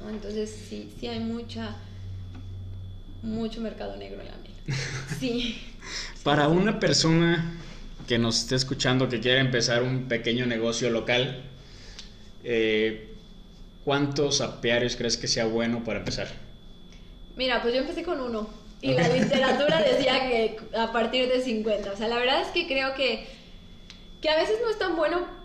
¿no? 0.00 0.10
Entonces 0.10 0.50
sí, 0.68 0.92
sí 0.98 1.06
hay 1.06 1.20
mucha, 1.20 1.76
mucho 3.22 3.60
mercado 3.60 3.96
negro 3.96 4.22
en 4.22 4.26
la 4.26 4.36
miel. 4.38 4.54
Sí. 5.20 5.56
Para 6.24 6.48
una 6.48 6.80
persona 6.80 7.60
que 8.08 8.18
nos 8.18 8.40
esté 8.40 8.56
escuchando 8.56 9.08
que 9.08 9.20
quiera 9.20 9.40
empezar 9.40 9.84
un 9.84 10.08
pequeño 10.08 10.46
negocio 10.46 10.90
local, 10.90 11.44
eh, 12.42 13.14
¿cuántos 13.84 14.40
apiarios 14.40 14.96
crees 14.96 15.16
que 15.16 15.28
sea 15.28 15.44
bueno 15.44 15.84
para 15.84 16.00
empezar? 16.00 16.26
Mira, 17.36 17.62
pues 17.62 17.72
yo 17.72 17.82
empecé 17.82 18.02
con 18.02 18.20
uno. 18.20 18.61
Y 18.82 18.94
la 18.94 19.08
literatura 19.08 19.80
decía 19.80 20.28
que 20.28 20.58
a 20.76 20.92
partir 20.92 21.28
de 21.28 21.40
50. 21.40 21.92
O 21.92 21.96
sea, 21.96 22.08
la 22.08 22.16
verdad 22.16 22.42
es 22.42 22.48
que 22.48 22.66
creo 22.66 22.94
que, 22.94 23.26
que 24.20 24.28
a 24.28 24.36
veces 24.36 24.58
no 24.60 24.68
es 24.68 24.78
tan 24.78 24.96
bueno 24.96 25.40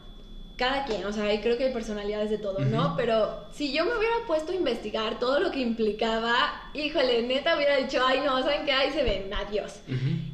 cada 0.57 0.85
quien, 0.85 1.05
o 1.05 1.13
sea, 1.13 1.31
y 1.31 1.39
creo 1.39 1.55
que 1.55 1.65
hay 1.65 1.73
personalidades 1.73 2.31
de 2.31 2.39
todo, 2.39 2.59
¿no? 2.61 2.95
Pero 2.97 3.45
si 3.53 3.71
yo 3.71 3.85
me 3.85 3.95
hubiera 3.95 4.15
puesto 4.25 4.51
a 4.51 4.55
investigar 4.55 5.19
todo 5.19 5.39
lo 5.39 5.51
que 5.51 5.59
implicaba, 5.59 6.33
híjole, 6.73 7.21
neta 7.21 7.55
hubiera 7.55 7.77
dicho, 7.77 8.01
ay, 8.03 8.21
no, 8.25 8.41
¿saben 8.41 8.65
qué? 8.65 8.71
Ahí 8.71 8.91
se 8.91 9.03
ven, 9.03 9.31
adiós. 9.31 9.81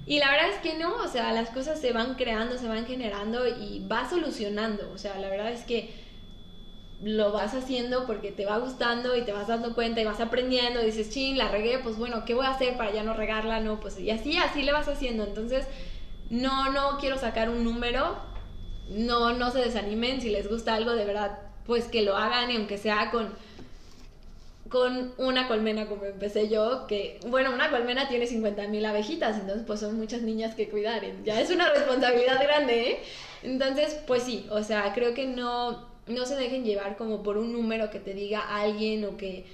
Y 0.06 0.20
la 0.20 0.32
verdad 0.32 0.49
es 0.51 0.60
que 0.62 0.78
no, 0.80 0.95
o 0.95 1.10
sea, 1.10 1.34
las 1.34 1.49
cosas 1.49 1.82
se 1.82 1.91
van 1.91 2.16
creando, 2.16 2.58
se 2.58 2.70
van 2.70 2.86
generando 2.86 3.45
y 3.45 3.86
va 3.86 4.10
solucionando, 4.10 4.89
o 4.93 4.97
sea, 4.97 5.20
la 5.20 5.28
verdad 5.28 5.51
es 5.51 5.66
que 5.66 5.93
lo 7.04 7.34
vas 7.34 7.54
haciendo 7.54 8.06
porque 8.06 8.32
te 8.32 8.45
va 8.45 8.58
gustando 8.60 9.16
y 9.18 9.24
te 9.24 9.34
vas 9.34 9.47
dando 9.47 9.76
cuenta 9.76 9.99
y 9.99 10.06
vas 10.06 10.22
aprendiendo 10.22 10.82
dices, 10.82 11.10
ching, 11.10 11.38
la 11.38 11.49
regué, 11.49 11.80
pues 11.80 11.97
bueno, 11.97 12.24
¿qué 12.26 12.34
voy 12.34 12.45
a 12.45 12.51
hacer 12.51 12.78
para 12.78 12.93
ya 12.93 13.04
no 13.04 13.14
regarla? 13.14 13.60
No, 13.60 13.80
pues 13.80 13.99
y 13.99 14.10
así, 14.10 14.38
así 14.38 14.64
le 14.64 14.72
vas 14.72 14.88
haciendo. 14.88 15.26
Entonces, 15.26 15.66
no, 16.30 16.72
no 16.72 16.97
quiero 16.99 17.18
sacar 17.18 17.49
un 17.49 17.66
número, 17.66 18.16
no, 18.89 19.34
no 19.34 19.51
se 19.51 19.60
desanimen, 19.60 20.22
si 20.22 20.30
les 20.30 20.49
gusta 20.49 20.76
algo 20.76 20.93
de 20.93 21.04
verdad, 21.04 21.39
pues 21.66 21.86
que 21.86 22.04
lo 22.04 22.16
hagan 22.16 22.51
y 22.51 22.56
aunque 22.56 22.78
sea 22.78 23.12
con, 23.12 23.34
con 24.70 25.14
una 25.18 25.49
colmena 25.49 25.88
como 25.88 26.06
empecé 26.06 26.47
yo, 26.47 26.88
que, 26.88 27.20
bueno, 27.28 27.54
una 27.54 27.70
colmena 27.70 28.08
tiene 28.08 28.28
50 28.28 28.70
mil 28.70 28.86
abejitas, 28.86 29.38
entonces 29.39 29.66
pues 29.68 29.82
son 29.82 29.97
muchas 29.97 30.22
niñas 30.22 30.56
que 30.56 30.70
cuidar, 30.70 31.01
ya 31.26 31.41
es 31.41 31.49
una 31.49 31.70
responsabilidad 31.74 32.41
grande, 32.41 32.91
¿eh? 32.91 32.99
Entonces, 33.43 33.99
pues 34.08 34.24
sí, 34.24 34.47
o 34.49 34.64
sea, 34.64 34.93
creo 34.93 35.14
que 35.14 35.28
no 35.28 35.93
no 36.08 36.26
se 36.26 36.36
dejen 36.36 36.64
llevar 36.64 36.97
como 36.97 37.24
por 37.24 37.38
un 37.38 37.54
número 37.54 37.89
que 37.89 37.99
te 37.99 38.14
diga 38.14 38.41
alguien 38.41 39.06
o 39.06 39.18
que... 39.18 39.45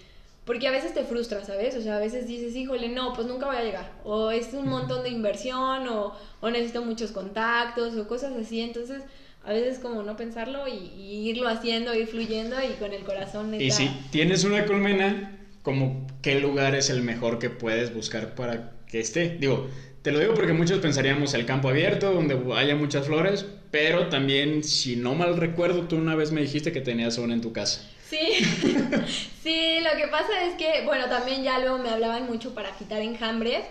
Porque 0.45 0.67
a 0.67 0.71
veces 0.71 0.95
te 0.95 1.03
frustra, 1.03 1.45
¿sabes? 1.45 1.75
O 1.75 1.81
sea, 1.81 1.97
a 1.97 1.99
veces 1.99 2.27
dices, 2.27 2.55
híjole, 2.55 2.89
no, 2.89 3.13
pues 3.13 3.27
nunca 3.27 3.45
voy 3.45 3.57
a 3.57 3.63
llegar. 3.63 3.91
O 4.03 4.31
es 4.31 4.51
un 4.53 4.67
montón 4.67 5.03
de 5.03 5.09
inversión, 5.09 5.87
o, 5.87 6.15
o 6.41 6.49
necesito 6.49 6.81
muchos 6.81 7.11
contactos, 7.11 7.95
o 7.95 8.07
cosas 8.07 8.33
así. 8.35 8.59
Entonces, 8.61 9.03
a 9.43 9.53
veces 9.53 9.79
como 9.79 10.03
no 10.03 10.17
pensarlo 10.17 10.67
y, 10.67 11.29
irlo 11.29 11.47
haciendo, 11.47 11.93
ir 11.93 12.07
fluyendo 12.07 12.55
y 12.63 12.73
con 12.79 12.93
el 12.93 13.03
corazón. 13.03 13.53
Y 13.59 13.71
si 13.71 13.89
tienes 14.11 14.43
una 14.43 14.65
colmena, 14.65 15.39
como 15.61 16.07
qué 16.21 16.39
lugar 16.39 16.75
es 16.75 16.89
el 16.89 17.01
mejor 17.01 17.39
que 17.39 17.49
puedes 17.49 17.93
buscar 17.93 18.35
para 18.35 18.71
que 18.87 18.99
esté. 18.99 19.37
Digo, 19.39 19.67
te 20.01 20.11
lo 20.11 20.19
digo 20.19 20.33
porque 20.33 20.53
muchos 20.53 20.79
pensaríamos 20.79 21.33
el 21.33 21.45
campo 21.45 21.69
abierto, 21.69 22.11
donde 22.13 22.37
haya 22.55 22.75
muchas 22.75 23.05
flores, 23.05 23.45
pero 23.71 24.07
también, 24.07 24.63
si 24.63 24.95
no 24.95 25.13
mal 25.15 25.37
recuerdo, 25.37 25.83
tú 25.83 25.95
una 25.95 26.15
vez 26.15 26.31
me 26.31 26.41
dijiste 26.41 26.71
que 26.71 26.81
tenías 26.81 27.17
una 27.17 27.33
en 27.33 27.41
tu 27.41 27.53
casa. 27.53 27.81
Sí, 28.09 28.17
sí, 29.43 29.79
lo 29.81 29.95
que 29.97 30.07
pasa 30.07 30.43
es 30.45 30.55
que, 30.55 30.83
bueno, 30.85 31.05
también 31.09 31.43
ya 31.43 31.59
luego 31.59 31.77
me 31.77 31.89
hablaban 31.89 32.25
mucho 32.25 32.55
para 32.55 32.71
quitar 32.71 33.01
enjambres, 33.01 33.63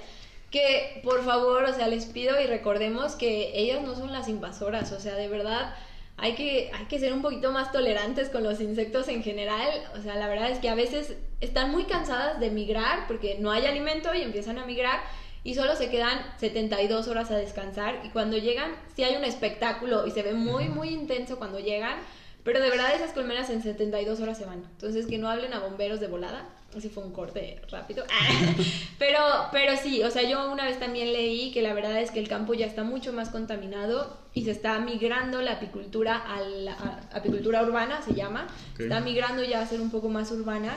que 0.50 1.00
por 1.02 1.24
favor, 1.24 1.64
o 1.64 1.74
sea, 1.74 1.88
les 1.88 2.06
pido 2.06 2.40
y 2.40 2.46
recordemos 2.46 3.16
que 3.16 3.50
ellas 3.58 3.82
no 3.82 3.96
son 3.96 4.12
las 4.12 4.28
invasoras, 4.28 4.92
o 4.92 5.00
sea, 5.00 5.14
de 5.14 5.28
verdad 5.28 5.74
hay 6.16 6.34
que, 6.34 6.70
hay 6.72 6.86
que 6.86 6.98
ser 6.98 7.12
un 7.12 7.22
poquito 7.22 7.50
más 7.52 7.72
tolerantes 7.72 8.28
con 8.28 8.44
los 8.44 8.60
insectos 8.60 9.08
en 9.08 9.22
general, 9.22 9.68
o 9.98 10.02
sea, 10.02 10.14
la 10.14 10.28
verdad 10.28 10.50
es 10.50 10.58
que 10.58 10.68
a 10.68 10.74
veces 10.74 11.14
están 11.40 11.70
muy 11.70 11.84
cansadas 11.84 12.40
de 12.40 12.50
migrar 12.50 13.06
porque 13.08 13.36
no 13.40 13.50
hay 13.50 13.66
alimento 13.66 14.14
y 14.14 14.22
empiezan 14.22 14.58
a 14.58 14.66
migrar 14.66 15.00
y 15.48 15.54
solo 15.54 15.74
se 15.76 15.88
quedan 15.88 16.20
72 16.36 17.08
horas 17.08 17.30
a 17.30 17.38
descansar 17.38 18.02
y 18.04 18.10
cuando 18.10 18.36
llegan 18.36 18.70
sí 18.94 19.02
hay 19.02 19.16
un 19.16 19.24
espectáculo 19.24 20.06
y 20.06 20.10
se 20.10 20.22
ve 20.22 20.34
muy 20.34 20.68
muy 20.68 20.90
intenso 20.90 21.38
cuando 21.38 21.58
llegan, 21.58 21.96
pero 22.44 22.60
de 22.60 22.68
verdad 22.68 22.94
esas 22.94 23.12
colmenas 23.12 23.48
en 23.48 23.62
72 23.62 24.20
horas 24.20 24.36
se 24.36 24.44
van. 24.44 24.62
Entonces 24.72 25.06
que 25.06 25.16
no 25.16 25.30
hablen 25.30 25.54
a 25.54 25.60
bomberos 25.60 26.00
de 26.00 26.06
volada, 26.06 26.44
así 26.76 26.90
fue 26.90 27.02
un 27.02 27.12
corte 27.12 27.62
rápido. 27.70 28.04
pero 28.98 29.20
pero 29.50 29.74
sí, 29.82 30.02
o 30.02 30.10
sea, 30.10 30.22
yo 30.28 30.52
una 30.52 30.66
vez 30.66 30.78
también 30.78 31.14
leí 31.14 31.50
que 31.50 31.62
la 31.62 31.72
verdad 31.72 31.98
es 31.98 32.10
que 32.10 32.20
el 32.20 32.28
campo 32.28 32.52
ya 32.52 32.66
está 32.66 32.84
mucho 32.84 33.14
más 33.14 33.30
contaminado 33.30 34.18
y 34.34 34.44
se 34.44 34.50
está 34.50 34.78
migrando 34.80 35.40
la 35.40 35.52
apicultura 35.52 36.14
a 36.14 36.42
la 36.42 36.76
apicultura 37.14 37.62
urbana 37.62 38.02
se 38.02 38.12
llama, 38.12 38.48
está 38.78 39.00
migrando 39.00 39.42
ya 39.44 39.62
a 39.62 39.66
ser 39.66 39.80
un 39.80 39.90
poco 39.90 40.10
más 40.10 40.30
urbana 40.30 40.76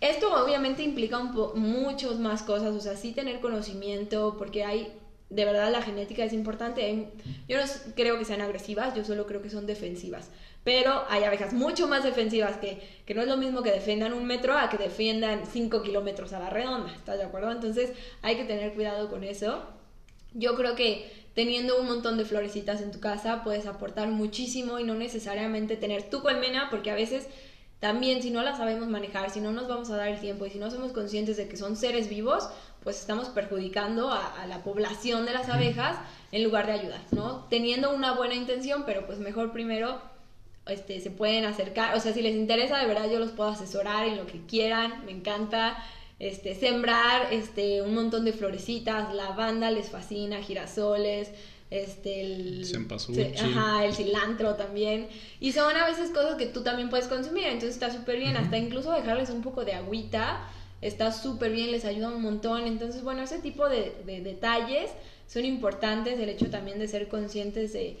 esto 0.00 0.32
obviamente 0.42 0.82
implica 0.82 1.18
un 1.18 1.32
muchas 1.60 2.18
más 2.18 2.42
cosas, 2.42 2.74
o 2.74 2.80
sea, 2.80 2.96
sí 2.96 3.12
tener 3.12 3.40
conocimiento, 3.40 4.36
porque 4.38 4.64
hay, 4.64 4.92
de 5.30 5.44
verdad 5.44 5.70
la 5.72 5.82
genética 5.82 6.24
es 6.24 6.32
importante. 6.32 7.08
yo 7.48 7.58
no 7.58 7.64
creo 7.94 8.18
que 8.18 8.24
sean 8.24 8.40
agresivas, 8.40 8.94
yo 8.94 9.04
solo 9.04 9.26
creo 9.26 9.42
que 9.42 9.50
son 9.50 9.66
defensivas. 9.66 10.30
Pero 10.64 11.04
hay 11.08 11.22
abejas 11.22 11.52
mucho 11.52 11.86
más 11.86 12.02
defensivas 12.02 12.56
que, 12.56 12.80
que 13.06 13.14
no 13.14 13.22
es 13.22 13.28
lo 13.28 13.36
mismo 13.36 13.62
que 13.62 13.70
defendan 13.70 14.12
un 14.12 14.26
metro 14.26 14.58
a 14.58 14.68
que 14.68 14.78
defiendan 14.78 15.42
cinco 15.46 15.82
kilómetros 15.82 16.32
a 16.32 16.40
la 16.40 16.50
redonda, 16.50 16.92
¿estás 16.92 17.18
de 17.18 17.24
acuerdo? 17.24 17.52
Entonces 17.52 17.92
hay 18.22 18.36
que 18.36 18.44
tener 18.44 18.74
cuidado 18.74 19.08
con 19.08 19.22
eso. 19.22 19.62
Yo 20.34 20.56
creo 20.56 20.74
que 20.74 21.10
teniendo 21.34 21.78
un 21.78 21.86
montón 21.86 22.18
de 22.18 22.24
florecitas 22.24 22.80
en 22.80 22.90
tu 22.90 22.98
casa 22.98 23.44
puedes 23.44 23.66
aportar 23.66 24.08
muchísimo 24.08 24.80
y 24.80 24.84
no 24.84 24.94
necesariamente 24.94 25.76
tener 25.76 26.10
tu 26.10 26.20
colmena, 26.20 26.68
porque 26.68 26.90
a 26.90 26.94
veces 26.94 27.28
también 27.80 28.22
si 28.22 28.30
no 28.30 28.42
la 28.42 28.56
sabemos 28.56 28.88
manejar, 28.88 29.30
si 29.30 29.40
no 29.40 29.52
nos 29.52 29.68
vamos 29.68 29.90
a 29.90 29.96
dar 29.96 30.08
el 30.08 30.20
tiempo 30.20 30.46
y 30.46 30.50
si 30.50 30.58
no 30.58 30.70
somos 30.70 30.92
conscientes 30.92 31.36
de 31.36 31.48
que 31.48 31.56
son 31.56 31.76
seres 31.76 32.08
vivos, 32.08 32.48
pues 32.82 33.00
estamos 33.00 33.28
perjudicando 33.28 34.10
a, 34.10 34.42
a 34.42 34.46
la 34.46 34.62
población 34.62 35.26
de 35.26 35.32
las 35.32 35.48
abejas 35.48 35.96
en 36.32 36.44
lugar 36.44 36.66
de 36.66 36.72
ayudar, 36.72 37.00
¿no? 37.10 37.44
Teniendo 37.50 37.94
una 37.94 38.12
buena 38.12 38.34
intención, 38.34 38.84
pero 38.86 39.06
pues 39.06 39.18
mejor 39.18 39.52
primero 39.52 40.00
este, 40.66 41.00
se 41.00 41.10
pueden 41.10 41.44
acercar, 41.44 41.96
o 41.96 42.00
sea, 42.00 42.12
si 42.12 42.22
les 42.22 42.34
interesa, 42.34 42.78
de 42.78 42.86
verdad 42.86 43.08
yo 43.10 43.18
los 43.18 43.30
puedo 43.30 43.50
asesorar 43.50 44.06
en 44.06 44.16
lo 44.16 44.26
que 44.26 44.44
quieran, 44.46 45.04
me 45.04 45.12
encanta. 45.12 45.76
Este, 46.18 46.54
sembrar 46.54 47.30
este, 47.30 47.82
un 47.82 47.94
montón 47.94 48.24
de 48.24 48.32
florecitas, 48.32 49.14
lavanda 49.14 49.70
les 49.70 49.90
fascina, 49.90 50.42
girasoles, 50.42 51.30
este, 51.70 52.20
el, 52.20 52.64
ajá, 53.38 53.84
el 53.84 53.94
cilantro 53.94 54.54
también. 54.54 55.08
Y 55.40 55.52
son 55.52 55.76
a 55.76 55.86
veces 55.86 56.10
cosas 56.10 56.36
que 56.36 56.46
tú 56.46 56.62
también 56.62 56.90
puedes 56.90 57.08
consumir, 57.08 57.44
entonces 57.44 57.70
está 57.70 57.92
súper 57.92 58.18
bien, 58.18 58.36
hasta 58.36 58.56
incluso 58.56 58.92
dejarles 58.92 59.30
un 59.30 59.42
poco 59.42 59.64
de 59.64 59.72
agüita, 59.74 60.48
está 60.80 61.12
súper 61.12 61.52
bien, 61.52 61.72
les 61.72 61.84
ayuda 61.84 62.08
un 62.08 62.22
montón. 62.22 62.66
Entonces, 62.66 63.02
bueno, 63.02 63.22
ese 63.22 63.38
tipo 63.38 63.68
de, 63.68 63.94
de 64.06 64.20
detalles 64.20 64.90
son 65.26 65.44
importantes, 65.44 66.18
el 66.18 66.28
hecho 66.28 66.50
también 66.50 66.78
de 66.78 66.88
ser 66.88 67.08
conscientes 67.08 67.72
de 67.72 67.98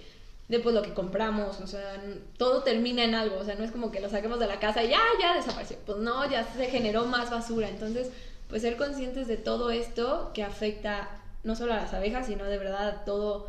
de 0.48 0.60
pues 0.60 0.74
lo 0.74 0.82
que 0.82 0.94
compramos, 0.94 1.60
o 1.60 1.66
sea, 1.66 2.00
todo 2.38 2.62
termina 2.62 3.02
en 3.02 3.14
algo, 3.14 3.38
o 3.38 3.44
sea, 3.44 3.56
no 3.56 3.64
es 3.64 3.72
como 3.72 3.90
que 3.90 4.00
lo 4.00 4.08
saquemos 4.08 4.38
de 4.38 4.46
la 4.46 4.60
casa 4.60 4.84
y 4.84 4.90
ya, 4.90 5.00
ya 5.20 5.34
desapareció, 5.34 5.76
pues 5.84 5.98
no, 5.98 6.28
ya 6.30 6.44
se 6.44 6.66
generó 6.66 7.04
más 7.04 7.30
basura, 7.30 7.68
entonces, 7.68 8.10
pues 8.48 8.62
ser 8.62 8.76
conscientes 8.76 9.26
de 9.26 9.36
todo 9.36 9.70
esto 9.70 10.30
que 10.34 10.44
afecta 10.44 11.20
no 11.42 11.56
solo 11.56 11.72
a 11.72 11.76
las 11.76 11.94
abejas, 11.94 12.26
sino 12.26 12.44
de 12.44 12.58
verdad 12.58 12.88
a 12.88 13.04
todo, 13.04 13.48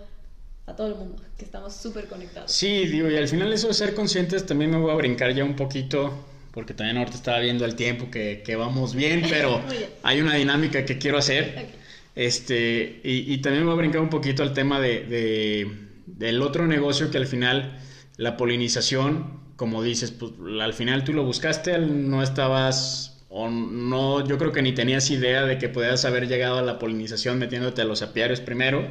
a 0.68 0.76
todo 0.76 0.88
el 0.88 0.96
mundo, 0.96 1.22
que 1.38 1.46
estamos 1.46 1.76
súper 1.76 2.06
conectados. 2.06 2.52
Sí, 2.52 2.86
digo, 2.86 3.10
y 3.10 3.16
al 3.16 3.28
final 3.28 3.52
eso 3.52 3.68
de 3.68 3.74
ser 3.74 3.96
conscientes 3.96 4.46
también 4.46 4.70
me 4.70 4.78
voy 4.78 4.92
a 4.92 4.96
brincar 4.96 5.34
ya 5.34 5.44
un 5.44 5.56
poquito, 5.56 6.26
porque 6.52 6.74
también 6.74 6.98
ahorita 6.98 7.18
estaba 7.18 7.40
viendo 7.40 7.66
el 7.66 7.76
tiempo 7.76 8.12
que, 8.12 8.44
que 8.46 8.56
vamos 8.56 8.94
bien, 8.94 9.24
pero 9.30 9.62
hay 10.04 10.22
una 10.22 10.36
dinámica 10.36 10.86
que 10.86 10.98
quiero 10.98 11.18
hacer. 11.18 11.68
Este, 12.16 13.02
y, 13.04 13.34
y, 13.34 13.38
también 13.40 13.64
me 13.64 13.72
voy 13.72 13.78
a 13.78 13.82
brincar 13.82 14.02
un 14.02 14.10
poquito 14.10 14.42
al 14.44 14.54
tema 14.54 14.80
de 14.80 15.88
del 16.08 16.42
otro 16.42 16.66
negocio 16.68 17.12
que 17.12 17.18
al 17.18 17.28
final 17.28 17.78
la 18.16 18.38
polinización, 18.38 19.40
como 19.56 19.84
dices, 19.84 20.12
pues 20.12 20.32
al 20.62 20.74
final 20.74 21.04
tú 21.04 21.14
lo 21.14 21.24
buscaste, 21.24 21.78
no 21.78 22.24
estabas 22.24 23.26
o 23.30 23.50
no, 23.50 24.26
yo 24.26 24.38
creo 24.38 24.52
que 24.54 24.62
ni 24.62 24.72
tenías 24.72 25.12
idea 25.12 25.44
de 25.46 25.58
que 25.58 25.70
podías 25.70 26.06
haber 26.06 26.28
llegado 26.28 26.58
a 26.58 26.62
la 26.62 26.80
polinización 26.80 27.38
metiéndote 27.38 27.82
a 27.82 27.86
los 27.86 28.02
apiarios 28.02 28.40
primero. 28.40 28.88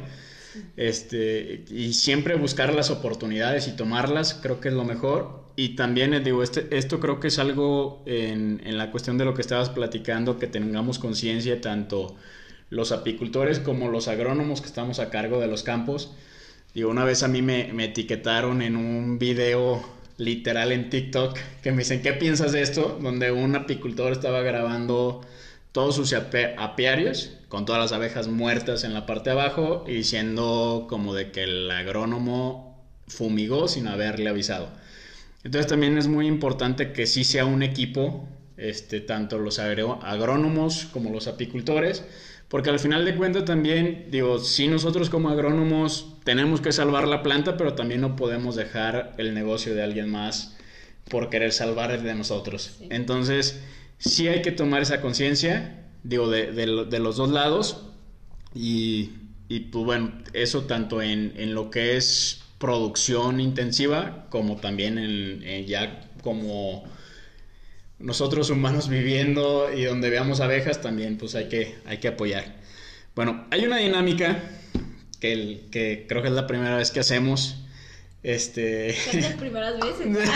Este, 0.75 1.65
y 1.69 1.93
siempre 1.93 2.35
buscar 2.35 2.73
las 2.73 2.89
oportunidades 2.91 3.67
y 3.67 3.75
tomarlas, 3.75 4.33
creo 4.35 4.59
que 4.59 4.69
es 4.69 4.73
lo 4.73 4.83
mejor. 4.83 5.47
Y 5.55 5.75
también, 5.75 6.13
eh, 6.13 6.19
digo, 6.19 6.43
este, 6.43 6.67
esto 6.77 6.99
creo 6.99 7.19
que 7.19 7.27
es 7.27 7.39
algo 7.39 8.03
en, 8.05 8.61
en 8.63 8.77
la 8.77 8.91
cuestión 8.91 9.17
de 9.17 9.25
lo 9.25 9.33
que 9.33 9.41
estabas 9.41 9.69
platicando, 9.69 10.37
que 10.39 10.47
tengamos 10.47 10.99
conciencia 10.99 11.61
tanto 11.61 12.15
los 12.69 12.91
apicultores 12.91 13.59
como 13.59 13.89
los 13.89 14.07
agrónomos 14.07 14.61
que 14.61 14.67
estamos 14.67 14.99
a 14.99 15.09
cargo 15.09 15.39
de 15.39 15.47
los 15.47 15.63
campos, 15.63 16.11
y 16.73 16.83
una 16.83 17.05
vez 17.05 17.23
a 17.23 17.27
mí 17.27 17.41
me, 17.41 17.71
etiquetaron 17.83 18.61
en 18.61 18.75
un 18.75 19.17
video 19.17 19.83
literal 20.17 20.71
en 20.71 20.91
TikTok 20.91 21.35
que 21.63 21.71
me 21.71 21.79
dicen, 21.79 22.03
¿qué 22.03 22.13
piensas 22.13 22.51
de 22.51 22.61
esto? 22.61 22.99
Donde 23.01 23.31
un 23.31 23.55
apicultor 23.55 24.11
estaba 24.11 24.41
grabando 24.41 25.21
todos 25.77 25.95
sus 25.95 26.11
apiarios 26.11 27.37
con 27.49 27.67
todas 27.67 27.79
las 27.79 27.91
abejas 27.91 28.27
muertas 28.27 28.83
en 28.83 28.95
la 28.95 29.05
parte 29.05 29.29
de 29.29 29.39
abajo 29.39 29.85
y 29.87 29.91
diciendo 29.91 30.87
como 30.89 31.13
de 31.13 31.29
que 31.29 31.43
el 31.43 31.69
agrónomo 31.69 32.83
fumigó 33.07 33.67
sin 33.67 33.87
haberle 33.87 34.27
avisado. 34.27 34.69
Entonces 35.43 35.69
también 35.69 35.95
es 35.99 36.07
muy 36.07 36.25
importante 36.25 36.93
que 36.93 37.05
sí 37.05 37.23
sea 37.23 37.45
un 37.45 37.61
equipo, 37.61 38.27
este, 38.57 39.01
tanto 39.01 39.37
los 39.37 39.59
agrónomos 39.59 40.87
como 40.91 41.11
los 41.11 41.27
apicultores, 41.27 42.03
porque 42.47 42.71
al 42.71 42.79
final 42.79 43.05
de 43.05 43.15
cuentas 43.15 43.45
también, 43.45 44.07
digo, 44.09 44.39
si 44.39 44.67
nosotros 44.67 45.11
como 45.11 45.29
agrónomos 45.29 46.15
tenemos 46.23 46.59
que 46.59 46.71
salvar 46.71 47.07
la 47.07 47.21
planta, 47.21 47.55
pero 47.55 47.75
también 47.75 48.01
no 48.01 48.15
podemos 48.15 48.55
dejar 48.55 49.13
el 49.19 49.35
negocio 49.35 49.75
de 49.75 49.83
alguien 49.83 50.09
más 50.09 50.57
por 51.07 51.29
querer 51.29 51.53
salvar 51.53 51.91
el 51.91 52.01
de 52.01 52.15
nosotros. 52.15 52.79
Entonces, 52.89 53.61
sí 53.97 54.27
hay 54.27 54.41
que 54.41 54.51
tomar 54.51 54.81
esa 54.81 55.01
conciencia, 55.01 55.85
digo, 56.03 56.29
de, 56.29 56.51
de, 56.51 56.99
los 56.99 57.17
dos 57.17 57.29
lados. 57.29 57.85
Y, 58.53 59.11
y, 59.49 59.61
pues 59.61 59.85
bueno, 59.85 60.13
eso 60.33 60.63
tanto 60.63 61.01
en, 61.01 61.33
en, 61.37 61.53
lo 61.53 61.69
que 61.69 61.97
es 61.97 62.41
producción 62.57 63.39
intensiva, 63.39 64.25
como 64.29 64.57
también 64.57 64.97
en 64.97 65.65
ya 65.65 66.01
como 66.23 66.83
nosotros 67.99 68.49
humanos 68.49 68.89
viviendo 68.89 69.71
y 69.73 69.83
donde 69.83 70.09
veamos 70.09 70.39
abejas 70.39 70.81
también 70.81 71.17
pues 71.17 71.35
hay 71.35 71.49
que, 71.49 71.75
hay 71.85 71.97
que 71.97 72.09
apoyar. 72.09 72.55
Bueno, 73.15 73.47
hay 73.49 73.65
una 73.65 73.77
dinámica 73.77 74.43
que, 75.19 75.33
el, 75.33 75.67
que 75.71 76.05
creo 76.07 76.21
que 76.21 76.27
es 76.27 76.33
la 76.33 76.47
primera 76.47 76.77
vez 76.77 76.91
que 76.91 76.99
hacemos. 76.99 77.63
Este... 78.23 78.95
las 79.13 79.33
primeras 79.33 79.79
veces? 79.79 80.07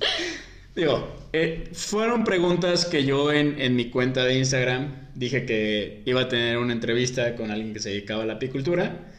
Digo, 0.80 1.14
eh, 1.32 1.68
fueron 1.72 2.24
preguntas 2.24 2.86
que 2.86 3.04
yo 3.04 3.32
en, 3.32 3.60
en, 3.60 3.76
mi 3.76 3.90
cuenta 3.90 4.24
de 4.24 4.38
Instagram 4.38 5.10
dije 5.14 5.44
que 5.44 6.02
iba 6.06 6.22
a 6.22 6.28
tener 6.28 6.58
una 6.58 6.72
entrevista 6.72 7.36
con 7.36 7.50
alguien 7.50 7.74
que 7.74 7.80
se 7.80 7.90
dedicaba 7.90 8.22
a 8.22 8.26
la 8.26 8.34
apicultura 8.34 9.10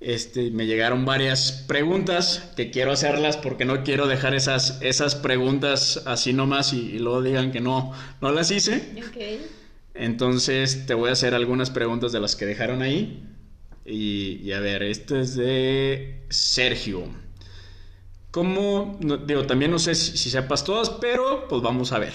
este, 0.00 0.50
me 0.52 0.66
llegaron 0.66 1.04
varias 1.04 1.64
preguntas 1.66 2.52
que 2.56 2.70
quiero 2.70 2.92
hacerlas 2.92 3.36
porque 3.36 3.64
no 3.64 3.82
quiero 3.82 4.06
dejar 4.06 4.34
esas, 4.34 4.80
esas 4.80 5.16
preguntas 5.16 6.02
así 6.06 6.32
nomás 6.32 6.72
y, 6.72 6.98
luego 6.98 7.22
digan 7.22 7.50
que 7.50 7.60
no, 7.60 7.92
no 8.20 8.30
las 8.30 8.50
hice. 8.50 8.80
Entonces 9.94 10.86
te 10.86 10.94
voy 10.94 11.08
a 11.08 11.12
hacer 11.12 11.34
algunas 11.34 11.70
preguntas 11.70 12.12
de 12.12 12.20
las 12.20 12.36
que 12.36 12.46
dejaron 12.46 12.82
ahí. 12.82 13.24
Y, 13.84 14.52
a 14.52 14.60
ver, 14.60 14.82
este 14.82 15.20
es 15.20 15.34
de 15.34 16.22
Sergio. 16.28 17.08
¿Cómo, 18.30 18.98
digo, 19.24 19.46
también 19.46 19.70
no 19.70 19.78
sé 19.78 19.94
si, 19.94 20.30
sepas 20.30 20.62
todas, 20.64 20.90
pero 20.90 21.48
pues 21.48 21.62
vamos 21.62 21.92
a 21.92 21.98
ver. 21.98 22.12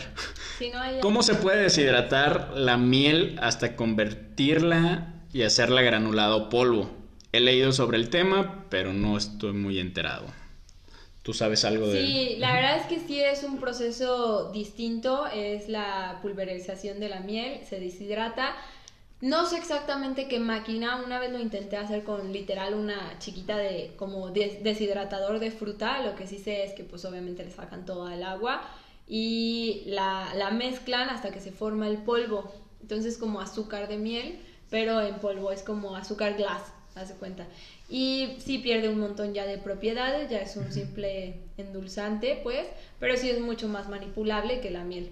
¿Cómo 1.02 1.24
se 1.24 1.36
puede 1.36 1.64
deshidratar 1.64 2.52
la 2.56 2.78
miel 2.78 3.38
hasta 3.42 3.76
convertirla 3.76 5.24
y 5.34 5.42
hacerla 5.42 5.82
granulado 5.82 6.50
polvo? 6.50 6.92
He 7.32 7.40
leído 7.40 7.72
sobre 7.72 7.98
el 7.98 8.10
tema, 8.10 8.66
pero 8.70 8.94
no 8.94 9.18
estoy 9.18 9.54
muy 9.54 9.80
enterado. 9.80 10.28
¿Tú 11.24 11.34
sabes 11.34 11.66
algo 11.66 11.88
de...? 11.88 12.06
Sí, 12.06 12.36
la 12.38 12.54
verdad 12.54 12.78
es 12.78 12.86
que 12.86 13.00
sí 13.00 13.20
es 13.20 13.44
un 13.44 13.58
proceso 13.58 14.52
distinto, 14.52 15.26
es 15.28 15.68
la 15.68 16.20
pulverización 16.22 17.00
de 17.00 17.10
la 17.10 17.22
miel, 17.22 17.62
se 17.68 17.80
deshidrata. 17.80 18.56
No 19.24 19.46
sé 19.46 19.56
exactamente 19.56 20.28
qué 20.28 20.38
máquina, 20.38 21.02
una 21.02 21.18
vez 21.18 21.32
lo 21.32 21.40
intenté 21.40 21.78
hacer 21.78 22.04
con 22.04 22.34
literal 22.34 22.74
una 22.74 23.18
chiquita 23.20 23.56
de 23.56 23.94
como 23.96 24.32
deshidratador 24.32 25.40
de 25.40 25.50
fruta, 25.50 26.02
lo 26.02 26.18
que 26.18 26.28
sí 26.28 26.40
sé 26.40 26.66
es 26.66 26.74
que 26.74 26.84
pues 26.84 27.06
obviamente 27.06 27.46
le 27.46 27.52
sacan 27.52 27.86
toda 27.86 28.16
el 28.16 28.24
agua 28.24 28.70
y 29.08 29.84
la, 29.86 30.34
la 30.36 30.52
mezclan 30.52 31.08
hasta 31.08 31.32
que 31.32 31.40
se 31.40 31.54
forma 31.54 31.88
el 31.88 32.00
polvo. 32.00 32.52
Entonces 32.82 33.18
como 33.18 33.40
azúcar 33.40 33.88
de 33.88 33.96
miel, 33.96 34.40
pero 34.70 35.00
en 35.00 35.16
polvo 35.20 35.54
es 35.54 35.64
como 35.64 35.96
azúcar 35.96 36.36
glass 36.36 36.74
hace 36.96 37.14
cuenta. 37.14 37.48
Y 37.88 38.36
sí 38.40 38.58
pierde 38.58 38.90
un 38.90 39.00
montón 39.00 39.34
ya 39.34 39.46
de 39.46 39.58
propiedades, 39.58 40.30
ya 40.30 40.40
es 40.40 40.58
un 40.58 40.70
simple 40.74 41.36
endulzante, 41.56 42.42
pues, 42.44 42.68
pero 43.00 43.16
sí 43.16 43.30
es 43.30 43.40
mucho 43.40 43.70
más 43.70 43.88
manipulable 43.88 44.60
que 44.60 44.70
la 44.70 44.84
miel. 44.84 45.12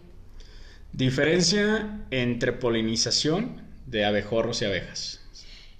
Diferencia 0.91 2.01
entre 2.11 2.51
polinización 2.51 3.70
de 3.91 4.05
abejorros 4.05 4.61
y 4.61 4.65
abejas. 4.65 5.19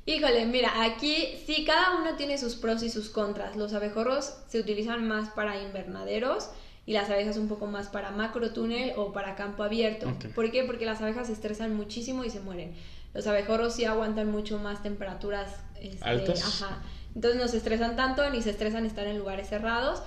Híjole, 0.05 0.45
mira, 0.45 0.83
aquí 0.83 1.15
sí 1.45 1.63
cada 1.65 1.95
uno 1.95 2.15
tiene 2.15 2.37
sus 2.37 2.55
pros 2.55 2.83
y 2.83 2.89
sus 2.89 3.09
contras. 3.09 3.55
Los 3.55 3.73
abejorros 3.73 4.33
se 4.49 4.59
utilizan 4.59 5.07
más 5.07 5.29
para 5.29 5.61
invernaderos 5.61 6.49
y 6.85 6.93
las 6.93 7.09
abejas 7.09 7.37
un 7.37 7.47
poco 7.47 7.67
más 7.67 7.87
para 7.87 8.11
macrotúnel 8.11 8.93
o 8.97 9.13
para 9.13 9.35
campo 9.35 9.63
abierto. 9.63 10.11
¿Por 10.35 10.51
qué? 10.51 10.63
Porque 10.63 10.85
las 10.85 11.01
abejas 11.01 11.27
se 11.27 11.33
estresan 11.33 11.75
muchísimo 11.75 12.25
y 12.25 12.29
se 12.29 12.39
mueren. 12.39 12.73
Los 13.13 13.27
abejorros 13.27 13.75
sí 13.75 13.85
aguantan 13.85 14.31
mucho 14.31 14.57
más 14.57 14.81
temperaturas 14.81 15.55
este, 15.79 16.03
altas. 16.03 16.61
Ajá. 16.63 16.81
Entonces 17.15 17.39
no 17.39 17.47
se 17.47 17.57
estresan 17.57 17.95
tanto 17.95 18.29
ni 18.29 18.41
se 18.41 18.49
estresan 18.49 18.85
estar 18.85 19.05
en 19.07 19.19
lugares 19.19 19.49
cerrados. 19.49 20.01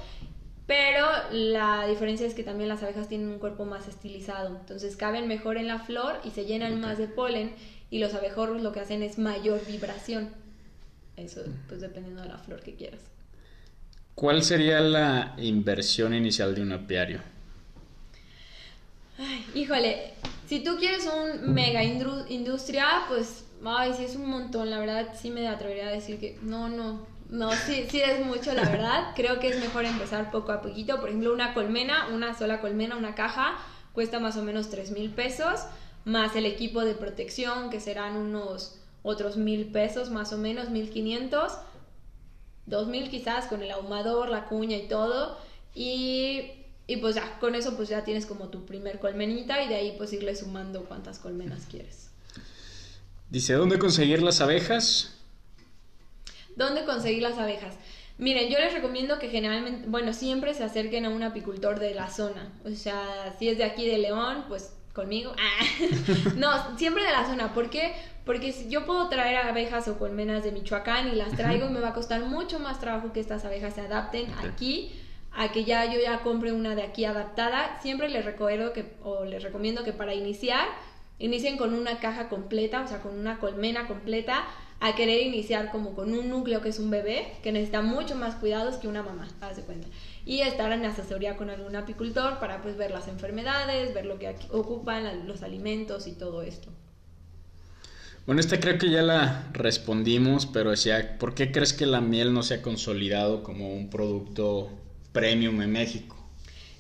Pero 0.66 1.07
la 1.30 1.86
diferencia 1.86 2.26
es 2.26 2.34
que 2.34 2.42
también 2.42 2.70
las 2.70 2.82
abejas 2.82 3.09
tienen 3.09 3.28
un 3.28 3.38
cuerpo 3.38 3.66
más 3.66 3.86
estilizado. 3.86 4.57
Entonces 4.61 4.96
caben 4.96 5.28
mejor 5.28 5.59
en 5.59 5.68
la 5.68 5.78
flor 5.78 6.18
y 6.24 6.30
se 6.30 6.46
llenan 6.46 6.80
más 6.80 6.96
de 6.96 7.07
polen. 7.07 7.55
Y 7.95 8.01
los 8.01 8.12
abejorros 8.12 8.61
lo 8.61 8.72
que 8.72 8.80
hacen 8.80 9.05
es 9.05 9.18
mayor 9.18 9.64
vibración. 9.68 10.28
Eso, 11.16 11.42
pues 11.68 11.80
dependiendo 11.80 12.22
de 12.22 12.28
la 12.28 12.38
flor 12.38 12.61
que 12.61 12.74
quieras. 12.74 12.99
¿Cuál 14.16 14.42
sería 14.42 14.80
la 14.80 15.36
inversión 15.38 16.12
inicial 16.12 16.57
de 16.57 16.62
un 16.62 16.72
apiario? 16.72 17.20
Ay, 19.16 19.47
híjole, 19.55 20.14
si 20.49 20.64
tú 20.64 20.76
quieres 20.76 21.07
un 21.07 21.55
mega 21.55 21.84
industria, 21.84 22.84
pues, 23.07 23.45
ay, 23.64 23.92
sí 23.97 24.07
es 24.07 24.16
un 24.16 24.28
montón, 24.28 24.70
la 24.70 24.80
verdad 24.80 25.14
sí 25.16 25.30
me 25.30 25.47
atrevería 25.47 25.86
a 25.86 25.92
decir 25.92 26.18
que 26.18 26.36
no, 26.42 26.68
no, 26.68 27.07
No, 27.30 27.53
sí, 27.53 27.86
sí 27.88 28.01
es 28.01 28.26
mucho, 28.26 28.55
la 28.55 28.68
verdad. 28.68 29.12
Creo 29.14 29.38
que 29.38 29.51
es 29.51 29.61
mejor 29.61 29.84
empezar 29.84 30.32
poco 30.32 30.51
a 30.51 30.62
poquito. 30.62 30.99
Por 30.99 31.11
ejemplo, 31.11 31.32
una 31.32 31.55
colmena, 31.55 32.09
una 32.12 32.36
sola 32.36 32.61
colmena, 32.61 32.97
una 32.97 33.14
caja, 33.14 33.57
cuesta 33.92 34.18
más 34.18 34.36
o 34.36 34.42
menos 34.42 34.68
3 34.68 34.90
mil 34.90 35.11
pesos, 35.11 35.61
más 36.05 36.36
el 36.36 36.46
equipo 36.46 36.84
de 36.84 36.94
protección, 36.94 37.70
que 37.70 37.80
serán 37.80 38.16
unos 38.16 38.78
otros 39.02 39.36
mil 39.36 39.66
pesos, 39.66 40.11
más 40.11 40.32
o 40.32 40.38
menos, 40.38 40.70
1500, 40.70 41.52
2000 42.66 43.11
quizás, 43.11 43.46
con 43.46 43.62
el 43.62 43.70
ahumador, 43.70 44.28
la 44.30 44.46
cuña 44.46 44.76
y 44.76 44.88
todo. 44.88 45.38
Y, 45.74 46.50
y 46.86 46.96
pues 46.98 47.14
ya, 47.14 47.38
con 47.38 47.55
eso 47.55 47.76
pues 47.76 47.88
ya 47.88 48.05
tienes 48.05 48.26
como 48.26 48.48
tu 48.48 48.64
primer 48.64 48.98
colmenita 48.98 49.62
y 49.62 49.68
de 49.68 49.74
ahí 49.74 49.94
pues 49.96 50.12
irle 50.12 50.34
sumando 50.36 50.84
cuántas 50.84 51.18
colmenas 51.18 51.66
quieres. 51.70 52.11
Dice, 53.30 53.55
¿dónde 53.55 53.78
conseguir 53.78 54.22
las 54.22 54.40
abejas? 54.40 55.14
¿Dónde 56.57 56.84
conseguir 56.84 57.22
las 57.22 57.38
abejas? 57.38 57.74
Miren, 58.16 58.48
yo 58.48 58.59
les 58.59 58.72
recomiendo 58.72 59.18
que 59.18 59.28
generalmente, 59.28 59.88
bueno, 59.88 60.12
siempre 60.12 60.55
se 60.55 60.62
acerquen 60.62 61.05
a 61.05 61.11
un 61.11 61.22
apicultor 61.24 61.80
de 61.80 61.94
la 61.94 62.11
zona. 62.11 62.52
O 62.64 62.70
sea, 62.70 63.34
si 63.38 63.48
es 63.48 63.59
de 63.59 63.64
aquí 63.64 63.86
de 63.88 63.98
León, 63.98 64.44
pues 64.48 64.72
conmigo. 64.95 65.32
Ah. 65.38 65.64
no, 66.36 66.78
siempre 66.78 67.05
de 67.05 67.11
la 67.11 67.26
zona. 67.26 67.53
¿Por 67.53 67.68
qué? 67.68 67.92
Porque 68.24 68.53
si 68.53 68.70
yo 68.70 68.86
puedo 68.86 69.09
traer 69.09 69.36
abejas 69.36 69.86
o 69.88 69.99
colmenas 69.99 70.45
de 70.45 70.53
Michoacán 70.53 71.09
y 71.09 71.16
las 71.16 71.36
traigo, 71.36 71.68
me 71.68 71.80
va 71.80 71.88
a 71.88 71.95
costar 71.95 72.22
mucho 72.22 72.59
más 72.59 72.80
trabajo 72.80 73.12
que 73.12 73.20
estas 73.20 73.45
abejas 73.45 73.74
se 73.74 73.82
adapten 73.82 74.32
aquí 74.38 74.92
a 75.36 75.51
que 75.51 75.64
ya 75.64 75.84
yo 75.92 76.01
ya 76.01 76.20
compre 76.20 76.53
una 76.53 76.74
de 76.74 76.82
aquí 76.82 77.05
adaptada. 77.05 77.78
Siempre 77.82 78.09
les 78.09 78.24
recuerdo 78.24 78.72
que, 78.72 78.95
o 79.03 79.24
les 79.24 79.42
recomiendo 79.42 79.84
que 79.84 79.92
para 79.92 80.14
iniciar, 80.14 80.66
inicien 81.18 81.59
con 81.59 81.74
una 81.74 81.99
caja 81.99 82.28
completa, 82.28 82.82
o 82.82 82.88
sea, 82.88 83.01
con 83.01 83.18
una 83.18 83.38
colmena 83.38 83.86
completa 83.86 84.45
a 84.80 84.95
querer 84.95 85.22
iniciar 85.22 85.70
como 85.70 85.95
con 85.95 86.12
un 86.12 86.28
núcleo 86.28 86.61
que 86.61 86.68
es 86.68 86.78
un 86.78 86.90
bebé, 86.90 87.32
que 87.42 87.53
necesita 87.53 87.82
mucho 87.82 88.16
más 88.16 88.36
cuidados 88.36 88.76
que 88.76 88.88
una 88.88 89.03
mamá, 89.03 89.28
haz 89.40 89.57
de 89.57 89.62
cuenta. 89.62 89.88
Y 90.25 90.41
estar 90.41 90.72
en 90.72 90.85
asesoría 90.85 91.37
con 91.37 91.51
algún 91.51 91.77
apicultor 91.77 92.39
para 92.39 92.62
pues 92.62 92.77
ver 92.77 92.91
las 92.91 93.09
enfermedades, 93.09 93.93
ver 93.93 94.07
lo 94.07 94.18
que 94.18 94.35
ocupan 94.51 95.27
los 95.29 95.43
alimentos 95.43 96.07
y 96.07 96.12
todo 96.12 96.43
esto. 96.43 96.70
Bueno, 98.27 98.41
esta 98.41 98.59
creo 98.59 98.79
que 98.79 98.89
ya 98.89 99.03
la 99.03 99.51
respondimos, 99.53 100.47
pero 100.47 100.70
decía, 100.70 101.18
¿por 101.18 101.35
qué 101.35 101.53
crees 101.53 101.75
que 101.75 101.85
la 101.85 102.01
miel 102.01 102.33
no 102.33 102.43
se 102.43 102.55
ha 102.55 102.62
consolidado 102.62 103.43
como 103.43 103.75
un 103.75 103.91
producto 103.91 104.70
premium 105.12 105.61
en 105.61 105.72
México? 105.72 106.16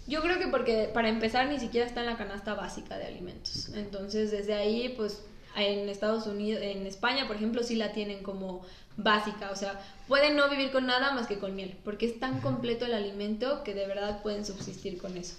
Yo 0.06 0.22
creo 0.22 0.38
que 0.38 0.48
porque 0.48 0.90
para 0.92 1.10
empezar 1.10 1.48
ni 1.48 1.58
siquiera 1.58 1.86
está 1.86 2.00
en 2.00 2.06
la 2.06 2.16
canasta 2.16 2.54
básica 2.54 2.96
de 2.96 3.06
alimentos. 3.06 3.70
Entonces, 3.74 4.30
desde 4.30 4.54
ahí, 4.54 4.94
pues 4.96 5.22
en 5.56 5.88
Estados 5.88 6.26
Unidos, 6.26 6.62
en 6.62 6.86
España, 6.86 7.26
por 7.26 7.36
ejemplo, 7.36 7.62
sí 7.62 7.76
la 7.76 7.92
tienen 7.92 8.22
como 8.22 8.62
básica, 8.96 9.50
o 9.50 9.56
sea, 9.56 9.80
pueden 10.06 10.36
no 10.36 10.48
vivir 10.48 10.70
con 10.70 10.86
nada 10.86 11.12
más 11.12 11.26
que 11.26 11.38
con 11.38 11.56
miel, 11.56 11.76
porque 11.84 12.06
es 12.06 12.20
tan 12.20 12.40
completo 12.40 12.86
el 12.86 12.94
alimento 12.94 13.62
que 13.64 13.74
de 13.74 13.86
verdad 13.86 14.22
pueden 14.22 14.44
subsistir 14.44 14.98
con 14.98 15.16
eso. 15.16 15.34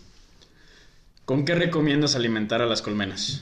¿Con 1.25 1.45
qué 1.45 1.55
recomiendas 1.55 2.15
alimentar 2.15 2.61
a 2.61 2.65
las 2.65 2.81
colmenas? 2.81 3.41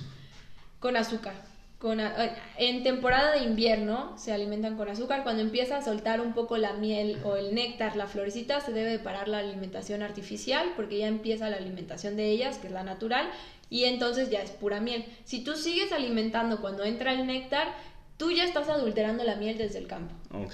Con 0.80 0.96
azúcar. 0.96 1.34
Con, 1.80 2.00
en 2.00 2.84
temporada 2.84 3.34
de 3.34 3.44
invierno 3.44 4.18
se 4.18 4.32
alimentan 4.32 4.78
con 4.78 4.88
azúcar. 4.88 5.24
Cuando 5.24 5.42
empieza 5.42 5.78
a 5.78 5.82
soltar 5.82 6.22
un 6.22 6.34
poco 6.34 6.56
la 6.56 6.72
miel 6.72 7.18
o 7.26 7.36
el 7.36 7.54
néctar, 7.54 7.98
la 7.98 8.08
florecita, 8.08 8.62
se 8.62 8.72
debe 8.72 9.00
parar 9.00 9.28
la 9.28 9.40
alimentación 9.40 10.02
artificial 10.02 10.72
porque 10.78 11.00
ya 11.00 11.08
empieza 11.08 11.50
la 11.50 11.58
alimentación 11.58 12.16
de 12.16 12.30
ellas, 12.30 12.58
que 12.58 12.68
es 12.68 12.74
la 12.74 12.84
natural, 12.84 13.30
y 13.70 13.84
entonces 13.84 14.30
ya 14.30 14.42
es 14.42 14.52
pura 14.52 14.80
miel. 14.80 15.04
Si 15.26 15.44
tú 15.44 15.58
sigues 15.58 15.92
alimentando 15.92 16.62
cuando 16.62 16.86
entra 16.86 17.12
el 17.12 17.28
néctar, 17.28 17.68
tú 18.18 18.32
ya 18.32 18.44
estás 18.46 18.70
adulterando 18.70 19.24
la 19.24 19.36
miel 19.36 19.58
desde 19.58 19.80
el 19.80 19.88
campo. 19.88 20.14
Ok. 20.32 20.54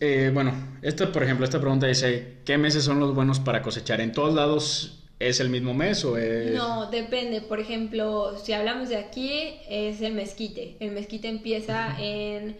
Eh, 0.00 0.30
bueno, 0.32 0.52
esta, 0.82 1.10
por 1.10 1.22
ejemplo, 1.22 1.44
esta 1.44 1.60
pregunta 1.60 1.86
dice, 1.86 2.38
¿qué 2.44 2.58
meses 2.58 2.84
son 2.84 3.00
los 3.00 3.14
buenos 3.14 3.40
para 3.40 3.62
cosechar? 3.62 4.00
¿En 4.00 4.12
todos 4.12 4.34
lados 4.34 5.04
es 5.18 5.40
el 5.40 5.48
mismo 5.48 5.72
mes 5.72 6.04
o 6.04 6.18
es...? 6.18 6.52
No, 6.52 6.90
depende. 6.90 7.40
Por 7.40 7.60
ejemplo, 7.60 8.38
si 8.38 8.52
hablamos 8.52 8.90
de 8.90 8.96
aquí, 8.96 9.56
es 9.68 10.02
el 10.02 10.12
mezquite. 10.12 10.76
El 10.80 10.92
mezquite 10.92 11.28
empieza 11.28 11.96
en 11.98 12.56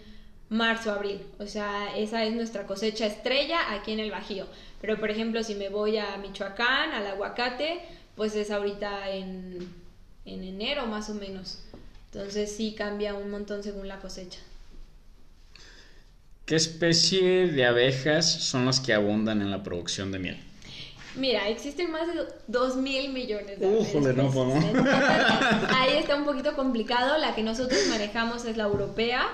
marzo, 0.48 0.92
abril. 0.92 1.20
O 1.38 1.46
sea, 1.46 1.94
esa 1.96 2.24
es 2.24 2.34
nuestra 2.34 2.66
cosecha 2.66 3.06
estrella 3.06 3.74
aquí 3.74 3.92
en 3.92 4.00
el 4.00 4.10
Bajío. 4.10 4.46
Pero, 4.80 4.98
por 4.98 5.10
ejemplo, 5.10 5.42
si 5.42 5.54
me 5.54 5.68
voy 5.68 5.98
a 5.98 6.16
Michoacán, 6.16 6.92
al 6.92 7.06
aguacate, 7.06 7.80
pues 8.16 8.34
es 8.34 8.50
ahorita 8.50 9.10
en, 9.10 9.68
enero 10.24 10.86
más 10.86 11.10
o 11.10 11.14
menos. 11.14 11.63
Entonces 12.14 12.54
sí 12.54 12.74
cambia 12.76 13.14
un 13.14 13.30
montón 13.30 13.62
según 13.62 13.88
la 13.88 13.98
cosecha. 13.98 14.38
¿Qué 16.46 16.54
especie 16.56 17.48
de 17.48 17.64
abejas 17.64 18.30
son 18.30 18.66
las 18.66 18.78
que 18.78 18.92
abundan 18.92 19.40
en 19.42 19.50
la 19.50 19.62
producción 19.62 20.12
de 20.12 20.18
miel? 20.18 20.38
Mira, 21.16 21.48
existen 21.48 21.90
más 21.90 22.06
de 22.06 22.22
2 22.48 22.76
mil 22.76 23.12
millones 23.12 23.58
de 23.58 23.66
abejas. 23.66 24.16
no, 24.16 24.30
pues, 24.30 24.64
Ahí 25.76 25.94
está 25.94 26.16
un 26.16 26.24
poquito 26.24 26.54
complicado. 26.54 27.18
La 27.18 27.34
que 27.34 27.42
nosotros 27.42 27.80
manejamos 27.88 28.44
es 28.44 28.56
la 28.56 28.64
europea. 28.64 29.26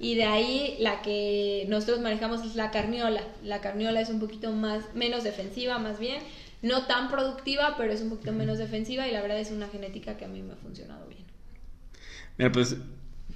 Y 0.00 0.16
de 0.16 0.24
ahí 0.24 0.76
la 0.80 1.02
que 1.02 1.66
nosotros 1.68 2.00
manejamos 2.00 2.44
es 2.44 2.56
la 2.56 2.72
carniola. 2.72 3.22
La 3.44 3.60
carniola 3.60 4.00
es 4.00 4.08
un 4.08 4.18
poquito 4.18 4.50
más, 4.50 4.94
menos 4.94 5.22
defensiva, 5.22 5.78
más 5.78 6.00
bien 6.00 6.20
no 6.64 6.86
tan 6.86 7.10
productiva, 7.10 7.74
pero 7.76 7.92
es 7.92 8.00
un 8.00 8.08
poquito 8.08 8.32
menos 8.32 8.56
defensiva 8.56 9.06
y 9.06 9.12
la 9.12 9.20
verdad 9.20 9.38
es 9.38 9.50
una 9.50 9.68
genética 9.68 10.16
que 10.16 10.24
a 10.24 10.28
mí 10.28 10.42
me 10.42 10.54
ha 10.54 10.56
funcionado 10.56 11.06
bien. 11.06 11.13
Mira, 12.38 12.52
pues 12.52 12.76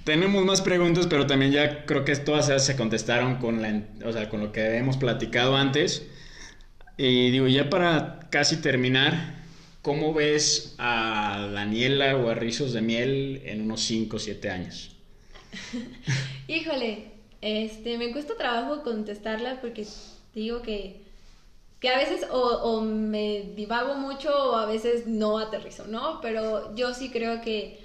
tenemos 0.03 0.43
más 0.45 0.61
preguntas, 0.61 1.07
pero 1.07 1.27
también 1.27 1.51
ya 1.51 1.85
creo 1.85 2.05
que 2.05 2.15
todas 2.15 2.65
se 2.65 2.75
contestaron 2.75 3.35
con, 3.35 3.61
la, 3.61 3.83
o 4.05 4.11
sea, 4.11 4.29
con 4.29 4.41
lo 4.41 4.51
que 4.51 4.77
hemos 4.77 4.97
platicado 4.97 5.55
antes. 5.55 6.07
Y 6.97 7.31
digo, 7.31 7.47
ya 7.47 7.69
para 7.69 8.27
casi 8.29 8.57
terminar, 8.57 9.43
¿cómo 9.81 10.13
ves 10.13 10.75
a 10.77 11.49
Daniela 11.53 12.17
o 12.17 12.29
a 12.29 12.35
Rizos 12.35 12.73
de 12.73 12.81
Miel 12.81 13.41
en 13.45 13.61
unos 13.61 13.81
5 13.81 14.17
o 14.17 14.19
7 14.19 14.49
años? 14.49 14.95
Híjole, 16.47 17.11
este, 17.41 17.97
me 17.97 18.11
cuesta 18.11 18.35
trabajo 18.35 18.83
contestarlas 18.83 19.59
porque 19.59 19.85
digo 20.33 20.61
que 20.61 21.09
que 21.79 21.89
a 21.89 21.97
veces 21.97 22.27
o, 22.31 22.81
me 22.81 23.53
divago 23.55 23.95
mucho 23.95 24.29
o 24.29 24.55
a 24.55 24.65
veces 24.65 25.07
no 25.07 25.39
aterrizo, 25.39 25.87
¿no? 25.87 26.19
Pero 26.21 26.75
yo 26.75 26.93
sí 26.93 27.09
creo 27.09 27.41
que, 27.41 27.79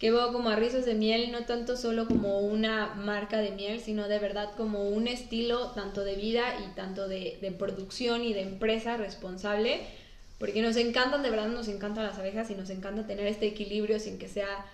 que 0.00 0.10
veo 0.10 0.32
como 0.32 0.48
a 0.48 0.56
Rizos 0.56 0.86
de 0.86 0.94
Miel 0.94 1.30
no 1.30 1.44
tanto 1.44 1.76
solo 1.76 2.08
como 2.08 2.40
una 2.40 2.94
marca 2.94 3.36
de 3.36 3.50
miel, 3.50 3.80
sino 3.80 4.08
de 4.08 4.18
verdad 4.18 4.50
como 4.56 4.88
un 4.88 5.06
estilo 5.06 5.72
tanto 5.72 6.04
de 6.04 6.16
vida 6.16 6.54
y 6.64 6.74
tanto 6.74 7.06
de, 7.06 7.38
de 7.42 7.52
producción 7.52 8.24
y 8.24 8.32
de 8.32 8.40
empresa 8.40 8.96
responsable, 8.96 9.82
porque 10.38 10.62
nos 10.62 10.76
encantan, 10.76 11.22
de 11.22 11.28
verdad 11.28 11.48
nos 11.48 11.68
encantan 11.68 12.06
las 12.06 12.18
abejas 12.18 12.50
y 12.50 12.54
nos 12.54 12.70
encanta 12.70 13.06
tener 13.06 13.26
este 13.26 13.46
equilibrio 13.46 14.00
sin 14.00 14.18
que 14.18 14.26
sea 14.26 14.64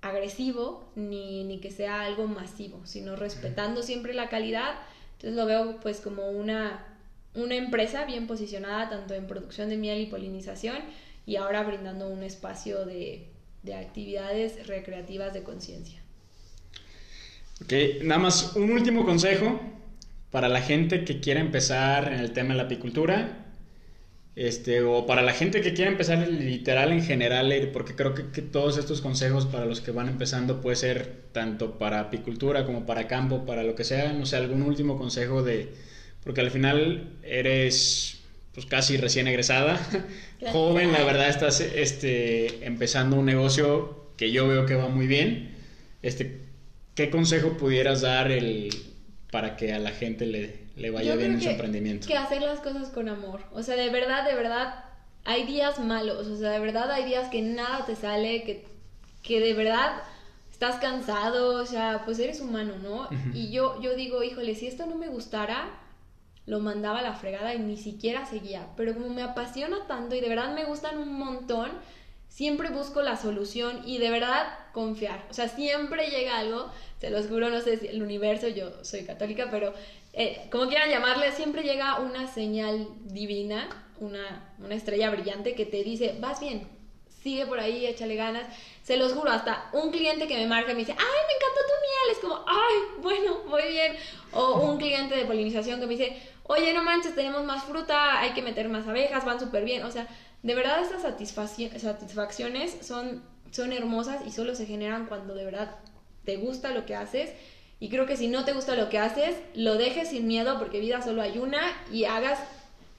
agresivo 0.00 0.84
ni, 0.94 1.42
ni 1.42 1.58
que 1.58 1.72
sea 1.72 2.02
algo 2.02 2.28
masivo, 2.28 2.86
sino 2.86 3.16
respetando 3.16 3.82
siempre 3.82 4.14
la 4.14 4.28
calidad. 4.28 4.76
Entonces 5.14 5.36
lo 5.36 5.44
veo 5.44 5.80
pues 5.80 6.00
como 6.00 6.30
una 6.30 6.86
una 7.34 7.56
empresa 7.56 8.04
bien 8.04 8.28
posicionada 8.28 8.88
tanto 8.88 9.14
en 9.14 9.26
producción 9.26 9.68
de 9.68 9.76
miel 9.76 10.00
y 10.00 10.06
polinización 10.06 10.76
y 11.26 11.34
ahora 11.34 11.64
brindando 11.64 12.06
un 12.08 12.22
espacio 12.22 12.86
de, 12.86 13.33
actividades 13.72 14.66
recreativas 14.66 15.32
de 15.32 15.42
conciencia. 15.42 16.02
Ok, 17.62 17.72
nada 18.02 18.20
más 18.20 18.56
un 18.56 18.70
último 18.72 19.06
consejo 19.06 19.60
para 20.30 20.48
la 20.48 20.60
gente 20.60 21.04
que 21.04 21.20
quiera 21.20 21.40
empezar 21.40 22.12
en 22.12 22.18
el 22.18 22.32
tema 22.32 22.50
de 22.50 22.56
la 22.56 22.64
apicultura. 22.64 23.40
Este, 24.36 24.82
o 24.82 25.06
para 25.06 25.22
la 25.22 25.32
gente 25.32 25.60
que 25.60 25.74
quiera 25.74 25.92
empezar 25.92 26.26
literal 26.26 26.90
en 26.90 27.04
general, 27.04 27.70
porque 27.72 27.94
creo 27.94 28.14
que, 28.14 28.32
que, 28.32 28.42
todos 28.42 28.76
estos 28.78 29.00
consejos 29.00 29.46
para 29.46 29.64
los 29.64 29.80
que 29.80 29.92
van 29.92 30.08
empezando 30.08 30.60
puede 30.60 30.74
ser 30.74 31.26
tanto 31.30 31.78
para 31.78 32.00
apicultura 32.00 32.66
como 32.66 32.84
para 32.84 33.06
campo, 33.06 33.46
para 33.46 33.62
lo 33.62 33.76
que 33.76 33.84
sea, 33.84 34.12
no 34.12 34.26
sé, 34.26 34.34
algún 34.34 34.62
último 34.62 34.98
consejo 34.98 35.44
de, 35.44 35.72
porque 36.24 36.40
al 36.40 36.50
final 36.50 37.12
eres 37.22 38.13
pues 38.54 38.66
casi 38.66 38.96
recién 38.96 39.26
egresada, 39.26 39.78
joven, 40.52 40.92
la 40.92 41.02
verdad 41.04 41.28
estás 41.28 41.60
este, 41.60 42.64
empezando 42.64 43.16
un 43.16 43.26
negocio 43.26 44.04
que 44.16 44.30
yo 44.30 44.46
veo 44.46 44.64
que 44.64 44.76
va 44.76 44.88
muy 44.88 45.06
bien. 45.06 45.56
Este, 46.02 46.40
¿Qué 46.94 47.10
consejo 47.10 47.56
pudieras 47.56 48.02
dar 48.02 48.30
el, 48.30 48.70
para 49.32 49.56
que 49.56 49.72
a 49.72 49.80
la 49.80 49.90
gente 49.90 50.26
le, 50.26 50.64
le 50.76 50.90
vaya 50.90 51.16
bien 51.16 51.32
en 51.32 51.42
su 51.42 51.48
emprendimiento? 51.48 52.06
Que 52.06 52.16
hacer 52.16 52.42
las 52.42 52.60
cosas 52.60 52.90
con 52.90 53.08
amor. 53.08 53.40
O 53.52 53.64
sea, 53.64 53.74
de 53.74 53.90
verdad, 53.90 54.24
de 54.24 54.36
verdad, 54.36 54.84
hay 55.24 55.44
días 55.44 55.80
malos. 55.80 56.28
O 56.28 56.36
sea, 56.36 56.50
de 56.50 56.60
verdad 56.60 56.90
hay 56.92 57.04
días 57.04 57.28
que 57.30 57.42
nada 57.42 57.84
te 57.84 57.96
sale, 57.96 58.44
que, 58.44 58.64
que 59.24 59.40
de 59.40 59.54
verdad 59.54 60.02
estás 60.52 60.76
cansado. 60.76 61.60
O 61.60 61.66
sea, 61.66 62.02
pues 62.04 62.20
eres 62.20 62.40
humano, 62.40 62.74
¿no? 62.80 63.08
Y 63.32 63.50
yo, 63.50 63.80
yo 63.82 63.96
digo, 63.96 64.22
híjole, 64.22 64.54
si 64.54 64.68
esto 64.68 64.86
no 64.86 64.94
me 64.94 65.08
gustara, 65.08 65.70
lo 66.46 66.60
mandaba 66.60 66.98
a 66.98 67.02
la 67.02 67.14
fregada 67.14 67.54
y 67.54 67.58
ni 67.58 67.76
siquiera 67.76 68.26
seguía. 68.26 68.68
Pero 68.76 68.94
como 68.94 69.08
me 69.08 69.22
apasiona 69.22 69.86
tanto 69.86 70.14
y 70.14 70.20
de 70.20 70.28
verdad 70.28 70.54
me 70.54 70.64
gustan 70.64 70.98
un 70.98 71.12
montón, 71.14 71.70
siempre 72.28 72.70
busco 72.70 73.00
la 73.02 73.16
solución 73.16 73.82
y 73.86 73.98
de 73.98 74.10
verdad 74.10 74.46
confiar. 74.72 75.24
O 75.30 75.34
sea, 75.34 75.48
siempre 75.48 76.08
llega 76.08 76.38
algo, 76.38 76.70
se 77.00 77.10
los 77.10 77.28
juro, 77.28 77.48
no 77.48 77.60
sé 77.60 77.78
si 77.78 77.86
el 77.86 78.02
universo, 78.02 78.48
yo 78.48 78.84
soy 78.84 79.04
católica, 79.04 79.48
pero 79.50 79.72
eh, 80.12 80.46
como 80.50 80.68
quieran 80.68 80.90
llamarle, 80.90 81.32
siempre 81.32 81.62
llega 81.62 82.00
una 82.00 82.26
señal 82.26 82.88
divina, 83.04 83.68
una, 84.00 84.54
una 84.58 84.74
estrella 84.74 85.10
brillante 85.10 85.54
que 85.54 85.64
te 85.64 85.82
dice, 85.82 86.16
vas 86.20 86.40
bien, 86.40 86.68
sigue 87.24 87.46
por 87.46 87.58
ahí, 87.58 87.86
échale 87.86 88.16
ganas. 88.16 88.44
Se 88.82 88.96
los 88.98 89.14
juro, 89.14 89.30
hasta 89.30 89.70
un 89.72 89.90
cliente 89.90 90.28
que 90.28 90.36
me 90.36 90.46
marca 90.46 90.72
y 90.72 90.74
me 90.74 90.80
dice, 90.80 90.92
ay, 90.92 90.98
me 90.98 91.34
encantó 91.34 91.60
tu 91.66 91.76
miel, 91.80 92.12
es 92.12 92.18
como, 92.18 92.44
ay, 92.46 93.00
bueno, 93.00 93.44
muy 93.48 93.62
bien. 93.72 93.96
O 94.32 94.60
un 94.60 94.76
cliente 94.76 95.16
de 95.16 95.24
polinización 95.24 95.80
que 95.80 95.86
me 95.86 95.96
dice, 95.96 96.16
oye, 96.44 96.72
no 96.72 96.82
manches, 96.82 97.14
tenemos 97.14 97.44
más 97.44 97.64
fruta, 97.64 98.20
hay 98.20 98.32
que 98.32 98.42
meter 98.42 98.68
más 98.68 98.86
abejas, 98.86 99.24
van 99.24 99.40
súper 99.40 99.64
bien. 99.64 99.82
O 99.82 99.90
sea, 99.90 100.06
de 100.42 100.54
verdad 100.54 100.82
estas 100.82 101.02
satisfacciones 101.02 102.76
son, 102.82 103.22
son 103.50 103.72
hermosas 103.72 104.22
y 104.26 104.30
solo 104.30 104.54
se 104.54 104.66
generan 104.66 105.06
cuando 105.06 105.34
de 105.34 105.44
verdad 105.44 105.76
te 106.24 106.36
gusta 106.36 106.70
lo 106.70 106.86
que 106.86 106.94
haces. 106.94 107.30
Y 107.80 107.88
creo 107.88 108.06
que 108.06 108.16
si 108.16 108.28
no 108.28 108.44
te 108.44 108.52
gusta 108.52 108.76
lo 108.76 108.88
que 108.88 108.98
haces, 108.98 109.36
lo 109.54 109.76
dejes 109.76 110.10
sin 110.10 110.26
miedo 110.26 110.58
porque 110.58 110.80
vida 110.80 111.02
solo 111.02 111.22
hay 111.22 111.38
una 111.38 111.60
y 111.92 112.04
hagas 112.04 112.38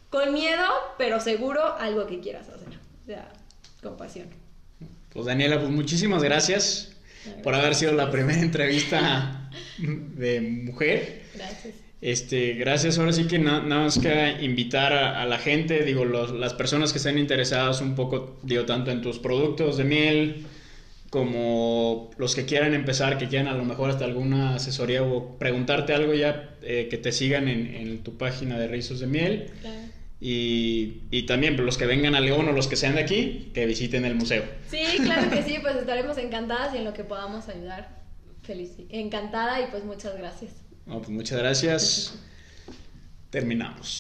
con 0.09 0.33
miedo, 0.33 0.65
pero 0.97 1.19
seguro 1.19 1.75
algo 1.77 2.07
que 2.07 2.19
quieras 2.19 2.49
hacer. 2.49 2.79
O 3.03 3.05
sea, 3.05 3.29
con 3.81 3.97
pasión. 3.97 4.27
Pues 5.11 5.25
Daniela, 5.25 5.59
pues 5.59 5.71
muchísimas 5.71 6.21
gracias 6.23 6.91
por 7.41 7.55
haber 7.55 7.73
sido 7.75 7.93
la 7.93 8.11
primera 8.11 8.41
entrevista 8.41 9.49
de 9.77 10.41
mujer. 10.41 11.23
Gracias. 11.33 11.84
Este, 12.05 12.53
gracias. 12.53 12.99
Ahora 12.99 13.13
sí 13.13 13.25
que 13.25 13.39
nada 13.39 13.61
más 13.61 13.97
que 13.97 14.37
invitar 14.41 14.93
a, 14.93 15.25
la 15.25 15.39
gente, 15.39 15.83
digo, 15.83 16.05
las 16.05 16.53
personas 16.53 16.91
que 16.91 16.99
estén 16.99 17.17
interesadas 17.17 17.81
un 17.81 17.95
poco, 17.95 18.37
digo, 18.43 18.63
tanto 18.63 18.91
en 18.91 19.01
tus 19.01 19.17
productos 19.17 19.77
de 19.77 19.85
miel 19.85 20.45
como 21.09 22.11
los 22.17 22.35
que 22.35 22.45
quieran 22.45 22.75
empezar, 22.75 23.17
que 23.17 23.27
quieran 23.27 23.47
a 23.47 23.57
lo 23.57 23.65
mejor 23.65 23.89
hasta 23.89 24.05
alguna 24.05 24.53
asesoría 24.53 25.01
o 25.01 25.39
preguntarte 25.39 25.95
algo 25.95 26.13
ya, 26.13 26.55
eh, 26.61 26.89
que 26.91 26.99
te 26.99 27.11
sigan 27.11 27.47
en, 27.47 28.03
tu 28.03 28.15
página 28.19 28.59
de 28.59 28.67
Rizos 28.67 28.99
de 28.99 29.07
Miel. 29.07 29.51
Y, 30.21 31.01
y, 31.09 31.23
también 31.23 31.57
los 31.65 31.75
que 31.75 31.87
vengan 31.87 32.13
a 32.13 32.19
León 32.19 32.47
o 32.47 32.51
los 32.51 32.67
que 32.67 32.75
sean 32.75 32.93
de 32.93 33.01
aquí, 33.01 33.49
que 33.51 33.65
visiten 33.65 34.05
el 34.05 34.13
museo. 34.13 34.43
Sí, 34.69 34.83
claro 35.01 35.31
que 35.31 35.41
sí, 35.41 35.57
pues 35.59 35.75
estaremos 35.75 36.19
encantadas 36.19 36.75
y 36.75 36.77
en 36.77 36.83
lo 36.83 36.93
que 36.93 37.03
podamos 37.03 37.49
ayudar. 37.49 38.03
Feliz, 38.43 38.73
encantada 38.89 39.59
y 39.59 39.71
pues 39.71 39.83
muchas 39.83 40.15
gracias. 40.15 40.64
Pues 40.86 41.09
muchas 41.09 41.39
gracias. 41.39 42.19
Terminamos. 43.31 43.93